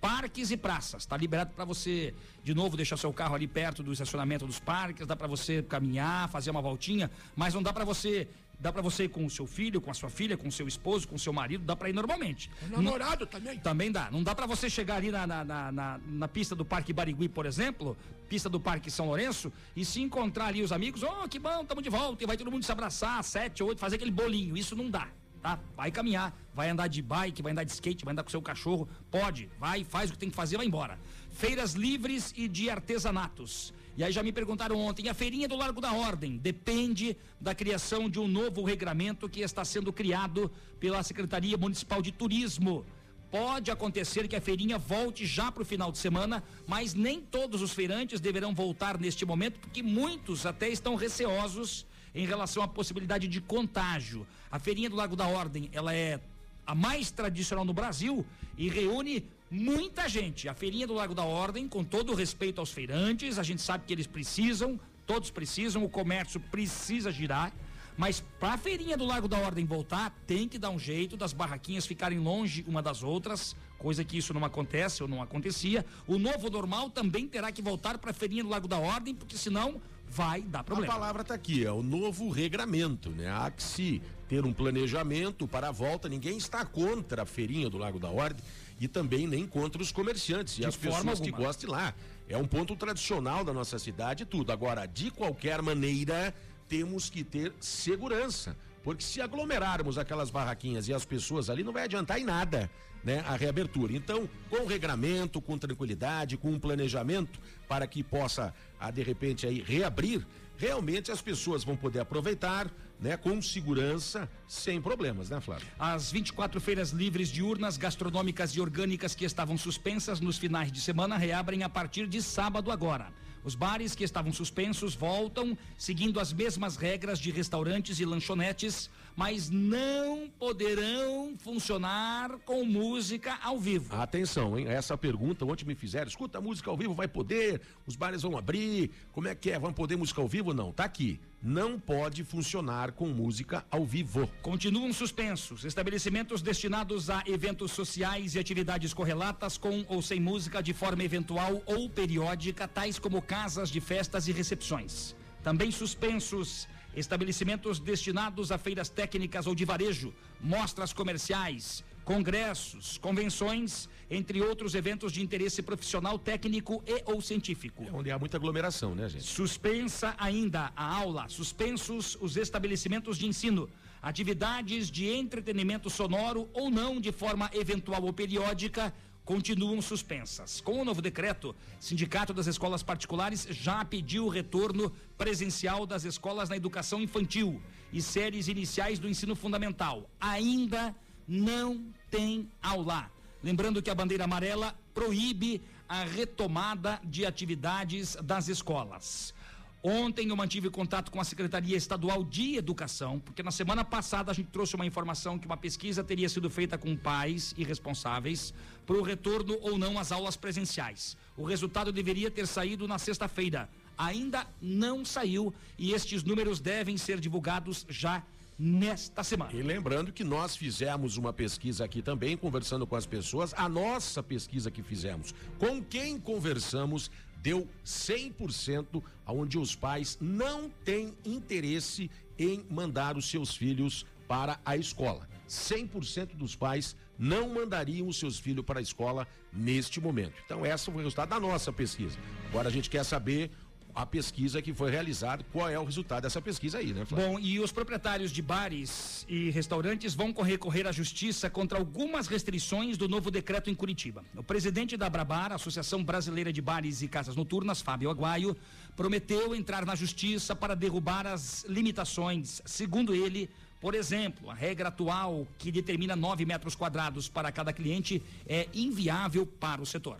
Parques 0.00 0.52
e 0.52 0.56
praças, 0.56 1.02
está 1.02 1.16
liberado 1.16 1.52
para 1.54 1.64
você, 1.64 2.14
de 2.44 2.54
novo, 2.54 2.76
deixar 2.76 2.96
seu 2.96 3.12
carro 3.12 3.34
ali 3.34 3.48
perto 3.48 3.82
do 3.82 3.92
estacionamento 3.92 4.46
dos 4.46 4.60
parques, 4.60 5.04
dá 5.04 5.16
para 5.16 5.26
você 5.26 5.60
caminhar, 5.60 6.28
fazer 6.28 6.52
uma 6.52 6.62
voltinha, 6.62 7.10
mas 7.34 7.52
não 7.52 7.62
dá 7.62 7.72
para 7.72 7.84
você 7.84 8.28
Dá 8.60 8.72
para 8.72 8.82
você 8.82 9.04
ir 9.04 9.08
com 9.08 9.24
o 9.24 9.30
seu 9.30 9.46
filho, 9.46 9.80
com 9.80 9.90
a 9.90 9.94
sua 9.94 10.10
filha, 10.10 10.36
com 10.36 10.48
o 10.48 10.52
seu 10.52 10.66
esposo, 10.66 11.06
com 11.06 11.14
o 11.14 11.18
seu 11.18 11.32
marido, 11.32 11.64
dá 11.64 11.76
para 11.76 11.88
ir 11.88 11.92
normalmente. 11.92 12.50
O 12.66 12.82
namorado 12.82 13.24
também. 13.24 13.58
Também 13.58 13.92
dá. 13.92 14.10
Não 14.10 14.22
dá 14.22 14.34
para 14.34 14.46
você 14.46 14.68
chegar 14.68 14.96
ali 14.96 15.12
na, 15.12 15.26
na, 15.26 15.44
na, 15.44 15.72
na, 15.72 16.00
na 16.04 16.28
pista 16.28 16.56
do 16.56 16.64
Parque 16.64 16.92
Barigui, 16.92 17.28
por 17.28 17.46
exemplo, 17.46 17.96
pista 18.28 18.48
do 18.48 18.58
Parque 18.58 18.90
São 18.90 19.06
Lourenço, 19.06 19.52
e 19.76 19.84
se 19.84 20.00
encontrar 20.00 20.46
ali 20.46 20.62
os 20.62 20.72
amigos, 20.72 21.04
oh, 21.04 21.28
que 21.28 21.38
bom, 21.38 21.62
estamos 21.62 21.84
de 21.84 21.90
volta, 21.90 22.24
e 22.24 22.26
vai 22.26 22.36
todo 22.36 22.50
mundo 22.50 22.64
se 22.64 22.72
abraçar, 22.72 23.22
sete, 23.22 23.62
oito, 23.62 23.78
fazer 23.78 23.94
aquele 23.94 24.10
bolinho. 24.10 24.56
Isso 24.56 24.74
não 24.74 24.90
dá. 24.90 25.08
Tá? 25.40 25.56
Vai 25.76 25.92
caminhar, 25.92 26.36
vai 26.52 26.68
andar 26.68 26.88
de 26.88 27.00
bike, 27.00 27.42
vai 27.42 27.52
andar 27.52 27.62
de 27.62 27.70
skate, 27.70 28.04
vai 28.04 28.10
andar 28.10 28.24
com 28.24 28.30
seu 28.30 28.42
cachorro, 28.42 28.88
pode, 29.08 29.48
vai, 29.58 29.84
faz 29.84 30.10
o 30.10 30.14
que 30.14 30.18
tem 30.18 30.30
que 30.30 30.36
fazer, 30.36 30.56
vai 30.56 30.66
embora. 30.66 30.98
Feiras 31.30 31.74
livres 31.74 32.34
e 32.36 32.48
de 32.48 32.68
artesanatos. 32.68 33.72
E 33.98 34.04
aí 34.04 34.12
já 34.12 34.22
me 34.22 34.30
perguntaram 34.30 34.78
ontem, 34.78 35.08
a 35.08 35.12
feirinha 35.12 35.48
do 35.48 35.56
Largo 35.56 35.80
da 35.80 35.92
Ordem 35.92 36.36
depende 36.36 37.16
da 37.40 37.52
criação 37.52 38.08
de 38.08 38.20
um 38.20 38.28
novo 38.28 38.62
regramento 38.62 39.28
que 39.28 39.40
está 39.40 39.64
sendo 39.64 39.92
criado 39.92 40.52
pela 40.78 41.02
Secretaria 41.02 41.56
Municipal 41.56 42.00
de 42.00 42.12
Turismo. 42.12 42.86
Pode 43.28 43.72
acontecer 43.72 44.28
que 44.28 44.36
a 44.36 44.40
feirinha 44.40 44.78
volte 44.78 45.26
já 45.26 45.50
para 45.50 45.64
o 45.64 45.66
final 45.66 45.90
de 45.90 45.98
semana, 45.98 46.44
mas 46.64 46.94
nem 46.94 47.20
todos 47.20 47.60
os 47.60 47.72
feirantes 47.72 48.20
deverão 48.20 48.54
voltar 48.54 49.00
neste 49.00 49.26
momento, 49.26 49.58
porque 49.58 49.82
muitos 49.82 50.46
até 50.46 50.68
estão 50.68 50.94
receosos 50.94 51.84
em 52.14 52.24
relação 52.24 52.62
à 52.62 52.68
possibilidade 52.68 53.26
de 53.26 53.40
contágio. 53.40 54.24
A 54.48 54.60
feirinha 54.60 54.88
do 54.88 54.94
Largo 54.94 55.16
da 55.16 55.26
Ordem, 55.26 55.70
ela 55.72 55.92
é 55.92 56.20
a 56.64 56.72
mais 56.72 57.10
tradicional 57.10 57.64
no 57.64 57.72
Brasil 57.72 58.24
e 58.56 58.68
reúne 58.68 59.26
muita 59.50 60.08
gente. 60.08 60.48
A 60.48 60.54
feirinha 60.54 60.86
do 60.86 60.94
Lago 60.94 61.14
da 61.14 61.24
Ordem, 61.24 61.68
com 61.68 61.84
todo 61.84 62.12
o 62.12 62.14
respeito 62.14 62.60
aos 62.60 62.70
feirantes, 62.70 63.38
a 63.38 63.42
gente 63.42 63.62
sabe 63.62 63.84
que 63.86 63.92
eles 63.92 64.06
precisam, 64.06 64.78
todos 65.06 65.30
precisam, 65.30 65.84
o 65.84 65.88
comércio 65.88 66.40
precisa 66.40 67.10
girar. 67.10 67.52
Mas 67.96 68.22
para 68.38 68.54
a 68.54 68.58
feirinha 68.58 68.96
do 68.96 69.04
Lago 69.04 69.26
da 69.26 69.38
Ordem 69.38 69.64
voltar, 69.64 70.16
tem 70.24 70.48
que 70.48 70.56
dar 70.56 70.70
um 70.70 70.78
jeito 70.78 71.16
das 71.16 71.32
barraquinhas 71.32 71.84
ficarem 71.84 72.20
longe 72.20 72.64
uma 72.68 72.80
das 72.80 73.02
outras, 73.02 73.56
coisa 73.76 74.04
que 74.04 74.16
isso 74.16 74.32
não 74.32 74.44
acontece 74.44 75.02
ou 75.02 75.08
não 75.08 75.20
acontecia. 75.20 75.84
O 76.06 76.16
novo 76.16 76.48
normal 76.48 76.90
também 76.90 77.26
terá 77.26 77.50
que 77.50 77.60
voltar 77.60 77.98
para 77.98 78.12
a 78.12 78.14
feirinha 78.14 78.44
do 78.44 78.50
Lago 78.50 78.68
da 78.68 78.78
Ordem, 78.78 79.16
porque 79.16 79.36
senão 79.36 79.82
vai 80.06 80.42
dar 80.42 80.62
problema. 80.62 80.92
A 80.92 80.96
palavra 80.96 81.22
está 81.22 81.34
aqui, 81.34 81.66
é 81.66 81.72
o 81.72 81.82
novo 81.82 82.30
regramento, 82.30 83.10
né? 83.10 83.32
Há 83.32 83.50
que 83.50 83.64
se 83.64 84.00
ter 84.28 84.44
um 84.44 84.52
planejamento 84.52 85.48
para 85.48 85.68
a 85.68 85.72
volta. 85.72 86.08
Ninguém 86.08 86.36
está 86.36 86.64
contra 86.64 87.22
a 87.22 87.26
feirinha 87.26 87.68
do 87.68 87.78
Lago 87.78 87.98
da 87.98 88.08
Ordem 88.10 88.44
e 88.80 88.86
também 88.86 89.26
nem 89.26 89.46
contra 89.46 89.82
os 89.82 89.90
comerciantes 89.90 90.56
de 90.56 90.62
e 90.62 90.66
as 90.66 90.76
pessoas 90.76 91.06
alguma. 91.06 91.24
que 91.24 91.30
gostem 91.30 91.68
lá. 91.68 91.94
É 92.28 92.36
um 92.36 92.46
ponto 92.46 92.76
tradicional 92.76 93.44
da 93.44 93.52
nossa 93.52 93.78
cidade 93.78 94.22
e 94.22 94.26
tudo. 94.26 94.52
Agora, 94.52 94.86
de 94.86 95.10
qualquer 95.10 95.62
maneira, 95.62 96.34
temos 96.68 97.08
que 97.08 97.24
ter 97.24 97.52
segurança. 97.58 98.56
Porque 98.82 99.02
se 99.02 99.20
aglomerarmos 99.20 99.98
aquelas 99.98 100.30
barraquinhas 100.30 100.88
e 100.88 100.94
as 100.94 101.04
pessoas 101.04 101.50
ali, 101.50 101.64
não 101.64 101.72
vai 101.72 101.84
adiantar 101.84 102.20
em 102.20 102.24
nada, 102.24 102.70
né? 103.02 103.24
A 103.26 103.36
reabertura. 103.36 103.92
Então, 103.92 104.28
com 104.48 104.66
regramento, 104.66 105.40
com 105.40 105.58
tranquilidade, 105.58 106.36
com 106.36 106.50
um 106.50 106.58
planejamento 106.58 107.40
para 107.68 107.86
que 107.86 108.02
possa, 108.02 108.54
a, 108.78 108.90
de 108.90 109.02
repente, 109.02 109.46
aí 109.46 109.60
reabrir, 109.60 110.26
realmente 110.58 111.10
as 111.12 111.22
pessoas 111.22 111.62
vão 111.62 111.76
poder 111.76 112.00
aproveitar, 112.00 112.70
né, 113.00 113.16
com 113.16 113.40
segurança, 113.40 114.28
sem 114.46 114.82
problemas, 114.82 115.30
né, 115.30 115.40
Flávio? 115.40 115.66
As 115.78 116.10
24 116.10 116.60
feiras 116.60 116.90
livres 116.90 117.28
de 117.28 117.42
urnas 117.42 117.76
gastronômicas 117.76 118.50
e 118.50 118.60
orgânicas 118.60 119.14
que 119.14 119.24
estavam 119.24 119.56
suspensas 119.56 120.20
nos 120.20 120.36
finais 120.36 120.72
de 120.72 120.80
semana 120.80 121.16
reabrem 121.16 121.62
a 121.62 121.68
partir 121.68 122.08
de 122.08 122.20
sábado 122.20 122.72
agora. 122.72 123.12
Os 123.44 123.54
bares 123.54 123.94
que 123.94 124.02
estavam 124.02 124.32
suspensos 124.32 124.96
voltam, 124.96 125.56
seguindo 125.78 126.18
as 126.18 126.32
mesmas 126.32 126.76
regras 126.76 127.20
de 127.20 127.30
restaurantes 127.30 128.00
e 128.00 128.04
lanchonetes, 128.04 128.90
mas 129.18 129.50
não 129.50 130.30
poderão 130.38 131.34
funcionar 131.38 132.38
com 132.44 132.64
música 132.64 133.36
ao 133.42 133.58
vivo. 133.58 133.96
Atenção, 133.96 134.56
hein? 134.56 134.68
Essa 134.68 134.96
pergunta 134.96 135.44
ontem 135.44 135.64
me 135.64 135.74
fizeram. 135.74 136.06
Escuta, 136.06 136.38
a 136.38 136.40
música 136.40 136.70
ao 136.70 136.76
vivo 136.76 136.94
vai 136.94 137.08
poder? 137.08 137.60
Os 137.84 137.96
bares 137.96 138.22
vão 138.22 138.38
abrir? 138.38 138.92
Como 139.10 139.26
é 139.26 139.34
que 139.34 139.50
é? 139.50 139.58
Vão 139.58 139.72
poder 139.72 139.96
música 139.96 140.20
ao 140.20 140.28
vivo? 140.28 140.54
Não, 140.54 140.70
tá 140.70 140.84
aqui 140.84 141.18
não 141.40 141.78
pode 141.78 142.24
funcionar 142.24 142.90
com 142.90 143.06
música 143.08 143.64
ao 143.70 143.84
vivo. 143.84 144.28
Continuam 144.42 144.92
suspensos 144.92 145.64
estabelecimentos 145.64 146.42
destinados 146.42 147.08
a 147.10 147.22
eventos 147.26 147.70
sociais 147.70 148.34
e 148.34 148.40
atividades 148.40 148.92
correlatas 148.92 149.56
com 149.56 149.84
ou 149.88 150.02
sem 150.02 150.18
música 150.18 150.60
de 150.60 150.74
forma 150.74 151.04
eventual 151.04 151.62
ou 151.64 151.88
periódica, 151.88 152.66
tais 152.66 152.98
como 152.98 153.22
casas 153.22 153.70
de 153.70 153.80
festas 153.80 154.26
e 154.26 154.32
recepções. 154.32 155.14
Também 155.44 155.70
suspensos 155.70 156.66
estabelecimentos 156.98 157.78
destinados 157.78 158.50
a 158.50 158.58
feiras 158.58 158.88
técnicas 158.88 159.46
ou 159.46 159.54
de 159.54 159.64
varejo, 159.64 160.12
mostras 160.40 160.92
comerciais, 160.92 161.84
congressos, 162.04 162.98
convenções, 162.98 163.88
entre 164.10 164.40
outros 164.40 164.74
eventos 164.74 165.12
de 165.12 165.22
interesse 165.22 165.62
profissional, 165.62 166.18
técnico 166.18 166.82
e 166.86 167.02
ou 167.04 167.20
científico. 167.20 167.84
É 167.84 167.92
onde 167.92 168.10
há 168.10 168.18
muita 168.18 168.36
aglomeração, 168.36 168.94
né, 168.94 169.08
gente? 169.08 169.24
Suspensa 169.24 170.14
ainda 170.18 170.72
a 170.74 170.96
aula, 170.96 171.28
suspensos 171.28 172.16
os 172.20 172.36
estabelecimentos 172.36 173.18
de 173.18 173.26
ensino, 173.26 173.68
atividades 174.00 174.90
de 174.90 175.06
entretenimento 175.08 175.90
sonoro 175.90 176.48
ou 176.54 176.70
não 176.70 177.00
de 177.00 177.12
forma 177.12 177.50
eventual 177.52 178.02
ou 178.02 178.12
periódica 178.12 178.94
continuam 179.28 179.82
suspensas. 179.82 180.58
Com 180.62 180.80
o 180.80 180.84
novo 180.86 181.02
decreto, 181.02 181.54
Sindicato 181.78 182.32
das 182.32 182.46
Escolas 182.46 182.82
Particulares 182.82 183.46
já 183.50 183.84
pediu 183.84 184.24
o 184.24 184.30
retorno 184.30 184.90
presencial 185.18 185.84
das 185.84 186.04
escolas 186.04 186.48
na 186.48 186.56
educação 186.56 186.98
infantil 187.02 187.60
e 187.92 188.00
séries 188.00 188.48
iniciais 188.48 188.98
do 188.98 189.06
ensino 189.06 189.36
fundamental. 189.36 190.08
Ainda 190.18 190.96
não 191.28 191.92
tem 192.10 192.48
aula. 192.62 193.12
Lembrando 193.44 193.82
que 193.82 193.90
a 193.90 193.94
bandeira 193.94 194.24
amarela 194.24 194.74
proíbe 194.94 195.60
a 195.86 196.04
retomada 196.04 196.98
de 197.04 197.26
atividades 197.26 198.16
das 198.24 198.48
escolas. 198.48 199.34
Ontem 199.82 200.28
eu 200.28 200.36
mantive 200.36 200.68
contato 200.70 201.10
com 201.10 201.20
a 201.20 201.24
Secretaria 201.24 201.76
Estadual 201.76 202.24
de 202.24 202.56
Educação, 202.56 203.20
porque 203.20 203.44
na 203.44 203.52
semana 203.52 203.84
passada 203.84 204.30
a 204.32 204.34
gente 204.34 204.50
trouxe 204.50 204.74
uma 204.74 204.84
informação 204.84 205.38
que 205.38 205.46
uma 205.46 205.56
pesquisa 205.56 206.02
teria 206.02 206.28
sido 206.28 206.50
feita 206.50 206.76
com 206.76 206.96
pais 206.96 207.54
e 207.56 207.62
responsáveis 207.62 208.52
para 208.84 208.96
o 208.96 209.02
retorno 209.02 209.56
ou 209.60 209.78
não 209.78 209.96
às 209.96 210.10
aulas 210.10 210.36
presenciais. 210.36 211.16
O 211.36 211.44
resultado 211.44 211.92
deveria 211.92 212.28
ter 212.28 212.48
saído 212.48 212.88
na 212.88 212.98
sexta-feira. 212.98 213.68
Ainda 213.96 214.46
não 214.60 215.04
saiu 215.04 215.54
e 215.78 215.92
estes 215.92 216.24
números 216.24 216.58
devem 216.58 216.96
ser 216.96 217.20
divulgados 217.20 217.86
já 217.88 218.24
nesta 218.58 219.22
semana. 219.22 219.52
E 219.52 219.62
lembrando 219.62 220.12
que 220.12 220.24
nós 220.24 220.56
fizemos 220.56 221.16
uma 221.16 221.32
pesquisa 221.32 221.84
aqui 221.84 222.02
também, 222.02 222.36
conversando 222.36 222.84
com 222.86 222.96
as 222.96 223.06
pessoas, 223.06 223.54
a 223.56 223.68
nossa 223.68 224.20
pesquisa 224.20 224.70
que 224.70 224.82
fizemos. 224.82 225.32
Com 225.58 225.82
quem 225.82 226.18
conversamos 226.18 227.08
deu 227.42 227.68
100%, 227.84 229.02
onde 229.26 229.58
os 229.58 229.74
pais 229.74 230.18
não 230.20 230.70
têm 230.84 231.14
interesse 231.24 232.10
em 232.38 232.64
mandar 232.70 233.16
os 233.16 233.28
seus 233.28 233.54
filhos 233.54 234.06
para 234.26 234.60
a 234.64 234.76
escola. 234.76 235.28
100% 235.48 236.36
dos 236.36 236.54
pais 236.54 236.94
não 237.18 237.48
mandariam 237.48 238.06
os 238.06 238.18
seus 238.18 238.38
filhos 238.38 238.64
para 238.64 238.78
a 238.78 238.82
escola 238.82 239.26
neste 239.52 240.00
momento. 240.00 240.34
Então, 240.44 240.64
essa 240.64 240.90
foi 240.90 241.00
o 241.00 241.04
resultado 241.04 241.30
da 241.30 241.40
nossa 241.40 241.72
pesquisa. 241.72 242.18
Agora 242.48 242.68
a 242.68 242.72
gente 242.72 242.90
quer 242.90 243.04
saber 243.04 243.50
a 243.98 244.06
pesquisa 244.06 244.62
que 244.62 244.72
foi 244.72 244.92
realizada, 244.92 245.44
qual 245.52 245.68
é 245.68 245.76
o 245.76 245.82
resultado 245.82 246.22
dessa 246.22 246.40
pesquisa 246.40 246.78
aí, 246.78 246.92
né, 246.92 247.04
Flávio? 247.04 247.30
Bom, 247.30 247.38
e 247.40 247.58
os 247.58 247.72
proprietários 247.72 248.30
de 248.30 248.40
bares 248.40 249.26
e 249.28 249.50
restaurantes 249.50 250.14
vão 250.14 250.32
recorrer 250.32 250.86
à 250.86 250.92
justiça 250.92 251.50
contra 251.50 251.76
algumas 251.76 252.28
restrições 252.28 252.96
do 252.96 253.08
novo 253.08 253.28
decreto 253.28 253.68
em 253.70 253.74
Curitiba. 253.74 254.24
O 254.36 254.42
presidente 254.42 254.96
da 254.96 255.10
Brabar, 255.10 255.50
Associação 255.50 256.04
Brasileira 256.04 256.52
de 256.52 256.62
Bares 256.62 257.02
e 257.02 257.08
Casas 257.08 257.34
Noturnas, 257.34 257.80
Fábio 257.80 258.08
Aguaio, 258.08 258.56
prometeu 258.94 259.52
entrar 259.52 259.84
na 259.84 259.96
justiça 259.96 260.54
para 260.54 260.76
derrubar 260.76 261.26
as 261.26 261.64
limitações. 261.64 262.62
Segundo 262.64 263.12
ele, 263.16 263.50
por 263.80 263.96
exemplo, 263.96 264.48
a 264.48 264.54
regra 264.54 264.90
atual 264.90 265.44
que 265.58 265.72
determina 265.72 266.14
9 266.14 266.46
metros 266.46 266.76
quadrados 266.76 267.28
para 267.28 267.50
cada 267.50 267.72
cliente 267.72 268.22
é 268.46 268.68
inviável 268.72 269.44
para 269.44 269.82
o 269.82 269.86
setor. 269.86 270.18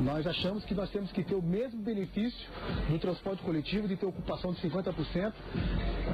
Nós 0.00 0.26
achamos 0.26 0.64
que 0.64 0.74
nós 0.74 0.90
temos 0.90 1.10
que 1.12 1.22
ter 1.22 1.34
o 1.34 1.42
mesmo 1.42 1.82
benefício 1.82 2.48
do 2.88 2.98
transporte 2.98 3.42
coletivo, 3.42 3.88
de 3.88 3.96
ter 3.96 4.06
ocupação 4.06 4.52
de 4.52 4.60
50%, 4.60 5.32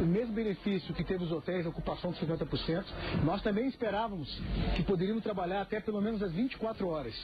o 0.00 0.06
mesmo 0.06 0.32
benefício 0.34 0.94
que 0.94 1.04
teve 1.04 1.24
os 1.24 1.32
hotéis, 1.32 1.66
ocupação 1.66 2.12
de 2.12 2.18
50%. 2.20 2.84
Nós 3.24 3.42
também 3.42 3.66
esperávamos 3.66 4.28
que 4.76 4.82
poderíamos 4.82 5.22
trabalhar 5.22 5.62
até 5.62 5.80
pelo 5.80 6.00
menos 6.00 6.22
as 6.22 6.32
24 6.32 6.86
horas. 6.88 7.14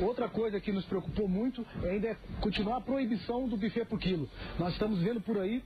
Outra 0.00 0.28
coisa 0.28 0.60
que 0.60 0.72
nos 0.72 0.84
preocupou 0.84 1.28
muito 1.28 1.64
ainda 1.84 2.08
é 2.08 2.16
continuar 2.40 2.78
a 2.78 2.80
proibição 2.80 3.48
do 3.48 3.56
buffet 3.56 3.84
por 3.84 3.98
quilo. 3.98 4.28
Nós 4.58 4.72
estamos 4.72 5.00
vendo 5.00 5.20
por 5.20 5.38
aí 5.38 5.62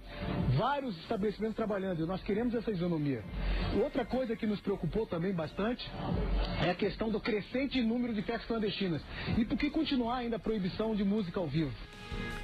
vários 0.57 0.97
estabelecimentos 1.01 1.57
trabalhando 1.57 2.03
e 2.03 2.07
nós 2.07 2.22
queremos 2.22 2.55
essa 2.55 2.70
isonomia. 2.70 3.22
Outra 3.82 4.05
coisa 4.05 4.36
que 4.36 4.47
nos 4.47 4.61
preocupou 4.61 5.07
também 5.07 5.32
bastante 5.32 5.90
é 6.64 6.70
a 6.70 6.74
questão 6.74 7.11
do 7.11 7.20
crescente 7.20 7.80
número 7.82 8.14
de 8.14 8.22
festas 8.22 8.47
clandestinas. 8.47 9.03
E 9.36 9.44
por 9.44 9.57
que 9.57 9.70
continuar 9.87 10.16
ainda 10.16 10.34
a 10.34 10.39
proibição 10.41 10.97
de 10.97 11.05
música 11.05 11.39
ao 11.39 11.47
vivo. 11.47 11.72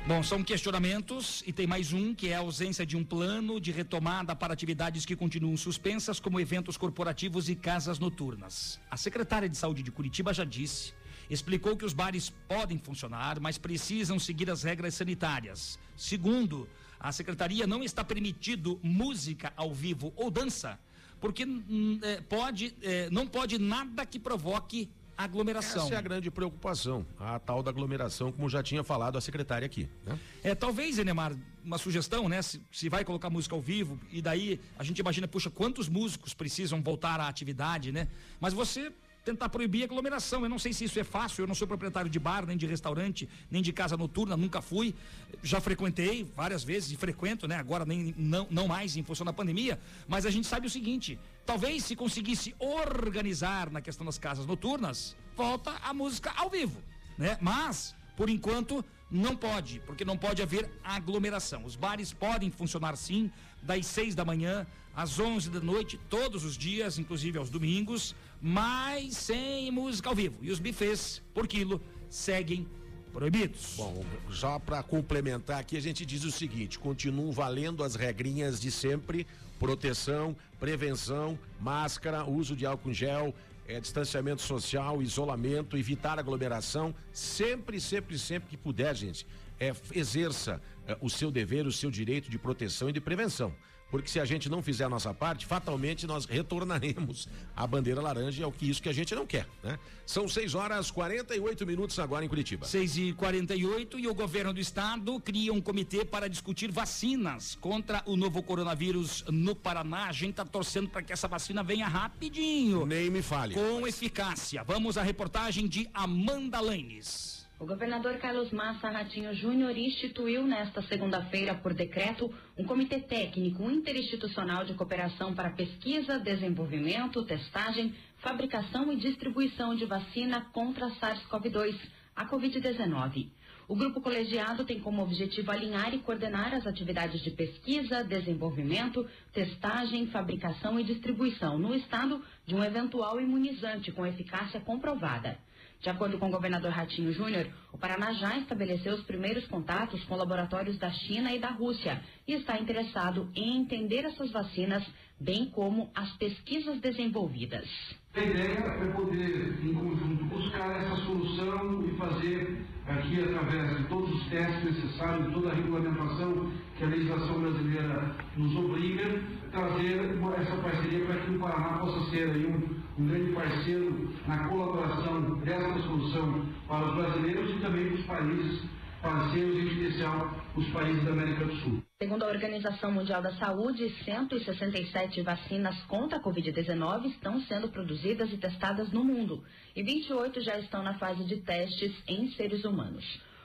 Bom, 0.06 0.22
são 0.22 0.44
questionamentos 0.44 1.42
e 1.44 1.52
tem 1.52 1.66
mais 1.66 1.92
um 1.92 2.14
que 2.14 2.28
é 2.28 2.36
a 2.36 2.38
ausência 2.38 2.86
de 2.86 2.96
um 2.96 3.02
plano 3.02 3.60
de 3.60 3.72
retomada 3.72 4.36
para 4.36 4.52
atividades 4.52 5.04
que 5.04 5.16
continuam 5.16 5.56
suspensas, 5.56 6.20
como 6.20 6.38
eventos 6.38 6.76
corporativos 6.76 7.48
e 7.48 7.56
casas 7.56 7.98
noturnas. 7.98 8.80
A 8.88 8.96
secretária 8.96 9.48
de 9.48 9.56
Saúde 9.56 9.82
de 9.82 9.90
Curitiba 9.90 10.32
já 10.32 10.44
disse, 10.44 10.94
explicou 11.28 11.76
que 11.76 11.84
os 11.84 11.92
bares 11.92 12.30
podem 12.46 12.78
funcionar, 12.78 13.40
mas 13.40 13.58
precisam 13.58 14.20
seguir 14.20 14.48
as 14.48 14.62
regras 14.62 14.94
sanitárias. 14.94 15.80
Segundo, 15.96 16.68
a 17.00 17.10
secretaria 17.10 17.66
não 17.66 17.82
está 17.82 18.04
permitido 18.04 18.78
música 18.84 19.52
ao 19.56 19.74
vivo 19.74 20.12
ou 20.14 20.30
dança, 20.30 20.78
porque 21.20 21.44
hum, 21.44 21.98
é, 22.02 22.20
pode, 22.20 22.72
é, 22.82 23.10
não 23.10 23.26
pode 23.26 23.58
nada 23.58 24.06
que 24.06 24.20
provoque 24.20 24.88
aglomeração. 25.24 25.84
Essa 25.84 25.94
é 25.94 25.96
a 25.96 26.00
grande 26.00 26.30
preocupação, 26.30 27.06
a 27.18 27.38
tal 27.38 27.62
da 27.62 27.70
aglomeração, 27.70 28.32
como 28.32 28.48
já 28.48 28.62
tinha 28.62 28.82
falado 28.82 29.16
a 29.16 29.20
secretária 29.20 29.66
aqui. 29.66 29.88
Né? 30.04 30.18
É, 30.42 30.54
talvez, 30.54 30.98
Enemar, 30.98 31.32
uma 31.64 31.78
sugestão, 31.78 32.28
né? 32.28 32.42
Se, 32.42 32.60
se, 32.70 32.88
vai 32.88 33.04
colocar 33.04 33.30
música 33.30 33.54
ao 33.54 33.60
vivo, 33.60 33.98
e 34.10 34.20
daí 34.20 34.60
a 34.78 34.84
gente 34.84 34.98
imagina, 34.98 35.28
puxa, 35.28 35.50
quantos 35.50 35.88
músicos 35.88 36.34
precisam 36.34 36.82
voltar 36.82 37.20
à 37.20 37.28
atividade, 37.28 37.92
né? 37.92 38.08
Mas 38.40 38.52
você 38.52 38.92
tentar 39.24 39.48
proibir 39.48 39.82
a 39.82 39.84
aglomeração. 39.84 40.42
Eu 40.42 40.48
não 40.48 40.58
sei 40.58 40.72
se 40.72 40.84
isso 40.84 40.98
é 40.98 41.04
fácil, 41.04 41.42
eu 41.42 41.46
não 41.46 41.54
sou 41.54 41.66
proprietário 41.66 42.10
de 42.10 42.18
bar, 42.18 42.44
nem 42.46 42.56
de 42.56 42.66
restaurante, 42.66 43.28
nem 43.50 43.62
de 43.62 43.72
casa 43.72 43.96
noturna, 43.96 44.36
nunca 44.36 44.60
fui. 44.60 44.94
Já 45.42 45.60
frequentei 45.60 46.30
várias 46.36 46.64
vezes 46.64 46.90
e 46.92 46.96
frequento, 46.96 47.46
né? 47.46 47.56
Agora 47.56 47.84
nem 47.84 48.14
não, 48.16 48.46
não 48.50 48.68
mais 48.68 48.96
em 48.96 49.02
função 49.02 49.24
da 49.24 49.32
pandemia, 49.32 49.78
mas 50.08 50.26
a 50.26 50.30
gente 50.30 50.46
sabe 50.46 50.66
o 50.66 50.70
seguinte, 50.70 51.18
talvez 51.46 51.84
se 51.84 51.96
conseguisse 51.96 52.54
organizar 52.58 53.70
na 53.70 53.80
questão 53.80 54.04
das 54.04 54.18
casas 54.18 54.46
noturnas, 54.46 55.16
volta 55.36 55.72
a 55.82 55.94
música 55.94 56.32
ao 56.36 56.50
vivo, 56.50 56.82
né? 57.16 57.38
Mas, 57.40 57.94
por 58.16 58.28
enquanto, 58.28 58.84
não 59.10 59.36
pode, 59.36 59.80
porque 59.80 60.04
não 60.04 60.16
pode 60.16 60.42
haver 60.42 60.70
aglomeração. 60.82 61.64
Os 61.64 61.76
bares 61.76 62.12
podem 62.12 62.50
funcionar 62.50 62.96
sim, 62.96 63.30
das 63.62 63.86
seis 63.86 64.14
da 64.14 64.24
manhã 64.24 64.66
às 64.94 65.18
onze 65.18 65.48
da 65.48 65.60
noite, 65.60 65.98
todos 66.08 66.44
os 66.44 66.56
dias, 66.56 66.98
inclusive 66.98 67.38
aos 67.38 67.48
domingos, 67.48 68.14
mas 68.42 69.16
sem 69.16 69.70
música 69.70 70.08
ao 70.08 70.16
vivo. 70.16 70.36
E 70.42 70.50
os 70.50 70.58
bufês 70.58 71.22
por 71.32 71.46
quilo 71.46 71.80
seguem 72.10 72.66
proibidos. 73.12 73.74
Bom, 73.76 74.04
só 74.30 74.58
para 74.58 74.82
complementar 74.82 75.60
aqui, 75.60 75.76
a 75.76 75.80
gente 75.80 76.04
diz 76.04 76.24
o 76.24 76.32
seguinte: 76.32 76.76
continuam 76.76 77.30
valendo 77.30 77.84
as 77.84 77.94
regrinhas 77.94 78.60
de 78.60 78.72
sempre: 78.72 79.28
proteção, 79.60 80.34
prevenção, 80.58 81.38
máscara, 81.60 82.24
uso 82.24 82.56
de 82.56 82.66
álcool 82.66 82.90
em 82.90 82.94
gel, 82.94 83.32
é, 83.68 83.78
distanciamento 83.78 84.42
social, 84.42 85.00
isolamento, 85.00 85.76
evitar 85.76 86.18
aglomeração, 86.18 86.92
sempre, 87.12 87.80
sempre, 87.80 88.18
sempre 88.18 88.50
que 88.50 88.56
puder, 88.56 88.96
gente, 88.96 89.24
é, 89.60 89.72
exerça 89.94 90.60
é, 90.88 90.98
o 91.00 91.08
seu 91.08 91.30
dever, 91.30 91.64
o 91.64 91.72
seu 91.72 91.92
direito 91.92 92.28
de 92.28 92.38
proteção 92.40 92.90
e 92.90 92.92
de 92.92 93.00
prevenção 93.00 93.54
porque 93.92 94.08
se 94.08 94.18
a 94.18 94.24
gente 94.24 94.48
não 94.48 94.62
fizer 94.62 94.84
a 94.84 94.88
nossa 94.88 95.12
parte, 95.12 95.44
fatalmente 95.44 96.06
nós 96.06 96.24
retornaremos 96.24 97.28
à 97.54 97.66
bandeira 97.66 98.00
laranja, 98.00 98.42
é 98.42 98.46
o 98.46 98.50
que 98.50 98.68
isso 98.68 98.82
que 98.82 98.88
a 98.88 98.92
gente 98.92 99.14
não 99.14 99.26
quer, 99.26 99.46
né? 99.62 99.78
São 100.06 100.26
6 100.26 100.54
horas 100.54 100.90
48 100.90 101.66
minutos 101.66 101.98
agora 101.98 102.24
em 102.24 102.28
Curitiba. 102.28 102.64
6 102.64 102.96
e 102.96 103.12
48 103.12 103.98
e 103.98 104.08
o 104.08 104.14
governo 104.14 104.54
do 104.54 104.60
estado 104.60 105.20
cria 105.20 105.52
um 105.52 105.60
comitê 105.60 106.06
para 106.06 106.26
discutir 106.26 106.72
vacinas 106.72 107.54
contra 107.60 108.02
o 108.06 108.16
novo 108.16 108.42
coronavírus 108.42 109.24
no 109.28 109.54
Paraná. 109.54 110.06
A 110.08 110.12
gente 110.12 110.30
está 110.30 110.44
torcendo 110.46 110.88
para 110.88 111.02
que 111.02 111.12
essa 111.12 111.28
vacina 111.28 111.62
venha 111.62 111.86
rapidinho. 111.86 112.86
Nem 112.86 113.10
me 113.10 113.20
fale. 113.20 113.54
Com 113.54 113.86
eficácia. 113.86 114.64
Vamos 114.64 114.96
à 114.96 115.02
reportagem 115.02 115.68
de 115.68 115.86
Amanda 115.92 116.60
Lanes. 116.62 117.41
O 117.62 117.64
governador 117.64 118.18
Carlos 118.18 118.50
Massa 118.50 118.90
Ratinho 118.90 119.32
Júnior 119.34 119.78
instituiu 119.78 120.42
nesta 120.44 120.82
segunda-feira, 120.82 121.54
por 121.54 121.72
decreto, 121.72 122.28
um 122.58 122.64
comitê 122.64 122.98
técnico 122.98 123.70
interinstitucional 123.70 124.64
de 124.64 124.74
cooperação 124.74 125.32
para 125.32 125.52
pesquisa, 125.52 126.18
desenvolvimento, 126.18 127.24
testagem, 127.24 127.94
fabricação 128.18 128.92
e 128.92 128.96
distribuição 128.96 129.76
de 129.76 129.84
vacina 129.84 130.40
contra 130.52 130.86
a 130.86 130.90
SARS-CoV-2, 130.96 131.78
a 132.16 132.26
Covid-19. 132.26 133.30
O 133.68 133.76
grupo 133.76 134.00
colegiado 134.00 134.64
tem 134.64 134.80
como 134.80 135.00
objetivo 135.00 135.52
alinhar 135.52 135.94
e 135.94 136.00
coordenar 136.00 136.52
as 136.52 136.66
atividades 136.66 137.22
de 137.22 137.30
pesquisa, 137.30 138.02
desenvolvimento, 138.02 139.08
testagem, 139.32 140.08
fabricação 140.08 140.80
e 140.80 140.82
distribuição 140.82 141.60
no 141.60 141.72
estado 141.76 142.20
de 142.44 142.56
um 142.56 142.64
eventual 142.64 143.20
imunizante 143.20 143.92
com 143.92 144.04
eficácia 144.04 144.58
comprovada. 144.58 145.38
De 145.82 145.90
acordo 145.90 146.16
com 146.16 146.28
o 146.28 146.30
governador 146.30 146.70
Ratinho 146.70 147.12
Júnior, 147.12 147.52
o 147.72 147.76
Paraná 147.76 148.12
já 148.12 148.38
estabeleceu 148.38 148.94
os 148.94 149.02
primeiros 149.02 149.44
contatos 149.48 150.02
com 150.04 150.14
laboratórios 150.14 150.78
da 150.78 150.92
China 150.92 151.34
e 151.34 151.40
da 151.40 151.50
Rússia 151.50 152.00
e 152.26 152.34
está 152.34 152.56
interessado 152.56 153.28
em 153.34 153.58
entender 153.58 154.04
essas 154.04 154.30
vacinas, 154.30 154.86
bem 155.20 155.50
como 155.50 155.90
as 155.92 156.16
pesquisas 156.18 156.80
desenvolvidas. 156.80 157.68
A 158.14 158.20
ideia 158.20 158.58
é 158.58 158.92
poder, 158.92 159.58
em 159.64 159.72
conjunto, 159.72 160.24
buscar 160.26 160.70
essa 160.82 160.96
solução 160.96 161.82
e 161.82 161.96
fazer 161.96 162.62
aqui, 162.86 163.22
através 163.22 163.78
de 163.78 163.84
todos 163.84 164.14
os 164.14 164.26
testes 164.28 164.64
necessários, 164.64 165.32
toda 165.32 165.50
a 165.50 165.54
regulamentação 165.54 166.52
que 166.76 166.84
a 166.84 166.88
legislação 166.88 167.40
brasileira 167.40 168.14
nos 168.36 168.54
obriga, 168.54 169.18
trazer 169.50 170.18
essa 170.36 170.56
parceria 170.56 171.06
para 171.06 171.20
que 171.20 171.30
o 171.30 171.38
Paraná 171.38 171.78
possa 171.78 172.10
ser 172.10 172.28
aí 172.28 172.44
um, 172.44 173.02
um 173.02 173.08
grande 173.08 173.32
parceiro 173.32 174.10
na 174.28 174.46
colaboração 174.46 175.38
dessa 175.38 175.78
solução 175.78 176.44
para 176.68 176.88
os 176.88 176.94
brasileiros 176.94 177.50
e 177.50 177.60
também 177.60 177.86
para 177.86 177.94
os 177.94 178.04
países 178.04 178.62
parceiros, 179.00 179.56
em 179.56 179.66
especial 179.68 180.34
os 180.54 180.68
países 180.68 181.02
da 181.04 181.12
América 181.12 181.46
do 181.46 181.56
Sul. 181.62 181.82
Segundo 182.02 182.24
a 182.24 182.30
Organização 182.30 182.90
Mundial 182.90 183.22
da 183.22 183.32
Saúde, 183.34 183.88
167 184.04 185.22
vacinas 185.22 185.80
contra 185.84 186.18
a 186.18 186.20
Covid-19 186.20 187.04
estão 187.04 187.40
sendo 187.42 187.68
produzidas 187.68 188.28
e 188.32 188.38
testadas 188.38 188.90
no 188.90 189.04
mundo 189.04 189.44
e 189.76 189.84
28 189.84 190.40
já 190.40 190.58
estão 190.58 190.82
na 190.82 190.98
fase 190.98 191.22
de 191.22 191.36
testes 191.36 191.92
em 192.08 192.28
seres 192.32 192.64
humanos. 192.64 193.04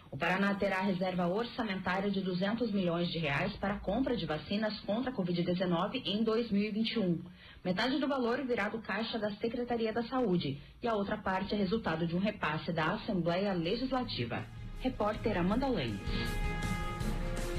O 0.09 0.17
Paraná 0.17 0.55
terá 0.55 0.81
reserva 0.81 1.27
orçamentária 1.27 2.09
de 2.09 2.19
200 2.19 2.71
milhões 2.71 3.07
de 3.09 3.19
reais 3.19 3.53
para 3.57 3.75
a 3.75 3.79
compra 3.79 4.17
de 4.17 4.25
vacinas 4.25 4.79
contra 4.79 5.11
a 5.11 5.13
Covid-19 5.13 6.01
em 6.03 6.23
2021. 6.23 7.21
Metade 7.63 7.99
do 7.99 8.07
valor 8.07 8.43
virá 8.43 8.69
do 8.69 8.79
caixa 8.79 9.19
da 9.19 9.29
Secretaria 9.35 9.93
da 9.93 10.01
Saúde 10.05 10.59
e 10.81 10.87
a 10.87 10.95
outra 10.95 11.17
parte 11.17 11.53
é 11.53 11.57
resultado 11.59 12.07
de 12.07 12.15
um 12.15 12.19
repasse 12.19 12.73
da 12.73 12.93
Assembleia 12.93 13.53
Legislativa. 13.53 14.43
Repórter 14.79 15.37
Amanda 15.37 15.67
Lenz. 15.67 16.01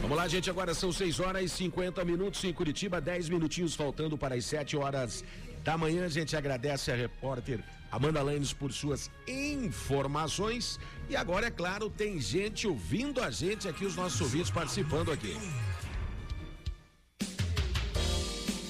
Vamos 0.01 0.16
lá, 0.16 0.28
gente. 0.28 0.49
Agora 0.49 0.74
são 0.74 0.92
6 0.92 1.20
horas 1.20 1.42
e 1.42 1.49
50 1.49 2.05
minutos 2.05 2.42
em 2.44 2.53
Curitiba, 2.53 3.01
10 3.01 3.28
minutinhos 3.28 3.74
faltando 3.74 4.16
para 4.16 4.36
as 4.36 4.44
7 4.44 4.76
horas 4.76 5.24
da 5.64 5.76
manhã. 5.76 6.05
A 6.05 6.09
gente 6.09 6.36
agradece 6.36 6.90
a 6.92 6.94
repórter 6.94 7.62
Amanda 7.90 8.22
Lanes 8.22 8.53
por 8.53 8.72
suas 8.72 9.11
informações. 9.26 10.78
E 11.09 11.16
agora, 11.16 11.46
é 11.46 11.51
claro, 11.51 11.90
tem 11.90 12.20
gente 12.20 12.66
ouvindo 12.66 13.20
a 13.20 13.30
gente 13.30 13.66
aqui, 13.66 13.84
os 13.84 13.96
nossos 13.96 14.20
ouvintes 14.20 14.51
participando 14.51 15.11
aqui. 15.11 15.36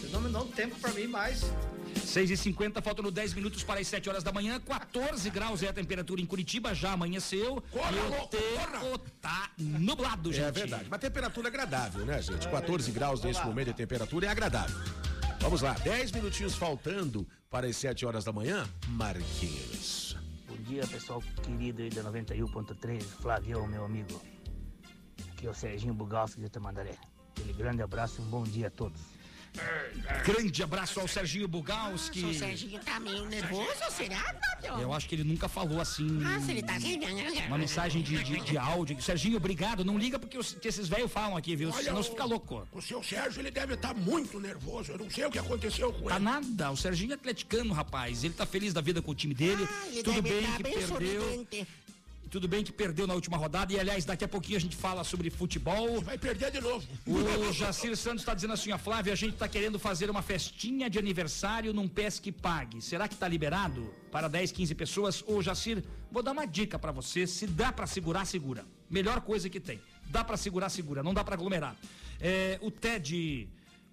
Vocês 0.01 0.13
não 0.13 0.21
me 0.21 0.31
dão 0.31 0.47
tempo 0.49 0.77
pra 0.81 0.93
mim 0.93 1.07
mais. 1.07 1.53
6 2.09 2.31
e 2.31 2.37
50 2.37 2.81
faltando 2.81 3.11
10 3.11 3.35
minutos 3.35 3.63
para 3.63 3.81
as 3.81 3.87
7 3.87 4.09
horas 4.09 4.25
da 4.25 4.33
manhã. 4.33 4.59
14 4.59 5.29
graus 5.29 5.63
é 5.63 5.69
a 5.69 5.73
temperatura 5.73 6.21
em 6.21 6.27
Curitiba, 6.27 6.75
já 6.75 6.93
amanheceu. 6.93 7.63
Corra, 7.71 7.93
e 7.93 7.99
o 7.99 8.27
tempo 8.29 8.99
tá 9.21 9.51
nublado, 9.59 10.33
gente. 10.33 10.45
É 10.45 10.51
verdade. 10.51 10.87
Uma 10.87 10.99
temperatura 10.99 11.49
agradável, 11.49 12.07
né, 12.07 12.21
gente? 12.23 12.49
14 12.49 12.91
graus 12.93 13.23
nesse 13.23 13.45
momento 13.45 13.69
de 13.69 13.75
temperatura 13.75 14.27
é 14.27 14.31
agradável. 14.31 14.75
Vamos 15.41 15.61
lá, 15.61 15.75
10 15.75 16.13
minutinhos 16.13 16.55
faltando 16.55 17.29
para 17.51 17.67
as 17.67 17.77
7 17.77 18.07
horas 18.07 18.25
da 18.25 18.33
manhã. 18.33 18.67
Marquinhos. 18.89 20.17
Bom 20.49 20.57
dia, 20.63 20.87
pessoal 20.87 21.23
querido 21.43 21.83
aí 21.83 21.91
da 21.91 22.03
91.3, 22.03 23.03
Flávio, 23.03 23.67
meu 23.67 23.85
amigo. 23.85 24.21
Aqui 25.33 25.47
é 25.47 25.51
o 25.51 25.55
Serginho 25.55 25.93
Bugalski 25.93 26.41
de 26.41 26.49
Tamandaré. 26.49 26.95
Aquele 27.33 27.53
grande 27.53 27.83
abraço 27.83 28.21
e 28.21 28.25
um 28.25 28.29
bom 28.29 28.43
dia 28.45 28.69
a 28.69 28.71
todos. 28.71 29.18
Grande 30.25 30.63
abraço 30.63 31.01
ao 31.01 31.09
Serginho 31.09 31.49
Bugalski. 31.49 32.25
O 32.25 32.35
Serginho 32.35 32.79
tá 32.81 33.01
meio 33.01 33.25
nervoso, 33.27 33.71
será, 33.91 34.17
Fábio? 34.61 34.81
Eu 34.81 34.93
acho 34.93 35.09
que 35.09 35.15
ele 35.15 35.25
nunca 35.25 35.49
falou 35.49 35.81
assim. 35.81 36.05
Nossa, 36.05 36.51
ele 36.51 36.63
tá 36.63 36.75
assim. 36.77 36.99
Uma 37.47 37.59
mensagem 37.59 38.03
de, 38.03 38.23
de, 38.23 38.41
de 38.41 38.59
áudio. 38.59 39.01
Serginho, 39.03 39.37
obrigado. 39.37 39.85
Não 39.85 39.99
liga 39.99 40.19
porque 40.19 40.39
os, 40.39 40.53
que 40.55 40.69
esses 40.69 40.89
velhos 40.89 41.11
falam 41.11 41.37
aqui, 41.37 41.57
viu? 41.57 41.71
Olha, 41.71 41.83
Senão 41.85 42.01
o- 42.01 42.03
você 42.03 42.11
fica 42.11 42.25
louco. 42.25 42.69
O 42.73 42.83
seu 42.83 43.03
Sérgio, 43.03 43.41
ele 43.41 43.51
deve 43.51 43.75
estar 43.75 43.95
muito 43.95 44.39
nervoso. 44.39 44.93
Eu 44.93 44.99
não 44.99 45.11
sei 45.11 45.25
o 45.27 45.31
que 45.31 45.39
aconteceu 45.39 45.93
com 45.93 46.09
Tá 46.09 46.17
ele. 46.17 46.25
nada. 46.25 46.71
O 46.71 46.77
Serginho 46.77 47.13
é 47.13 47.15
atleticano, 47.15 47.73
rapaz. 47.73 48.25
Ele 48.25 48.35
tá 48.35 48.47
feliz 48.47 48.73
da 48.73 48.81
vida 48.81 49.03
com 49.03 49.11
o 49.11 49.15
time 49.15 49.35
dele. 49.35 49.67
Ele 49.89 50.03
Tudo 50.03 50.23
deve 50.23 50.41
bem 50.41 50.51
tá 50.51 50.57
que 50.57 50.63
bem 50.63 50.73
perdeu. 50.75 50.89
sorridente. 51.23 51.67
Tudo 52.29 52.47
bem 52.47 52.63
que 52.63 52.73
perdeu 52.73 53.07
na 53.07 53.15
última 53.15 53.37
rodada. 53.37 53.73
E 53.73 53.81
aliás, 53.81 54.05
daqui 54.05 54.25
a 54.25 54.29
pouquinho 54.29 54.59
a 54.59 54.61
gente 54.61 54.77
fala 54.77 55.03
sobre 55.03 55.31
futebol. 55.31 56.01
Vai 56.03 56.19
perder 56.19 56.51
de 56.51 56.61
novo. 56.61 56.87
O 57.07 57.53
Jacir 57.53 57.97
Santos 57.97 58.21
está 58.21 58.35
dizendo 58.35 58.53
assim, 58.53 58.71
ó, 58.73 58.79
Flávia, 58.79 59.13
a 59.13 59.17
gente 59.17 59.35
está 59.35 59.49
querendo 59.49 59.79
fazer 59.79 60.11
uma 60.11 60.23
festinha 60.23 60.91
de 60.91 60.99
aniversário 60.99 61.73
num 61.73 61.89
pesque 61.89 62.31
pague. 62.31 62.83
Será 62.83 63.09
que 63.09 63.17
tá 63.17 63.27
liberado 63.27 63.95
para 64.11 64.29
10, 64.29 64.53
15 64.53 64.75
pessoas? 64.75 65.25
Ô, 65.27 65.43
Jacir, 65.43 65.83
vou 66.11 66.23
dar 66.23 66.33
uma 66.33 66.47
dica 66.47 66.79
para 66.79 66.93
você. 66.93 67.27
Se 67.27 67.47
dá 67.47 67.73
para 67.73 67.87
segurar, 67.87 68.25
segura. 68.25 68.65
Melhor 68.91 69.21
coisa 69.23 69.49
que 69.49 69.61
tem. 69.61 69.81
Dá 70.07 70.23
para 70.23 70.37
segurar, 70.37 70.69
segura. 70.69 71.03
Não 71.03 71.15
dá 71.15 71.25
para 71.25 71.35
aglomerar. 71.35 71.77
É, 72.21 72.59
o 72.61 72.71
TED 72.71 73.49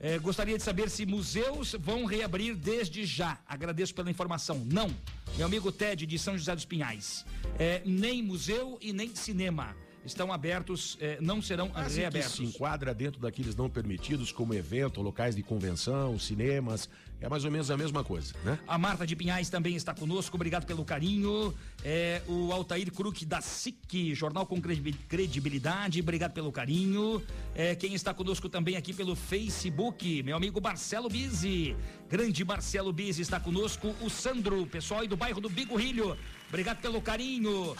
é, 0.05 0.19
gostaria 0.19 0.55
de 0.55 0.63
saber 0.63 0.87
se 0.87 1.03
museus 1.03 1.75
vão 1.79 2.05
reabrir 2.05 2.55
desde 2.55 3.07
já. 3.07 3.39
Agradeço 3.47 3.95
pela 3.95 4.11
informação. 4.11 4.63
Não. 4.63 4.87
Meu 5.35 5.47
amigo 5.47 5.71
Ted 5.71 6.05
de 6.05 6.19
São 6.19 6.37
José 6.37 6.53
dos 6.53 6.63
Pinhais. 6.63 7.25
É, 7.57 7.81
nem 7.83 8.21
museu 8.21 8.77
e 8.79 8.93
nem 8.93 9.15
cinema 9.15 9.75
estão 10.05 10.31
abertos, 10.31 10.95
é, 11.01 11.17
não 11.19 11.41
serão 11.41 11.71
Mas 11.73 11.87
em 11.87 11.95
que 11.95 11.99
reabertos. 12.01 12.33
se 12.33 12.43
enquadra 12.43 12.93
dentro 12.93 13.19
daqueles 13.19 13.55
não 13.55 13.67
permitidos, 13.67 14.31
como 14.31 14.53
evento, 14.53 15.01
locais 15.01 15.35
de 15.35 15.41
convenção, 15.41 16.19
cinemas. 16.19 16.87
É 17.21 17.29
mais 17.29 17.43
ou 17.45 17.49
menos 17.49 17.71
a 17.71 17.77
mesma 17.77 18.03
coisa, 18.03 18.33
né? 18.43 18.59
A 18.67 18.77
Marta 18.77 19.07
de 19.07 19.15
Pinhais 19.15 19.49
também 19.49 19.75
está 19.75 19.93
conosco, 19.93 20.35
obrigado 20.35 20.65
pelo 20.65 20.83
carinho. 20.85 21.53
É, 21.83 22.21
o 22.27 22.51
Altair 22.51 22.91
Kruk 22.91 23.25
da 23.25 23.41
SIC, 23.41 24.13
jornal 24.13 24.45
com 24.45 24.61
credibi- 24.61 24.93
credibilidade, 25.07 26.01
obrigado 26.01 26.33
pelo 26.33 26.51
carinho. 26.51 27.23
É, 27.55 27.73
quem 27.73 27.93
está 27.95 28.13
conosco 28.13 28.47
também 28.49 28.75
aqui 28.75 28.93
pelo 28.93 29.15
Facebook, 29.15 30.21
meu 30.23 30.35
amigo 30.37 30.61
Marcelo 30.61 31.09
Bizzi. 31.09 31.75
Grande 32.09 32.43
Marcelo 32.45 32.93
Bizzi 32.93 33.21
está 33.21 33.39
conosco. 33.39 33.95
O 34.01 34.09
Sandro, 34.09 34.65
pessoal 34.67 35.01
aí 35.01 35.07
do 35.07 35.17
bairro 35.17 35.41
do 35.41 35.49
Bigorrilho, 35.49 36.15
obrigado 36.49 36.81
pelo 36.81 37.01
carinho. 37.01 37.75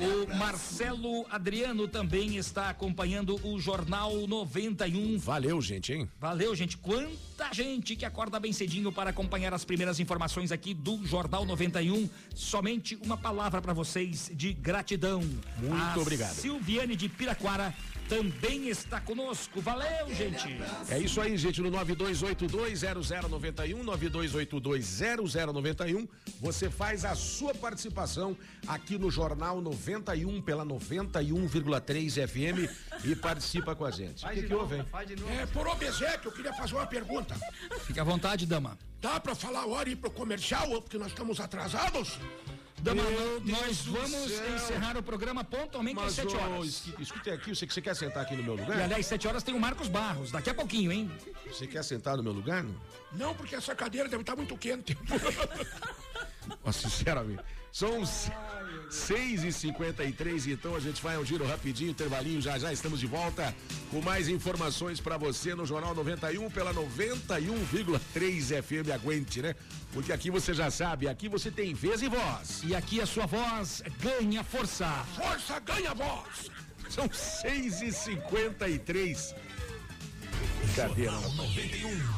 O 0.00 0.36
Marcelo 0.36 1.26
Adriano 1.30 1.88
também 1.88 2.36
está 2.36 2.68
acompanhando 2.70 3.38
o 3.46 3.58
Jornal 3.58 4.26
91. 4.26 5.18
Valeu, 5.18 5.60
gente, 5.60 5.92
hein? 5.92 6.08
Valeu, 6.20 6.54
gente. 6.54 6.76
Quanta 6.76 7.52
gente 7.52 7.96
que 7.96 8.04
acorda 8.04 8.38
bem 8.38 8.52
cedinho 8.52 8.92
para 8.92 9.10
acompanhar 9.10 9.54
as 9.54 9.64
primeiras 9.64 10.00
informações 10.00 10.52
aqui 10.52 10.74
do 10.74 11.04
Jornal 11.06 11.44
91. 11.44 12.08
Somente 12.34 12.96
uma 13.02 13.16
palavra 13.16 13.62
para 13.62 13.72
vocês 13.72 14.30
de 14.34 14.52
gratidão. 14.52 15.20
Muito 15.58 15.98
A 15.98 16.02
obrigado. 16.02 16.34
Silviane 16.34 16.96
de 16.96 17.08
Piraquara 17.08 17.74
também 18.08 18.68
está 18.68 19.00
conosco. 19.00 19.60
Valeu, 19.60 20.14
gente. 20.14 20.56
É 20.88 20.98
isso 20.98 21.20
aí, 21.20 21.36
gente, 21.36 21.60
no 21.60 21.70
92820091, 21.70 23.84
92820091, 23.84 26.08
você 26.40 26.70
faz 26.70 27.04
a 27.04 27.14
sua 27.14 27.54
participação 27.54 28.34
aqui 28.66 28.98
no 28.98 29.10
Jornal 29.10 29.60
91 29.60 30.40
pela 30.40 30.64
91,3 30.64 32.26
FM 32.26 32.66
e 33.04 33.14
participa 33.14 33.74
com 33.74 33.84
a 33.84 33.90
gente. 33.90 34.24
O 34.24 34.28
que, 34.30 34.42
que 34.42 34.54
houve, 34.54 34.76
hein? 34.76 34.86
É, 35.40 35.46
por 35.46 35.66
obséquio, 35.68 36.28
eu 36.28 36.32
queria 36.32 36.54
fazer 36.54 36.74
uma 36.74 36.86
pergunta. 36.86 37.36
Fique 37.86 38.00
à 38.00 38.04
vontade, 38.04 38.46
dama. 38.46 38.78
Dá 39.00 39.20
pra 39.20 39.34
falar 39.34 39.60
a 39.60 39.66
hora 39.66 39.88
e 39.88 39.92
ir 39.92 39.96
pro 39.96 40.10
comercial, 40.10 40.68
ou 40.70 40.82
porque 40.82 40.98
nós 40.98 41.08
estamos 41.08 41.38
atrasados? 41.38 42.18
Dama, 42.82 43.02
nós 43.44 43.84
vamos 43.86 44.30
encerrar 44.54 44.96
o 44.96 45.02
programa 45.02 45.42
pontualmente 45.44 45.98
às 45.98 46.04
Mas, 46.04 46.14
7 46.14 46.36
ô, 46.36 46.40
horas. 46.40 46.66
escu- 46.66 47.02
escute 47.02 47.30
aqui, 47.30 47.54
você, 47.54 47.66
você 47.66 47.80
quer 47.80 47.94
sentar 47.96 48.22
aqui 48.22 48.36
no 48.36 48.42
meu 48.42 48.54
lugar? 48.54 48.78
E 48.78 48.82
aliás, 48.82 49.06
7 49.06 49.26
horas 49.26 49.42
tem 49.42 49.54
o 49.54 49.60
Marcos 49.60 49.88
Barros, 49.88 50.30
daqui 50.30 50.50
a 50.50 50.54
pouquinho, 50.54 50.92
hein? 50.92 51.10
Você 51.46 51.66
quer 51.66 51.82
sentar 51.82 52.16
no 52.16 52.22
meu 52.22 52.32
lugar? 52.32 52.62
não? 52.62 52.74
Não, 53.12 53.34
porque 53.34 53.54
essa 53.56 53.74
cadeira 53.74 54.08
deve 54.08 54.22
estar 54.22 54.36
muito 54.36 54.56
quente. 54.56 54.96
Ó, 56.64 56.72
sinceramente. 56.72 57.42
São 57.78 58.02
6h53, 58.90 60.50
então 60.50 60.74
a 60.74 60.80
gente 60.80 61.00
vai 61.00 61.14
ao 61.14 61.24
giro 61.24 61.46
rapidinho, 61.46 61.92
intervalinho, 61.92 62.40
já 62.40 62.58
já 62.58 62.72
estamos 62.72 62.98
de 62.98 63.06
volta 63.06 63.54
com 63.88 64.02
mais 64.02 64.26
informações 64.26 64.98
pra 64.98 65.16
você 65.16 65.54
no 65.54 65.64
Jornal 65.64 65.94
91 65.94 66.50
pela 66.50 66.74
91,3 66.74 68.62
FM. 68.64 68.90
Aguente, 68.92 69.40
né? 69.40 69.54
Porque 69.92 70.12
aqui 70.12 70.28
você 70.28 70.52
já 70.52 70.72
sabe, 70.72 71.06
aqui 71.06 71.28
você 71.28 71.52
tem 71.52 71.72
vez 71.72 72.02
e 72.02 72.08
voz. 72.08 72.62
E 72.64 72.74
aqui 72.74 73.00
a 73.00 73.06
sua 73.06 73.26
voz 73.26 73.80
ganha 74.00 74.42
força. 74.42 74.88
Força 75.14 75.60
ganha 75.60 75.94
voz. 75.94 76.50
São 76.90 77.08
6h53. 77.08 79.36
Brincadeira. 80.64 81.12
Jornal 81.12 81.32
91. 81.34 82.17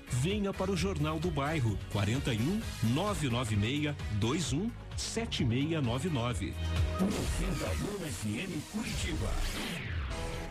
Venha 0.11 0.53
para 0.53 0.71
o 0.71 0.77
Jornal 0.77 1.19
do 1.19 1.31
Bairro 1.31 1.77
41 1.91 2.61
996 2.93 3.95
21 4.19 4.71
7699. 4.97 6.53
91 6.99 8.11
FM 8.11 8.61
Curitiba. 8.71 10.00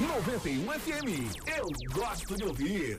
91 0.00 0.72
FM. 0.80 1.30
Eu 1.46 1.68
gosto 1.92 2.34
de 2.34 2.44
ouvir. 2.44 2.98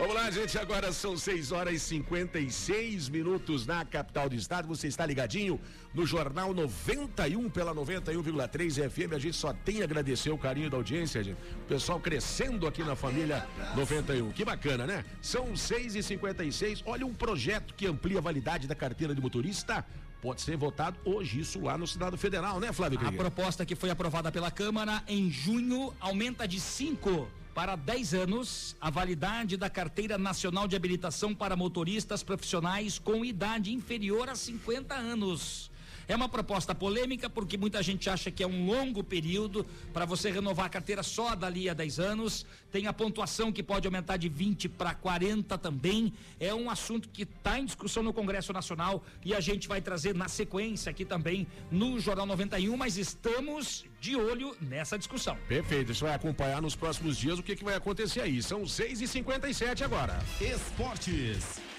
Vamos 0.00 0.14
lá, 0.14 0.30
gente. 0.30 0.56
Agora 0.56 0.94
são 0.94 1.14
6 1.14 1.52
horas 1.52 1.74
e 1.74 1.78
56 1.78 3.10
minutos 3.10 3.66
na 3.66 3.84
capital 3.84 4.30
do 4.30 4.34
estado. 4.34 4.66
Você 4.66 4.88
está 4.88 5.04
ligadinho 5.04 5.60
no 5.92 6.06
Jornal 6.06 6.54
91 6.54 7.50
pela 7.50 7.74
91,3 7.74 8.88
FM. 8.88 9.12
A 9.12 9.18
gente 9.18 9.36
só 9.36 9.52
tem 9.52 9.82
a 9.82 9.84
agradecer 9.84 10.30
o 10.30 10.38
carinho 10.38 10.70
da 10.70 10.78
audiência, 10.78 11.22
gente. 11.22 11.36
O 11.36 11.66
pessoal 11.68 12.00
crescendo 12.00 12.66
aqui 12.66 12.82
na 12.82 12.96
família 12.96 13.46
91. 13.76 14.32
Que 14.32 14.42
bacana, 14.42 14.86
né? 14.86 15.04
São 15.20 15.54
6 15.54 15.94
e 15.96 16.02
56 16.02 16.82
Olha 16.86 17.04
um 17.04 17.12
projeto 17.12 17.74
que 17.74 17.86
amplia 17.86 18.20
a 18.20 18.22
validade 18.22 18.66
da 18.66 18.74
carteira 18.74 19.14
de 19.14 19.20
motorista 19.20 19.84
pode 20.22 20.40
ser 20.40 20.56
votado 20.56 20.98
hoje, 21.04 21.40
isso 21.40 21.60
lá 21.60 21.78
no 21.78 21.86
Senado 21.86 22.16
Federal, 22.18 22.60
né, 22.60 22.72
Flávio? 22.74 22.98
A 22.98 23.00
Krieger? 23.00 23.18
proposta 23.18 23.64
que 23.64 23.74
foi 23.74 23.88
aprovada 23.88 24.30
pela 24.30 24.50
Câmara 24.50 25.02
em 25.08 25.30
junho 25.30 25.94
aumenta 25.98 26.46
de 26.46 26.60
5 26.60 27.39
para 27.60 27.76
10 27.76 28.14
anos 28.14 28.74
a 28.80 28.88
validade 28.88 29.54
da 29.58 29.68
Carteira 29.68 30.16
Nacional 30.16 30.66
de 30.66 30.74
Habilitação 30.74 31.34
para 31.34 31.54
motoristas 31.54 32.22
profissionais 32.22 32.98
com 32.98 33.22
idade 33.22 33.70
inferior 33.74 34.30
a 34.30 34.34
50 34.34 34.94
anos. 34.94 35.69
É 36.10 36.16
uma 36.16 36.28
proposta 36.28 36.74
polêmica 36.74 37.30
porque 37.30 37.56
muita 37.56 37.80
gente 37.84 38.10
acha 38.10 38.32
que 38.32 38.42
é 38.42 38.46
um 38.46 38.66
longo 38.66 39.04
período 39.04 39.64
para 39.92 40.04
você 40.04 40.28
renovar 40.28 40.66
a 40.66 40.68
carteira 40.68 41.04
só 41.04 41.36
dali 41.36 41.70
a 41.70 41.72
10 41.72 42.00
anos. 42.00 42.44
Tem 42.72 42.88
a 42.88 42.92
pontuação 42.92 43.52
que 43.52 43.62
pode 43.62 43.86
aumentar 43.86 44.16
de 44.16 44.28
20 44.28 44.70
para 44.70 44.92
40 44.92 45.56
também. 45.56 46.12
É 46.40 46.52
um 46.52 46.68
assunto 46.68 47.08
que 47.08 47.22
está 47.22 47.60
em 47.60 47.64
discussão 47.64 48.02
no 48.02 48.12
Congresso 48.12 48.52
Nacional 48.52 49.04
e 49.24 49.32
a 49.32 49.38
gente 49.38 49.68
vai 49.68 49.80
trazer 49.80 50.12
na 50.12 50.26
sequência 50.26 50.90
aqui 50.90 51.04
também 51.04 51.46
no 51.70 52.00
Jornal 52.00 52.26
91, 52.26 52.76
mas 52.76 52.96
estamos 52.96 53.84
de 54.00 54.16
olho 54.16 54.56
nessa 54.60 54.98
discussão. 54.98 55.38
Perfeito, 55.46 55.92
isso 55.92 56.04
vai 56.04 56.14
acompanhar 56.16 56.60
nos 56.60 56.74
próximos 56.74 57.16
dias 57.16 57.38
o 57.38 57.42
que, 57.44 57.54
que 57.54 57.62
vai 57.62 57.76
acontecer 57.76 58.22
aí. 58.22 58.42
São 58.42 58.66
6 58.66 59.00
e 59.00 59.06
57 59.06 59.84
agora. 59.84 60.18
Esportes. 60.40 61.69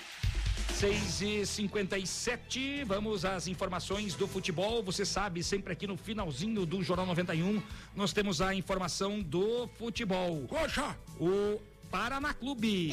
6 0.82 1.22
e 1.22 1.46
57 1.46 2.84
vamos 2.86 3.24
às 3.24 3.46
informações 3.46 4.16
do 4.16 4.28
futebol. 4.28 4.82
Você 4.82 5.06
sabe, 5.06 5.44
sempre 5.44 5.72
aqui 5.72 5.86
no 5.86 5.96
finalzinho 5.96 6.66
do 6.66 6.82
Jornal 6.82 7.06
91, 7.06 7.62
nós 7.96 8.14
temos 8.14 8.42
a 8.42 8.56
informação 8.56 9.22
do 9.22 9.68
futebol. 9.78 10.48
Coxa! 10.48 10.98
O 11.20 11.62
Paraná 11.92 12.34
Clube. 12.34 12.90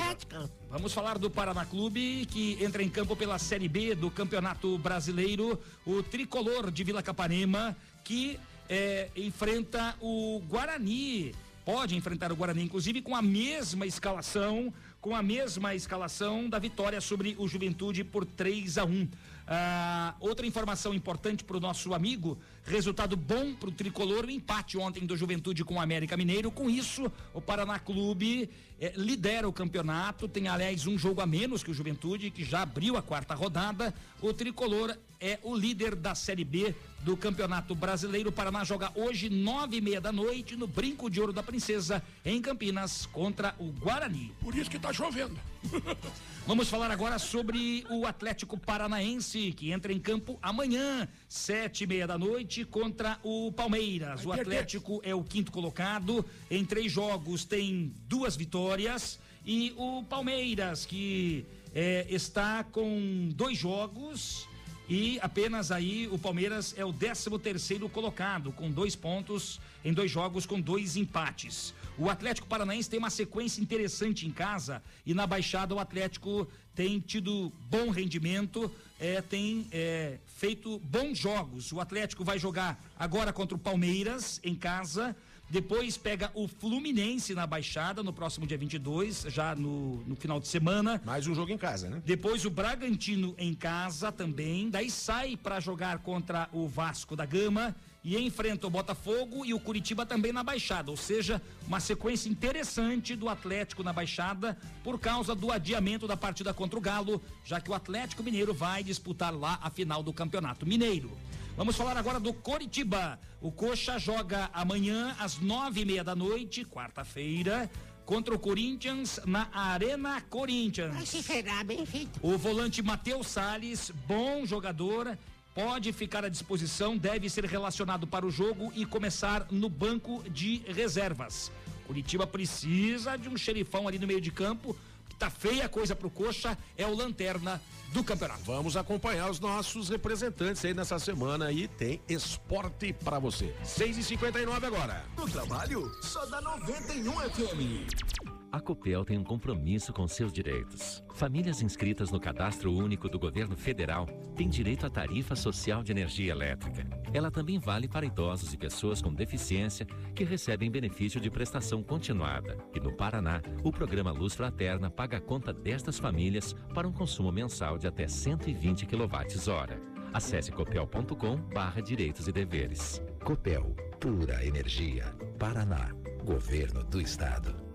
Vamos 0.68 0.93
falar 0.93 1.16
do 1.16 1.30
Paraná 1.30 1.64
Clube, 1.64 2.26
que 2.26 2.62
entra 2.62 2.82
em 2.82 2.91
campo 2.91 3.16
pela 3.16 3.39
Série 3.39 3.70
B 3.70 3.95
do 3.95 4.11
Campeonato 4.11 4.76
Brasileiro. 4.76 5.59
O 5.86 6.03
tricolor 6.03 6.70
de 6.70 6.84
Vila 6.84 7.03
Capanema, 7.03 7.74
que 8.05 8.39
eh, 8.68 9.09
enfrenta 9.16 9.97
o 9.99 10.43
Guarani. 10.47 11.34
Pode 11.64 11.97
enfrentar 11.97 12.32
o 12.32 12.36
Guarani, 12.36 12.64
inclusive, 12.64 13.01
com 13.01 13.16
a 13.16 13.22
mesma 13.22 13.86
escalação 13.86 14.72
com 15.01 15.14
a 15.14 15.22
mesma 15.22 15.74
escalação 15.74 16.49
da 16.49 16.59
vitória 16.59 17.01
sobre 17.01 17.36
o 17.38 17.46
Juventude 17.46 18.03
por 18.03 18.24
3 18.24 18.78
a 18.78 18.84
1. 18.84 19.09
Ah, 19.46 20.14
outra 20.20 20.46
informação 20.46 20.92
importante 20.92 21.44
para 21.44 21.57
o 21.57 21.61
nosso 21.61 21.94
amigo: 21.94 22.38
resultado 22.68 23.16
bom 23.16 23.54
para 23.54 23.68
o 23.68 23.72
tricolor, 23.72 24.24
o 24.24 24.30
empate 24.30 24.76
ontem 24.78 25.06
do 25.06 25.16
Juventude 25.16 25.64
com 25.64 25.74
o 25.74 25.80
América 25.80 26.16
Mineiro. 26.16 26.50
Com 26.50 26.68
isso, 26.68 27.10
o 27.32 27.40
Paraná 27.40 27.78
Clube 27.78 28.48
eh, 28.80 28.92
lidera 28.96 29.48
o 29.48 29.52
campeonato, 29.52 30.28
tem 30.28 30.48
aliás 30.48 30.86
um 30.86 30.98
jogo 30.98 31.20
a 31.20 31.26
menos 31.26 31.62
que 31.62 31.70
o 31.70 31.74
Juventude, 31.74 32.30
que 32.30 32.44
já 32.44 32.62
abriu 32.62 32.96
a 32.96 33.02
quarta 33.02 33.34
rodada. 33.34 33.94
O 34.20 34.32
tricolor 34.32 34.96
é 35.20 35.38
o 35.42 35.56
líder 35.56 35.94
da 35.96 36.14
Série 36.14 36.44
B 36.44 36.74
do 37.00 37.16
Campeonato 37.16 37.74
Brasileiro. 37.74 38.28
O 38.28 38.32
Paraná 38.32 38.64
joga 38.64 38.92
hoje, 38.94 39.28
nove 39.28 39.78
e 39.78 39.80
meia 39.80 40.00
da 40.00 40.12
noite, 40.12 40.56
no 40.56 40.66
Brinco 40.66 41.10
de 41.10 41.20
Ouro 41.20 41.32
da 41.32 41.42
Princesa, 41.42 42.02
em 42.24 42.40
Campinas, 42.40 43.06
contra 43.06 43.54
o 43.58 43.72
Guarani. 43.72 44.32
Por 44.40 44.54
isso 44.54 44.70
que 44.70 44.78
tá 44.78 44.92
chovendo. 44.92 45.38
Vamos 46.46 46.68
falar 46.70 46.90
agora 46.90 47.18
sobre 47.18 47.84
o 47.90 48.06
Atlético 48.06 48.58
Paranaense, 48.58 49.52
que 49.52 49.70
entra 49.70 49.92
em 49.92 50.00
campo 50.00 50.38
amanhã, 50.40 51.06
sete 51.29 51.85
e 51.85 51.87
meia 51.87 52.07
da 52.07 52.16
noite, 52.16 52.64
contra 52.64 53.18
o 53.22 53.53
Palmeiras. 53.53 54.24
O 54.24 54.33
Atlético 54.33 55.01
é 55.05 55.14
o 55.14 55.22
quinto 55.22 55.53
colocado, 55.53 56.24
em 56.51 56.64
três 56.64 56.91
jogos 56.91 57.45
tem 57.45 57.93
duas 58.09 58.35
vitórias, 58.35 59.20
e 59.45 59.74
o 59.76 60.03
Palmeiras, 60.03 60.87
que 60.87 61.45
eh, 61.74 62.07
está 62.09 62.64
com 62.64 63.29
dois 63.35 63.59
jogos. 63.59 64.49
E 64.89 65.18
apenas 65.20 65.70
aí 65.70 66.09
o 66.11 66.18
Palmeiras 66.18 66.74
é 66.79 66.83
o 66.83 66.95
13 66.95 67.39
terceiro 67.39 67.91
colocado, 67.91 68.51
com 68.53 68.70
dois 68.70 68.97
pontos 68.97 69.61
em 69.85 69.93
dois 69.93 70.11
jogos, 70.11 70.47
com 70.47 70.59
dois 70.59 70.97
empates. 70.97 71.74
O 71.99 72.09
Atlético 72.09 72.47
Paranaense 72.47 72.89
tem 72.89 72.99
uma 72.99 73.11
sequência 73.11 73.61
interessante 73.61 74.26
em 74.26 74.31
casa 74.31 74.83
e 75.05 75.12
na 75.12 75.26
Baixada 75.26 75.74
o 75.74 75.79
Atlético 75.79 76.49
tem 76.74 77.01
tido 77.01 77.53
bom 77.68 77.91
rendimento, 77.91 78.70
é, 78.99 79.20
tem 79.22 79.66
é, 79.70 80.18
feito 80.26 80.78
bons 80.80 81.18
jogos. 81.18 81.72
O 81.72 81.80
Atlético 81.80 82.24
vai 82.24 82.38
jogar 82.38 82.82
agora 82.99 83.32
contra 83.32 83.57
o 83.57 83.59
Palmeiras 83.59 84.40
em 84.42 84.55
casa. 84.55 85.14
Depois 85.51 85.96
pega 85.96 86.30
o 86.34 86.46
Fluminense 86.46 87.34
na 87.34 87.46
Baixada 87.46 88.03
no 88.03 88.12
próximo 88.12 88.46
dia 88.46 88.59
22, 88.59 89.26
já 89.28 89.55
no, 89.55 90.05
no 90.05 90.14
final 90.14 90.38
de 90.38 90.46
semana. 90.46 91.01
Mais 91.07 91.26
um 91.26 91.34
jogo 91.34 91.51
em 91.51 91.57
casa, 91.57 91.88
né? 91.88 92.03
Depois 92.05 92.44
o 92.44 92.51
Bragantino 92.51 93.34
em 93.38 93.55
casa 93.55 94.12
também. 94.12 94.68
Daí 94.68 94.90
sai 94.90 95.38
para 95.38 95.59
jogar 95.59 96.01
contra 96.01 96.51
o 96.53 96.68
Vasco 96.68 97.16
da 97.16 97.24
Gama 97.24 97.74
e 98.03 98.16
enfrenta 98.18 98.66
o 98.66 98.70
Botafogo 98.70 99.44
e 99.44 99.53
o 99.53 99.61
Curitiba 99.61 100.07
também 100.07 100.32
na 100.32 100.42
Baixada. 100.42 100.90
Ou 100.90 100.96
seja, 100.96 101.42
uma 101.66 101.80
sequência 101.80 102.28
interessante 102.28 103.14
do 103.14 103.28
Atlético 103.28 103.82
na 103.82 103.92
Baixada 103.92 104.57
por 104.82 104.99
causa 104.99 105.34
do 105.34 105.51
adiamento 105.51 106.07
da 106.07 106.16
partida 106.16 106.55
contra 106.55 106.78
o 106.78 106.82
Galo, 106.82 107.22
já 107.44 107.61
que 107.61 107.70
o 107.70 107.74
Atlético 107.74 108.22
Mineiro 108.22 108.55
vai 108.55 108.82
disputar 108.82 109.34
lá 109.34 109.59
a 109.62 109.70
final 109.70 110.03
do 110.03 110.12
Campeonato 110.12 110.66
Mineiro. 110.66 111.11
Vamos 111.57 111.74
falar 111.74 111.96
agora 111.96 112.20
do 112.20 112.32
Coritiba. 112.32 113.18
O 113.40 113.51
Coxa 113.51 113.99
joga 113.99 114.49
amanhã 114.53 115.16
às 115.18 115.38
nove 115.38 115.80
e 115.80 115.84
meia 115.84 116.05
da 116.05 116.14
noite, 116.14 116.64
quarta-feira, 116.64 117.68
contra 118.07 118.32
o 118.34 118.38
Corinthians 118.38 119.20
na 119.26 119.49
Arena 119.53 120.20
Corinthians. 120.20 120.94
Vai 120.94 121.05
se 121.05 121.22
ferrar, 121.22 121.64
bem 121.64 121.84
feito. 121.84 122.20
O 122.22 122.38
volante 122.38 122.80
Matheus 122.80 123.26
Salles, 123.26 123.90
bom 124.07 124.46
jogador, 124.46 125.18
pode 125.59 125.92
ficar 125.92 126.24
à 126.24 126.28
disposição, 126.28 126.96
deve 126.96 127.28
ser 127.28 127.44
relacionado 127.44 128.06
para 128.06 128.24
o 128.24 128.30
jogo 128.30 128.72
e 128.76 128.86
começar 128.86 129.44
no 129.50 129.68
banco 129.68 130.22
de 130.30 130.59
reservas. 130.68 131.50
Curitiba 131.84 132.28
precisa 132.28 133.16
de 133.16 133.28
um 133.28 133.36
xerifão 133.36 133.88
ali 133.88 133.98
no 133.98 134.06
meio 134.06 134.20
de 134.20 134.30
campo, 134.30 134.76
que 135.09 135.16
tá 135.16 135.28
feia 135.28 135.64
a 135.64 135.68
coisa 135.68 135.96
pro 135.96 136.09
Coxa, 136.09 136.56
é 136.76 136.86
o 136.86 136.94
lanterna 136.94 137.61
do 137.92 138.04
campeonato. 138.04 138.44
Vamos 138.44 138.76
acompanhar 138.76 139.28
os 139.28 139.40
nossos 139.40 139.88
representantes 139.88 140.64
aí 140.64 140.72
nessa 140.72 140.96
semana 141.00 141.50
e 141.50 141.66
tem 141.66 142.00
esporte 142.09 142.92
para 142.92 143.18
você. 143.18 143.52
6 143.64 143.98
e 143.98 144.04
59 144.04 144.64
agora. 144.64 145.04
No 145.16 145.28
trabalho, 145.28 145.90
só 146.00 146.24
dá 146.26 146.40
91 146.40 147.12
FM. 147.30 148.38
A 148.51 148.61
Copel 148.61 149.05
tem 149.05 149.18
um 149.18 149.24
compromisso 149.24 149.92
com 149.92 150.09
seus 150.09 150.32
direitos. 150.32 151.05
Famílias 151.14 151.61
inscritas 151.61 152.11
no 152.11 152.18
Cadastro 152.18 152.72
Único 152.72 153.07
do 153.07 153.18
Governo 153.18 153.55
Federal 153.55 154.07
têm 154.34 154.49
direito 154.49 154.86
à 154.86 154.90
tarifa 154.90 155.36
social 155.36 155.82
de 155.82 155.92
energia 155.92 156.32
elétrica. 156.32 156.86
Ela 157.12 157.30
também 157.30 157.59
vale 157.59 157.86
para 157.86 158.07
idosos 158.07 158.55
e 158.55 158.57
pessoas 158.57 159.03
com 159.03 159.12
deficiência 159.12 159.86
que 160.14 160.24
recebem 160.24 160.70
benefício 160.70 161.20
de 161.20 161.30
prestação 161.30 161.82
continuada. 161.82 162.57
E 162.74 162.80
no 162.80 162.96
Paraná, 162.96 163.42
o 163.62 163.70
programa 163.70 164.12
Luz 164.12 164.34
Fraterna 164.34 164.90
paga 164.90 165.18
a 165.18 165.20
conta 165.20 165.53
destas 165.53 165.99
famílias 165.99 166.55
para 166.72 166.88
um 166.88 166.92
consumo 166.92 167.30
mensal 167.30 167.76
de 167.76 167.86
até 167.86 168.09
120 168.09 168.86
kWh. 168.86 170.09
Acesse 170.11 170.51
copel.com 170.51 171.36
barra 171.53 171.82
direitos 171.82 172.26
e 172.26 172.32
deveres. 172.32 173.03
Copel, 173.22 173.76
pura 174.01 174.42
energia. 174.42 175.05
Paraná, 175.38 175.90
Governo 176.24 176.82
do 176.82 176.99
Estado. 176.99 177.67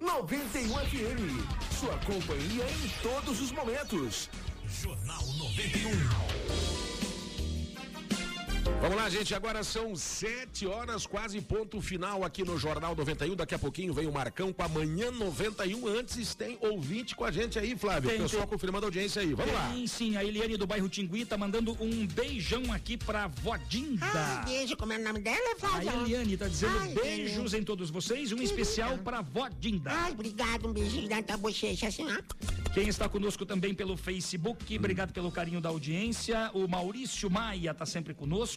91 0.00 0.68
FM. 0.68 1.78
Sua 1.78 1.94
companhia 1.98 2.64
em 2.64 2.88
todos 3.02 3.38
os 3.38 3.52
momentos. 3.52 4.30
Jornal 4.66 5.22
91. 5.36 7.09
Vamos 8.80 8.96
lá, 8.96 9.08
gente. 9.10 9.34
Agora 9.34 9.62
são 9.62 9.94
sete 9.94 10.66
horas, 10.66 11.06
quase 11.06 11.38
ponto 11.40 11.80
final 11.82 12.24
aqui 12.24 12.42
no 12.42 12.58
Jornal 12.58 12.94
91. 12.96 13.36
Daqui 13.36 13.54
a 13.54 13.58
pouquinho 13.58 13.92
vem 13.92 14.06
o 14.06 14.12
Marcão 14.12 14.52
com 14.52 14.62
a 14.62 14.68
manhã 14.68 15.10
91. 15.10 15.86
Antes 15.86 16.34
tem 16.34 16.56
ouvinte 16.60 17.14
com 17.14 17.24
a 17.24 17.30
gente 17.30 17.58
aí, 17.58 17.76
Flávio. 17.76 18.08
Tem, 18.10 18.20
Pessoal 18.20 18.42
tem. 18.42 18.50
confirmando 18.50 18.86
a 18.86 18.88
audiência 18.88 19.20
aí. 19.20 19.34
Vamos 19.34 19.52
lá. 19.52 19.70
Sim, 19.72 19.86
sim, 19.86 20.16
a 20.16 20.24
Eliane 20.24 20.56
do 20.56 20.66
bairro 20.66 20.88
Tingui 20.88 21.24
tá 21.26 21.36
mandando 21.36 21.76
um 21.80 22.06
beijão 22.06 22.72
aqui 22.72 22.96
pra 22.96 23.26
Vodinda. 23.26 24.06
Ah, 24.06 24.42
beijo, 24.46 24.76
como 24.76 24.92
é 24.94 24.98
o 24.98 25.04
nome 25.04 25.20
dela, 25.20 25.52
A 25.56 25.58
Flávia? 25.58 25.90
Eliane 25.92 26.36
tá 26.36 26.48
dizendo 26.48 26.78
Ai, 26.80 26.88
beijos 26.94 27.36
Eliane. 27.52 27.58
em 27.60 27.64
todos 27.64 27.90
vocês, 27.90 28.32
um 28.32 28.40
especial 28.42 28.96
pra 28.98 29.20
Vodinda. 29.20 29.90
Ai, 29.92 30.12
obrigado, 30.12 30.68
um 30.68 30.72
beijinho 30.72 31.08
na 31.08 31.22
tua 31.22 31.36
bochecha, 31.36 31.88
assim, 31.88 32.06
ó. 32.10 32.20
Quem 32.72 32.88
está 32.88 33.08
conosco 33.08 33.44
também 33.44 33.74
pelo 33.74 33.96
Facebook, 33.96 34.76
obrigado 34.78 35.12
pelo 35.12 35.30
carinho 35.30 35.60
da 35.60 35.68
audiência. 35.68 36.50
O 36.54 36.66
Maurício 36.68 37.28
Maia 37.28 37.74
tá 37.74 37.84
sempre 37.84 38.14
conosco. 38.14 38.49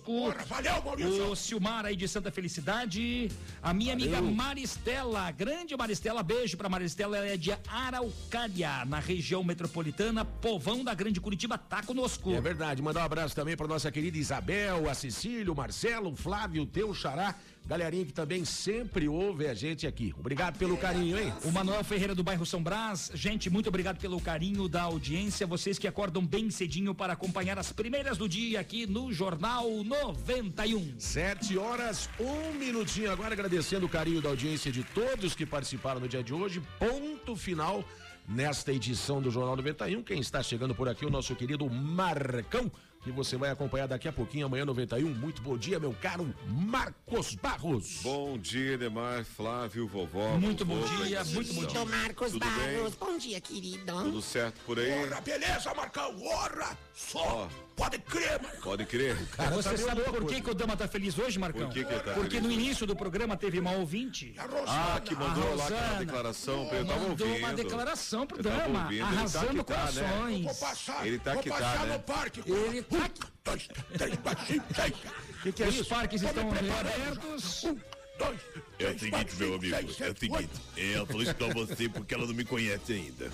Valeu, 0.47 0.83
Maurício. 0.83 1.29
O 1.29 1.35
Silmar 1.35 1.85
aí 1.85 1.95
de 1.95 2.07
Santa 2.07 2.31
Felicidade. 2.31 3.29
A 3.61 3.73
minha 3.73 3.93
Valeu. 3.93 4.17
amiga 4.17 4.33
Maristela, 4.33 5.29
grande 5.31 5.75
Maristela, 5.75 6.23
beijo 6.23 6.57
pra 6.57 6.69
Maristela, 6.69 7.17
ela 7.17 7.27
é 7.27 7.37
de 7.37 7.51
Araucária, 7.67 8.85
na 8.85 8.99
região 8.99 9.43
metropolitana, 9.43 10.25
povão 10.25 10.83
da 10.83 10.93
Grande 10.93 11.19
Curitiba, 11.19 11.57
tá 11.57 11.83
conosco. 11.83 12.33
É 12.33 12.41
verdade. 12.41 12.81
Mandar 12.81 13.01
um 13.01 13.05
abraço 13.05 13.35
também 13.35 13.55
para 13.55 13.67
nossa 13.67 13.91
querida 13.91 14.17
Isabel, 14.17 14.89
a 14.89 14.93
Cecília, 14.93 15.51
o 15.51 15.55
Marcelo, 15.55 16.11
o 16.11 16.15
Flávio, 16.15 16.65
teu 16.65 16.93
xará. 16.93 17.35
Galerinha 17.65 18.05
que 18.05 18.11
também 18.11 18.43
sempre 18.43 19.07
ouve 19.07 19.47
a 19.47 19.53
gente 19.53 19.87
aqui. 19.87 20.13
Obrigado 20.19 20.57
pelo 20.57 20.75
carinho, 20.75 21.17
hein? 21.17 21.33
O 21.45 21.51
Manuel 21.51 21.83
Ferreira 21.83 22.13
do 22.13 22.21
bairro 22.21 22.45
São 22.45 22.61
Brás. 22.61 23.09
Gente, 23.13 23.49
muito 23.49 23.69
obrigado 23.69 23.99
pelo 23.99 24.19
carinho 24.19 24.67
da 24.67 24.81
audiência. 24.81 25.47
Vocês 25.47 25.79
que 25.79 25.87
acordam 25.87 26.25
bem 26.25 26.49
cedinho 26.49 26.93
para 26.93 27.13
acompanhar 27.13 27.57
as 27.57 27.71
primeiras 27.71 28.17
do 28.17 28.27
dia 28.27 28.59
aqui 28.59 28.85
no 28.85 29.13
Jornal 29.13 29.83
91. 29.83 30.99
Sete 30.99 31.57
horas, 31.57 32.09
um 32.19 32.53
minutinho 32.57 33.09
agora, 33.09 33.33
agradecendo 33.33 33.85
o 33.85 33.89
carinho 33.89 34.21
da 34.21 34.29
audiência 34.29 34.69
de 34.69 34.83
todos 34.83 35.33
que 35.33 35.45
participaram 35.45 36.01
no 36.01 36.07
dia 36.07 36.21
de 36.21 36.33
hoje. 36.33 36.61
Ponto 36.77 37.33
final 37.35 37.83
nesta 38.27 38.71
edição 38.71 39.21
do 39.21 39.31
Jornal 39.31 39.55
91. 39.55 40.03
Quem 40.03 40.19
está 40.19 40.43
chegando 40.43 40.75
por 40.75 40.89
aqui, 40.89 41.05
o 41.05 41.09
nosso 41.09 41.35
querido 41.35 41.69
Marcão, 41.69 42.71
que 43.03 43.11
você 43.11 43.35
vai 43.35 43.49
acompanhar 43.51 43.87
daqui 43.87 44.07
a 44.07 44.13
pouquinho, 44.13 44.45
amanhã 44.45 44.65
91. 44.65 45.09
Muito 45.13 45.41
bom 45.41 45.57
dia, 45.57 45.79
meu 45.79 45.93
caro 45.93 46.33
Marcos 46.47 47.35
Barros. 47.35 47.99
Bom 48.01 48.37
dia, 48.37 48.77
Demar, 48.77 49.25
Flávio, 49.25 49.87
vovó. 49.87 50.37
Muito 50.37 50.63
bom 50.63 50.79
vovô, 50.79 51.03
dia, 51.03 51.23
muito 51.25 51.53
bom 51.53 51.63
estão? 51.63 51.85
Marcos 51.85 52.31
Tudo 52.31 52.45
Barros. 52.45 52.65
bem? 52.65 52.93
Bom 52.99 53.17
dia, 53.17 53.41
querido. 53.41 54.03
Tudo 54.03 54.21
certo 54.21 54.61
por 54.65 54.79
aí? 54.79 54.91
Ora, 55.03 55.19
beleza, 55.19 55.73
Marcão? 55.73 56.15
Ora, 56.23 56.77
só. 56.93 57.49
Pode 57.75 57.97
crer, 57.99 58.39
Marcão. 58.39 58.61
Pode 58.61 58.85
crer. 58.85 59.15
Você 59.55 59.77
sabe 59.77 60.01
por 60.03 60.25
que, 60.27 60.41
que 60.41 60.49
o 60.51 60.53
Dama 60.53 60.77
tá 60.77 60.87
feliz 60.87 61.17
hoje, 61.17 61.39
Marcão? 61.39 61.65
Por 61.65 61.73
que 61.73 61.83
que 61.83 61.91
ele 61.91 61.99
tá 62.03 62.13
Porque 62.13 62.29
feliz 62.35 62.43
no 62.43 62.49
hoje? 62.49 62.59
início 62.59 62.85
do 62.85 62.95
programa 62.95 63.35
teve 63.35 63.59
uma 63.59 63.71
ouvinte. 63.71 64.35
Ah, 64.67 65.01
que 65.03 65.15
mandou 65.15 65.53
A 65.53 65.55
lá 65.55 65.65
aquela 65.65 65.93
declaração 65.99 66.67
pra 66.67 66.77
eu 66.77 66.85
tava 66.85 66.99
Mandou 66.99 67.27
ouvindo. 67.27 67.45
uma 67.45 67.53
declaração 67.53 68.27
pro 68.27 68.37
Eu 68.37 68.43
tava 68.43 68.57
Dama, 68.61 68.83
ouvindo, 68.83 68.93
ele 68.93 68.99
tá 69.01 69.07
arrasando 69.17 69.63
tá, 69.63 69.73
né? 69.91 69.91
corações. 70.03 70.43
Vou 70.45 70.55
passar, 70.55 71.07
Ele 71.07 71.19
tá 71.19 71.33
vou 71.33 71.43
que 71.43 71.49
tá, 71.49 71.55
passar 71.55 71.85
né? 71.87 71.93
no 71.93 71.99
parque. 72.01 72.43
Ele 72.45 72.81
tá 72.83 72.95
Um, 72.97 73.09
dois, 73.43 73.67
três, 73.97 74.15
quatro, 74.17 74.45
cinco, 74.45 74.65
seis. 74.75 74.93
Que 75.41 75.51
que 75.51 75.63
é 75.63 75.67
Os 75.67 75.75
isso? 75.75 75.89
parques 75.89 76.21
Tô 76.21 76.27
estão 76.27 76.49
reabertos. 76.51 77.63
Um, 77.63 77.77
dois, 78.19 78.39
É 78.79 78.87
o 78.91 78.99
seguinte, 78.99 79.35
meu 79.37 79.55
amigo, 79.55 79.75
é 79.75 79.79
o 79.81 79.93
seguinte, 79.93 80.31
oito. 80.31 80.61
ela 80.77 81.05
falou 81.07 81.23
isso 81.23 81.35
pra 81.35 81.47
você 81.53 81.89
porque 81.89 82.13
ela 82.13 82.27
não 82.27 82.33
me 82.35 82.45
conhece 82.45 82.93
ainda. 82.93 83.31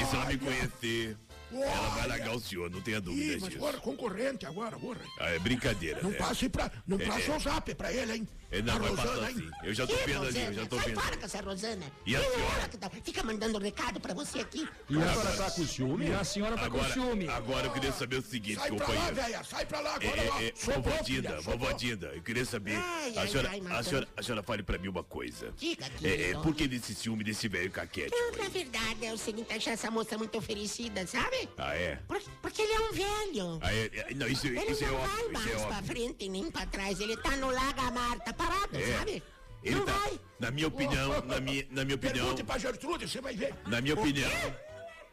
E 0.00 0.04
se 0.06 0.14
ela 0.14 0.24
me 0.26 0.38
conhecer, 0.38 1.16
ela 1.52 1.88
vai 1.90 2.06
largar 2.08 2.34
o 2.34 2.40
senhor, 2.40 2.70
não 2.70 2.80
tenha 2.80 2.98
Ih, 2.98 3.00
dúvidas 3.00 3.40
mas 3.42 3.50
disso. 3.50 3.56
agora 3.64 3.78
concorrente 3.78 4.44
agora, 4.46 4.78
porra. 4.78 5.00
Ah, 5.20 5.30
é 5.30 5.38
brincadeira, 5.38 6.00
Não 6.02 6.10
né? 6.10 6.16
passe 6.18 6.48
pra. 6.48 6.70
Não 6.86 6.98
É, 7.00 7.06
passe 7.06 7.30
é. 7.30 7.36
o 7.36 7.40
zap 7.40 7.74
pra 7.74 7.92
ele, 7.92 8.12
hein? 8.16 8.28
É, 8.50 8.62
não, 8.62 8.76
A 8.76 8.78
vai 8.78 8.88
Rosana, 8.90 9.08
passar 9.10 9.24
assim. 9.30 9.50
Eu 9.64 9.74
já 9.74 9.86
tô 9.86 9.96
Que 9.96 10.04
vendo 10.06 10.24
ali, 10.26 10.40
eu 10.44 10.52
já 10.54 10.66
tô 10.66 10.76
Sai 10.76 10.84
vendo. 10.86 11.00
fora 11.00 11.16
com 11.16 11.24
essa 11.24 11.40
Rosana. 11.40 11.92
E 12.06 12.16
a 12.16 12.20
é 12.20 12.30
senhora? 12.30 12.68
que 12.68 12.76
tá- 12.78 12.90
fica 13.02 13.22
mandando 13.24 13.58
recado 13.58 13.98
pra 14.00 14.14
você 14.14 14.38
aqui. 14.40 14.68
E 14.88 14.96
a 15.02 15.12
senhora 15.12 15.36
tá 15.36 15.50
com 15.50 15.66
ciúme? 15.66 16.06
E 16.08 16.12
a 16.12 16.24
senhora 16.24 16.54
tá 16.56 16.60
com 16.70 16.76
Agora, 16.76 16.92
ciúme. 16.92 17.28
agora 17.28 17.66
eu 17.66 17.72
queria 17.72 17.92
saber 17.92 18.16
o 18.16 18.22
seguinte, 18.22 18.58
Sai 18.58 18.68
pra 18.70 18.78
lá, 18.78 18.84
companheiro. 18.86 19.14
velha. 19.16 19.44
Sai 19.44 19.66
pra 19.66 19.80
lá 19.80 19.90
É, 20.00 20.06
agora 20.06 20.22
lá. 20.30 20.42
é, 20.42 20.46
é, 20.48 20.52
vovó 20.56 21.02
Dinda, 21.02 21.40
vovó. 21.40 21.72
Dinda, 21.72 22.06
eu 22.14 22.22
queria 22.22 22.44
saber. 22.44 22.76
Ai, 22.76 23.16
a, 23.16 23.20
ai, 23.22 23.28
senhora, 23.28 23.48
ai, 23.50 23.58
a, 23.58 23.62
Marcão. 23.62 23.82
senhora, 23.82 24.08
a 24.16 24.22
senhora 24.22 24.42
fale 24.42 24.62
pra 24.62 24.78
mim 24.78 24.88
uma 24.88 25.02
coisa. 25.04 25.52
Diga, 25.58 25.84
É, 25.84 25.88
é, 25.88 26.16
querido. 26.16 26.40
por 26.42 26.54
que 26.54 26.68
desse 26.68 26.94
ciúme 26.94 27.24
desse 27.24 27.48
velho 27.48 27.70
caquete? 27.70 28.10
Não, 28.14 28.30
na 28.32 28.48
verdade, 28.48 29.04
é 29.06 29.12
o 29.12 29.18
seguinte, 29.18 29.52
achar 29.52 29.72
essa 29.72 29.90
moça 29.90 30.16
muito 30.16 30.38
oferecida, 30.38 31.04
sabe? 31.06 31.48
Ah, 31.58 31.74
é? 31.74 31.96
Por- 32.06 32.22
porque 32.40 32.62
ele 32.62 32.72
é 32.72 32.80
um 32.80 32.92
velho. 32.92 33.58
Ah, 33.60 33.72
é, 33.74 33.90
é, 34.10 34.14
não, 34.14 34.28
isso, 34.28 34.46
Ele 34.46 34.60
isso 34.70 34.84
é 34.84 34.86
não 34.86 34.98
vai 34.98 35.08
óbvio, 35.08 35.24
isso 35.24 35.32
mais 35.32 35.46
é 35.50 35.66
pra 35.66 35.76
óbvio. 35.78 35.86
frente 35.86 36.28
nem 36.28 36.50
pra 36.50 36.66
trás. 36.66 37.00
Ele 37.00 37.16
tá 37.16 37.30
no 37.36 37.50
Laga 37.50 37.90
Marta, 37.90 38.32
parado, 38.36 38.76
É. 38.76 38.98
sabe? 38.98 39.22
Ele 39.62 39.74
não 39.76 39.84
tá, 39.86 39.92
vai. 39.92 40.20
na 40.38 40.50
minha 40.50 40.68
opinião, 40.68 41.20
na 41.26 41.40
minha, 41.40 41.66
na 41.70 41.84
minha 41.84 41.96
opinião, 41.96 42.26
Pergunte 42.26 42.44
pra 42.44 42.58
Gertrude, 42.58 43.08
você 43.08 43.20
vai 43.20 43.34
ver. 43.34 43.52
na 43.66 43.80
minha 43.80 43.94
opinião? 43.94 44.30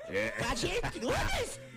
É? 0.10 0.34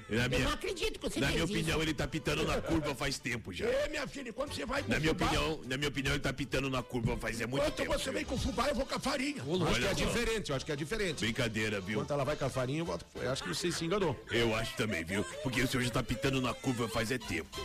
Na 0.08 0.26
Eu 0.26 0.38
não 0.40 0.52
acredito 0.52 1.00
que 1.00 1.08
você 1.10 1.18
na 1.18 1.28
minha 1.32 1.44
opinião, 1.44 1.82
ele 1.82 1.92
tá 1.92 2.06
pitando 2.06 2.44
na 2.46 2.60
curva 2.60 2.94
faz 2.94 3.18
tempo 3.18 3.52
já. 3.52 3.66
Ê, 3.66 3.88
minha 3.88 4.06
filha, 4.06 4.32
quando 4.32 4.54
você 4.54 4.64
vai 4.64 4.80
com 4.80 4.88
Na 4.92 5.00
minha 5.00 5.12
fubá, 5.12 5.26
opinião, 5.26 5.60
na 5.66 5.76
minha 5.76 5.88
opinião, 5.88 6.14
ele 6.14 6.22
tá 6.22 6.32
pitando 6.32 6.70
na 6.70 6.80
curva 6.80 7.16
faz 7.16 7.40
é 7.40 7.46
muito 7.46 7.62
Quando 7.64 7.74
tempo. 7.74 7.92
você 7.92 8.04
viu? 8.04 8.12
vem 8.12 8.24
com 8.24 8.38
fubá, 8.38 8.68
eu 8.68 8.74
vou 8.76 8.86
com 8.86 8.94
a 8.94 9.00
farinha. 9.00 9.42
acho 9.42 9.44
que 9.48 9.64
Olha 9.64 9.88
é 9.88 9.94
diferente, 9.94 10.50
eu 10.50 10.56
acho 10.56 10.64
que 10.64 10.70
é 10.70 10.76
diferente. 10.76 11.18
Brincadeira, 11.24 11.80
viu? 11.80 11.94
Enquanto 11.94 12.12
ela 12.12 12.22
vai 12.24 12.36
com 12.36 12.44
a 12.44 12.48
farinha, 12.50 12.78
eu, 12.80 12.84
boto- 12.84 13.04
eu 13.16 13.32
acho 13.32 13.42
que 13.42 13.48
você 13.48 13.72
se 13.72 13.84
enganou. 13.84 14.16
Eu 14.30 14.54
acho 14.54 14.76
também, 14.76 15.02
viu? 15.02 15.24
Porque 15.42 15.60
o 15.60 15.66
senhor 15.66 15.82
já 15.82 15.90
tá 15.90 16.04
pitando 16.04 16.40
na 16.40 16.54
curva 16.54 16.88
faz 16.88 17.10
é 17.10 17.18
tempo. 17.18 17.58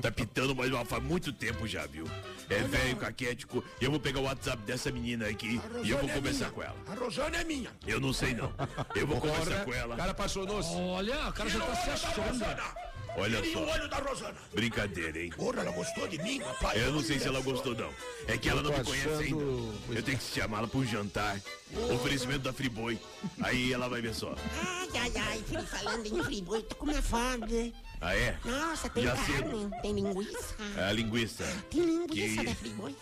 Tá 0.00 0.10
pitando, 0.10 0.54
mas 0.56 0.70
faz 0.88 1.02
muito 1.02 1.34
tempo 1.34 1.66
já, 1.68 1.84
viu? 1.86 2.06
É 2.48 2.60
velho, 2.60 2.96
caquético. 2.96 3.62
Eu 3.78 3.90
vou 3.90 4.00
pegar 4.00 4.20
o 4.20 4.24
WhatsApp 4.24 4.62
dessa 4.62 4.90
menina 4.90 5.28
aqui 5.28 5.60
e 5.82 5.90
eu 5.90 5.98
vou 5.98 6.08
é 6.08 6.12
conversar 6.14 6.38
minha. 6.46 6.50
com 6.50 6.62
ela. 6.62 6.76
A 6.86 6.94
Rosana 6.94 7.36
é 7.38 7.44
minha. 7.44 7.70
Eu 7.86 8.00
não 8.00 8.12
sei 8.14 8.32
não. 8.34 8.52
Eu 8.94 9.06
vou 9.06 9.20
conversar 9.20 9.50
Ora, 9.56 9.64
com 9.64 9.74
O 9.94 9.96
cara 9.96 10.10
apaixonou-se. 10.10 10.74
Olha, 10.74 11.28
o 11.28 11.32
cara 11.32 11.48
já 11.48 11.60
tá 11.60 11.74
se 11.76 11.90
achando. 11.90 12.44
Olha 13.16 13.44
só. 13.52 13.58
o 13.60 13.70
olho 13.70 13.88
da 13.88 13.96
Rosana. 13.98 14.34
Brincadeira, 14.52 15.22
hein? 15.22 15.30
Porra, 15.36 15.60
ela 15.60 15.70
gostou 15.70 16.08
de 16.08 16.18
mim, 16.20 16.40
rapaz. 16.40 16.82
Eu 16.82 16.90
não 16.92 17.00
sei 17.00 17.20
se 17.20 17.28
ela 17.28 17.40
gostou, 17.40 17.72
não. 17.72 17.88
É 18.26 18.36
que 18.36 18.48
ela 18.48 18.60
não 18.60 18.72
me 18.76 18.82
conhece 18.82 19.08
ainda. 19.22 19.44
Eu 19.94 20.02
tenho 20.02 20.18
que 20.18 20.24
chamá-la 20.24 20.66
pra 20.66 20.80
um 20.80 20.84
jantar. 20.84 21.40
Oferecimento 21.94 22.40
da 22.40 22.52
Friboi. 22.52 22.98
Aí 23.40 23.72
ela 23.72 23.88
vai 23.88 24.00
ver 24.02 24.14
só. 24.14 24.34
Ai, 24.66 24.88
ai, 25.00 25.12
ai, 25.16 25.44
filho, 25.46 25.64
falando 25.64 26.06
em 26.06 26.24
friboi, 26.24 26.62
tô 26.64 26.74
com 26.74 26.86
uma 26.86 27.00
fome. 27.00 27.72
Ah, 28.00 28.16
é? 28.16 28.36
Nossa, 28.44 28.90
tem 28.90 29.04
Já 29.04 29.14
carne, 29.16 29.70
tem 29.80 29.92
linguiça. 29.92 30.54
A 30.76 30.92
linguiça. 30.92 31.44
Tem 31.70 31.80
linguiça 31.82 32.40
Que- 32.40 32.46
da 32.46 32.54
friboi. 32.56 32.96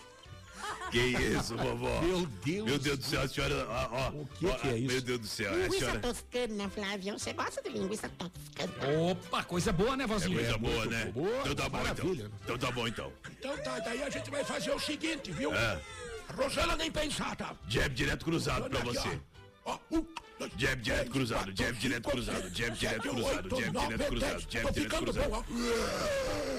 Que 0.91 0.99
isso, 0.99 1.55
vovó? 1.57 2.01
Meu 2.03 2.25
Deus. 2.25 2.65
Meu 2.65 2.79
Deus 2.79 2.97
do 2.99 3.05
céu, 3.05 3.21
a 3.21 3.27
senhora. 3.27 3.67
Ó, 3.69 3.89
ó, 3.91 4.09
O 4.09 4.27
que 4.27 4.45
ó, 4.45 4.53
que 4.55 4.67
é 4.67 4.77
isso? 4.77 4.87
Meu 4.93 5.01
Deus 5.01 5.19
do 5.19 5.27
céu, 5.27 5.51
a 5.51 5.55
Linguiça 5.55 5.79
senhora. 5.79 5.99
toscana, 5.99 6.69
Flávio. 6.69 7.13
Você 7.19 7.33
gosta 7.33 7.61
de 7.61 7.69
linguiça 7.69 8.09
toscana? 8.09 8.99
Opa, 9.11 9.43
coisa 9.43 9.71
boa, 9.73 9.95
né, 9.97 10.03
É 10.03 10.07
vozinha? 10.07 10.35
coisa 10.35 10.57
boa, 10.57 10.85
né? 10.85 11.05
boa, 11.13 11.29
então 11.41 11.55
tá 11.55 11.69
bom, 11.69 11.79
então. 11.79 12.05
maravilha. 12.05 12.31
Então 12.43 12.57
tá 12.57 12.71
bom, 12.71 12.87
então. 12.87 13.13
Então 13.39 13.57
tá, 13.57 13.79
daí 13.79 14.03
a 14.03 14.09
gente 14.09 14.29
vai 14.29 14.43
fazer 14.43 14.71
o 14.71 14.79
seguinte, 14.79 15.31
viu? 15.31 15.53
É. 15.53 15.79
Rosana 16.35 16.75
nem 16.75 16.91
pensar, 16.91 17.35
tá? 17.35 17.55
Jab 17.67 17.93
direto 17.93 18.23
cruzado 18.25 18.69
pra 18.69 18.79
Olha 18.79 18.89
aqui, 18.91 18.99
você. 18.99 19.09
Ó, 19.09 19.32
Ó, 19.65 19.77
um, 19.91 20.05
dois, 20.37 20.51
Jab 20.57 20.81
direto 20.81 21.11
cruzado, 21.11 21.51
jab 21.55 21.73
direto 21.79 22.09
cruzado, 22.09 22.49
jab 22.49 22.77
direto 22.77 23.01
cruzado, 23.01 23.49
jab 23.49 23.71
direto 23.71 24.05
cruzado, 24.07 24.39
jab 24.39 24.49
direto 24.49 24.73
ficando 24.73 25.03
cruzado. 25.03 25.45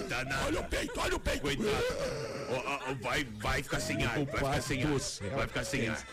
Tá 0.08 0.24
nada. 0.24 0.46
Olha 0.46 0.60
o 0.60 0.64
peito, 0.64 1.00
olha 1.00 1.16
o 1.16 1.20
peito. 1.20 1.40
Coitado. 1.42 2.96
Vai, 3.02 3.24
vai 3.24 3.62
ficar 3.62 3.80
sem 3.80 4.04
ar, 4.04 4.14
vai 4.14 4.26
ficar 4.26 4.62
sem 4.62 4.82
ar. 4.84 4.90
Vai 5.36 5.46
ficar 5.46 5.64
sem 5.64 5.88
ar. 5.88 6.06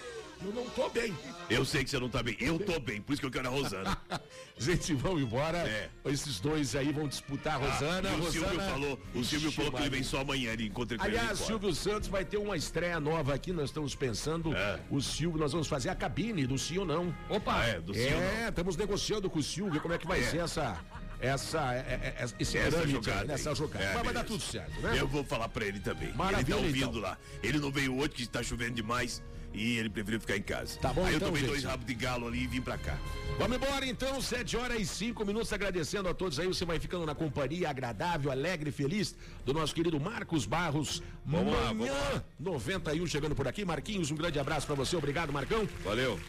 Eu 0.43 0.51
não 0.53 0.67
tô 0.71 0.89
bem. 0.89 1.13
Eu 1.49 1.63
sei 1.63 1.83
que 1.83 1.89
você 1.89 1.99
não 1.99 2.09
tá 2.09 2.23
bem. 2.23 2.35
Eu 2.39 2.57
tô 2.57 2.79
bem, 2.79 3.01
por 3.01 3.13
isso 3.13 3.21
que 3.21 3.25
eu 3.27 3.31
quero 3.31 3.47
a 3.47 3.51
Rosana. 3.51 3.97
Gente, 4.57 4.93
vamos 4.95 5.21
embora. 5.21 5.63
Esses 6.05 6.39
dois 6.39 6.75
aí 6.75 6.91
vão 6.91 7.07
disputar 7.07 7.55
a 7.55 7.57
Rosana. 7.57 8.09
Ah, 8.09 8.13
e 8.13 8.15
o 8.15 8.23
Rosana... 8.23 8.31
Silvio 8.31 8.59
falou, 8.61 8.99
o 9.13 9.23
Silvio 9.23 9.47
Ixi, 9.49 9.55
falou 9.55 9.71
que 9.71 9.81
ele 9.81 9.89
vem 9.89 10.03
só 10.03 10.21
amanhã, 10.21 10.51
ele 10.53 10.65
encontra 10.67 10.97
com 10.97 11.05
ele 11.05 11.17
Aliás, 11.17 11.37
fora. 11.39 11.47
Silvio 11.51 11.75
Santos 11.75 12.09
vai 12.09 12.25
ter 12.25 12.37
uma 12.37 12.55
estreia 12.55 12.99
nova 12.99 13.33
aqui. 13.33 13.51
Nós 13.51 13.65
estamos 13.69 13.93
pensando. 13.95 14.51
O 14.89 15.01
Silvio, 15.01 15.39
nós 15.39 15.51
vamos 15.51 15.67
fazer 15.67 15.89
a 15.89 15.95
cabine 15.95 16.47
do 16.47 16.57
sim 16.57 16.77
ou 16.79 16.85
não. 16.85 17.15
Opa! 17.29 17.63
É, 17.65 17.79
do 17.79 17.93
sim 17.93 17.99
É, 17.99 18.47
estamos 18.49 18.75
negociando 18.75 19.29
com 19.29 19.39
o 19.39 19.43
Silvio 19.43 19.79
como 19.81 19.93
é 19.93 19.97
que 19.97 20.07
vai 20.07 20.19
É. 20.21 20.23
ser 20.23 20.37
essa. 20.39 20.79
Essa, 21.19 21.75
é- 21.75 22.15
é- 22.17 22.25
esse 22.39 22.57
Essa 22.57 22.69
trâmite 22.71 22.87
aí, 22.87 22.91
jogada. 22.93 23.25
nessa 23.25 23.49
aí. 23.51 23.55
jogada. 23.55 23.85
É, 23.85 23.93
Mas 23.93 24.03
vai 24.03 24.13
dar 24.13 24.23
tudo 24.23 24.41
certo, 24.41 24.81
né? 24.81 24.95
Eu 24.99 25.07
vou 25.07 25.23
falar 25.23 25.47
pra 25.49 25.63
ele 25.63 25.79
também. 25.79 26.11
Maravilha, 26.13 26.39
ele 26.39 26.49
tá 26.49 26.55
ouvindo 26.65 26.89
então. 26.97 27.01
lá. 27.01 27.17
Ele 27.43 27.59
não 27.59 27.71
veio 27.71 27.95
hoje 27.95 28.09
que 28.09 28.23
está 28.23 28.41
chovendo 28.41 28.71
demais 28.73 29.21
e 29.53 29.77
ele 29.77 29.89
preferiu 29.89 30.19
ficar 30.19 30.37
em 30.37 30.41
casa. 30.41 30.79
Tá 30.79 30.93
bom, 30.93 31.05
Aí 31.05 31.15
então, 31.15 31.27
eu 31.27 31.33
tomei 31.33 31.41
gente. 31.41 31.49
dois 31.51 31.63
rabos 31.63 31.85
de 31.85 31.93
galo 31.93 32.27
ali 32.27 32.43
e 32.43 32.47
vim 32.47 32.61
pra 32.61 32.77
cá. 32.77 32.97
Vamos 33.37 33.57
embora 33.57 33.85
então, 33.85 34.21
7 34.21 34.55
horas 34.57 34.79
e 34.79 34.85
5 34.85 35.25
minutos, 35.25 35.51
agradecendo 35.51 36.07
a 36.07 36.13
todos 36.13 36.39
aí. 36.39 36.47
Você 36.47 36.63
vai 36.65 36.79
ficando 36.79 37.05
na 37.05 37.15
companhia 37.15 37.69
agradável, 37.69 38.31
alegre 38.31 38.69
e 38.69 38.71
feliz 38.73 39.15
do 39.45 39.53
nosso 39.53 39.73
querido 39.73 39.99
Marcos 39.99 40.45
Barros. 40.45 41.01
Vamos 41.25 41.53
lá, 41.53 41.73
Manhã 41.73 41.91
vamos 41.93 42.13
lá. 42.15 42.23
91 42.39 43.07
chegando 43.07 43.35
por 43.35 43.47
aqui. 43.47 43.65
Marquinhos, 43.65 44.11
um 44.11 44.15
grande 44.15 44.37
abraço 44.39 44.65
pra 44.67 44.75
você. 44.75 44.95
Obrigado, 44.95 45.31
Marcão. 45.33 45.67
Valeu. 45.83 46.19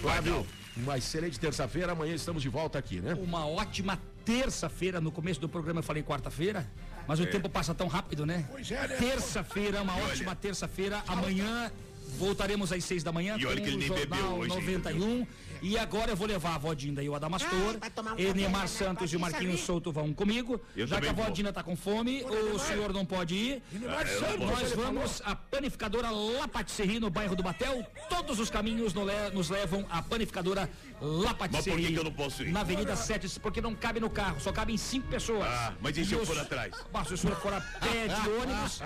Flávio, 0.00 0.46
uma 0.76 0.96
excelente 0.98 1.38
terça-feira. 1.38 1.92
Amanhã 1.92 2.14
estamos 2.14 2.42
de 2.42 2.48
volta 2.48 2.78
aqui, 2.78 3.00
né? 3.00 3.14
Uma 3.14 3.46
ótima 3.46 3.98
terça-feira. 4.24 5.00
No 5.00 5.12
começo 5.12 5.40
do 5.40 5.48
programa 5.48 5.80
eu 5.80 5.84
falei 5.84 6.02
quarta-feira, 6.02 6.66
mas 7.06 7.20
o 7.20 7.24
É. 7.24 7.26
tempo 7.26 7.48
passa 7.48 7.74
tão 7.74 7.88
rápido, 7.88 8.24
né? 8.24 8.46
Pois 8.50 8.70
é, 8.70 8.88
né? 8.88 8.96
Terça-feira, 8.96 9.82
uma 9.82 9.94
olha- 9.94 10.04
ótima 10.06 10.34
terça-feira. 10.34 11.02
Amanhã 11.06 11.70
voltaremos 12.18 12.72
às 12.72 12.84
seis 12.84 13.02
da 13.02 13.12
manhã 13.12 13.36
E 13.38 13.46
olha 13.46 13.56
com 13.56 13.62
que 13.62 13.68
ele 13.68 13.76
o 13.76 13.78
nem 13.78 13.88
Jornal 13.88 14.06
bebeu 14.06 14.26
hoje 14.38 14.52
ainda, 14.52 14.90
91. 14.92 15.26
E 15.64 15.78
agora 15.78 16.10
eu 16.10 16.16
vou 16.16 16.26
levar 16.26 16.56
a 16.56 16.58
Vodinda 16.58 17.04
e 17.04 17.08
o 17.08 17.14
Adamastor. 17.14 17.52
Ai, 17.74 17.76
vai 17.78 17.90
tomar 17.90 18.14
um 18.14 18.18
Enemar 18.18 18.62
café, 18.62 18.84
Santos 18.84 19.12
e 19.12 19.16
o 19.16 19.20
pode 19.20 19.30
Marquinhos 19.32 19.60
saber. 19.60 19.66
Souto 19.66 19.92
vão 19.92 20.12
comigo. 20.12 20.60
Eu 20.76 20.88
Já 20.88 20.96
que 21.00 21.06
a 21.06 21.08
também 21.10 21.14
vou. 21.22 21.24
Vodinda 21.30 21.52
tá 21.52 21.62
com 21.62 21.76
fome, 21.76 22.24
o 22.24 22.58
senhor 22.58 22.92
não 22.92 23.06
pode 23.06 23.34
ir. 23.36 23.62
Ah, 23.72 24.02
eu 24.02 24.38
não 24.38 24.46
Nós 24.48 24.72
vamos 24.72 25.22
à 25.24 25.36
panificadora 25.36 26.10
La 26.10 26.48
Patisserie 26.48 26.98
no 26.98 27.08
bairro 27.10 27.36
do 27.36 27.44
Batel. 27.44 27.86
Todos 28.08 28.40
os 28.40 28.50
caminhos 28.50 28.92
no 28.92 29.04
le- 29.04 29.30
nos 29.32 29.50
levam 29.50 29.86
à 29.88 30.02
panificadora 30.02 30.68
La 31.00 31.32
Patisserie. 31.32 31.82
por 31.84 31.92
que 31.92 31.98
eu 32.00 32.04
não 32.04 32.12
posso 32.12 32.42
ir? 32.42 32.50
Na 32.50 32.62
Avenida 32.62 32.96
7, 32.96 33.38
porque 33.38 33.60
não 33.60 33.72
cabe 33.72 34.00
no 34.00 34.10
carro, 34.10 34.40
só 34.40 34.50
cabem 34.50 34.76
cinco 34.76 35.06
pessoas. 35.06 35.44
Ah, 35.46 35.74
mas 35.80 35.96
e 35.96 36.04
se 36.04 36.12
eu 36.12 36.22
os- 36.22 36.28
for 36.28 36.38
atrás? 36.40 36.74
Ah, 36.92 37.04
se 37.04 37.14
o 37.14 37.16
senhor 37.16 37.36
for 37.36 37.54
a 37.54 37.60
pé 37.60 38.08
de 38.08 38.28
ônibus, 38.42 38.80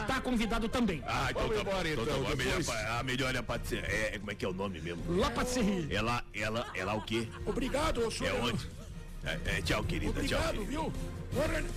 está 0.00 0.20
convidado 0.22 0.68
também. 0.68 1.02
Ah, 1.04 1.28
então 1.30 1.42
Vamos 1.48 1.56
tá 1.58 1.64
bom. 1.64 1.70
embora, 1.70 1.88
Então, 1.88 2.04
tá 2.06 2.10
então, 2.12 2.22
bom. 2.22 2.36
Melhor, 2.36 2.45
depois- 2.50 2.68
a 2.86 3.02
melhor 3.02 3.34
é 3.34 3.38
a 3.38 3.42
patisserie. 3.42 3.86
É, 3.86 4.14
é- 4.14 4.18
como 4.18 4.30
é 4.30 4.34
que 4.34 4.44
é 4.44 4.48
o 4.48 4.52
nome 4.52 4.80
mesmo? 4.80 5.02
La 5.18 5.30
Patisserie. 5.30 5.86
Ela, 5.94 6.24
ela, 6.34 6.66
ela 6.74 6.94
o 6.94 7.02
quê? 7.02 7.28
Obrigado, 7.44 8.10
senhor. 8.10 8.36
É 8.36 8.40
onde? 8.42 8.68
É, 9.24 9.58
é, 9.58 9.62
tchau, 9.62 9.82
querida. 9.84 10.12
Tchau, 10.12 10.38
Obrigado, 10.38 10.52
querida. 10.52 10.70
viu? 10.70 10.92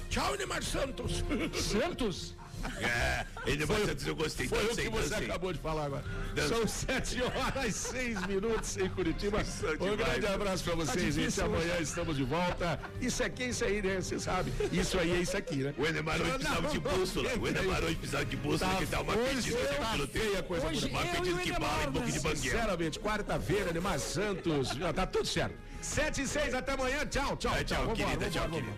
Tchau, 0.09 0.35
Neymar 0.37 0.63
Santos. 0.63 1.23
Santos? 1.61 2.35
É, 2.81 3.25
ele 3.45 3.65
vai 3.65 3.85
Santos, 3.85 4.05
eu 4.07 4.15
gostei. 4.15 4.47
Foi 4.47 4.63
o 4.65 4.69
que 4.69 4.89
você 4.89 5.09
dancei. 5.09 5.25
acabou 5.27 5.53
de 5.53 5.59
falar 5.59 5.85
agora. 5.85 6.03
Dança. 6.35 6.55
São 6.55 6.67
7 6.67 7.21
horas 7.23 7.75
6 7.75 8.25
minutos 8.27 8.77
em 8.77 8.89
Curitiba. 8.89 9.39
Um 9.39 9.95
demais, 9.95 9.97
grande 10.19 10.25
abraço 10.27 10.63
pra 10.63 10.75
vocês, 10.75 10.95
Tá 10.95 10.99
gente. 11.01 11.13
difícil 11.13 11.45
Amanhã 11.45 11.77
estamos 11.79 12.17
de 12.17 12.23
volta. 12.23 12.79
Isso 13.01 13.23
aqui 13.23 13.43
é 13.43 13.47
isso 13.49 13.65
aí, 13.65 13.81
né? 13.81 14.01
Você 14.01 14.19
sabe. 14.19 14.51
Isso 14.71 14.97
aí 14.99 15.11
é 15.11 15.17
isso 15.21 15.37
aqui, 15.37 15.57
né? 15.57 15.73
O 15.77 15.85
Enemar 15.85 16.21
hoje 16.21 16.31
precisava 16.31 16.67
de 16.67 16.79
bússola. 16.79 17.29
O 17.39 17.47
Enemar 17.47 17.83
hoje 17.83 17.95
precisava 17.95 18.25
de 18.25 18.37
bússola, 18.37 18.75
que 18.75 18.85
dá 18.85 19.01
uma 19.01 19.13
pedida 19.13 20.07
feia 20.11 20.39
a 20.39 20.43
coisa. 20.43 20.67
Uma 20.67 20.71
pedida 21.05 21.41
Enemar, 21.41 21.59
bala 21.59 21.83
e 21.83 21.87
boca 21.91 22.05
de 22.05 22.19
banguela. 22.19 22.35
Sinceramente, 22.35 22.99
quarta-feira, 22.99 23.71
Neymar 23.71 23.99
Santos. 23.99 24.69
Já 24.69 24.93
tá 24.93 25.05
tudo 25.05 25.27
certo. 25.27 25.55
7 25.81 26.21
e 26.21 26.27
6, 26.27 26.53
até 26.53 26.73
amanhã. 26.73 27.05
Tchau, 27.05 27.37
tchau, 27.37 27.55
É, 27.55 27.63
tchau, 27.63 27.93
querida, 27.93 28.29
tchau, 28.29 28.49
querida. 28.49 28.73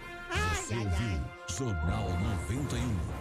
Você 0.55 0.75
ouviu 0.75 1.21
Jornal 1.57 2.09
91. 2.49 3.20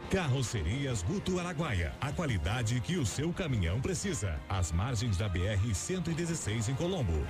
Carrocerias 0.11 1.01
Guto 1.03 1.39
Araguaia, 1.39 1.93
a 2.01 2.11
qualidade 2.11 2.81
que 2.81 2.97
o 2.97 3.05
seu 3.05 3.31
caminhão 3.31 3.79
precisa. 3.79 4.37
Às 4.49 4.69
margens 4.69 5.15
da 5.15 5.29
BR 5.29 5.73
116 5.73 6.67
em 6.67 6.75
Colombo. 6.75 7.25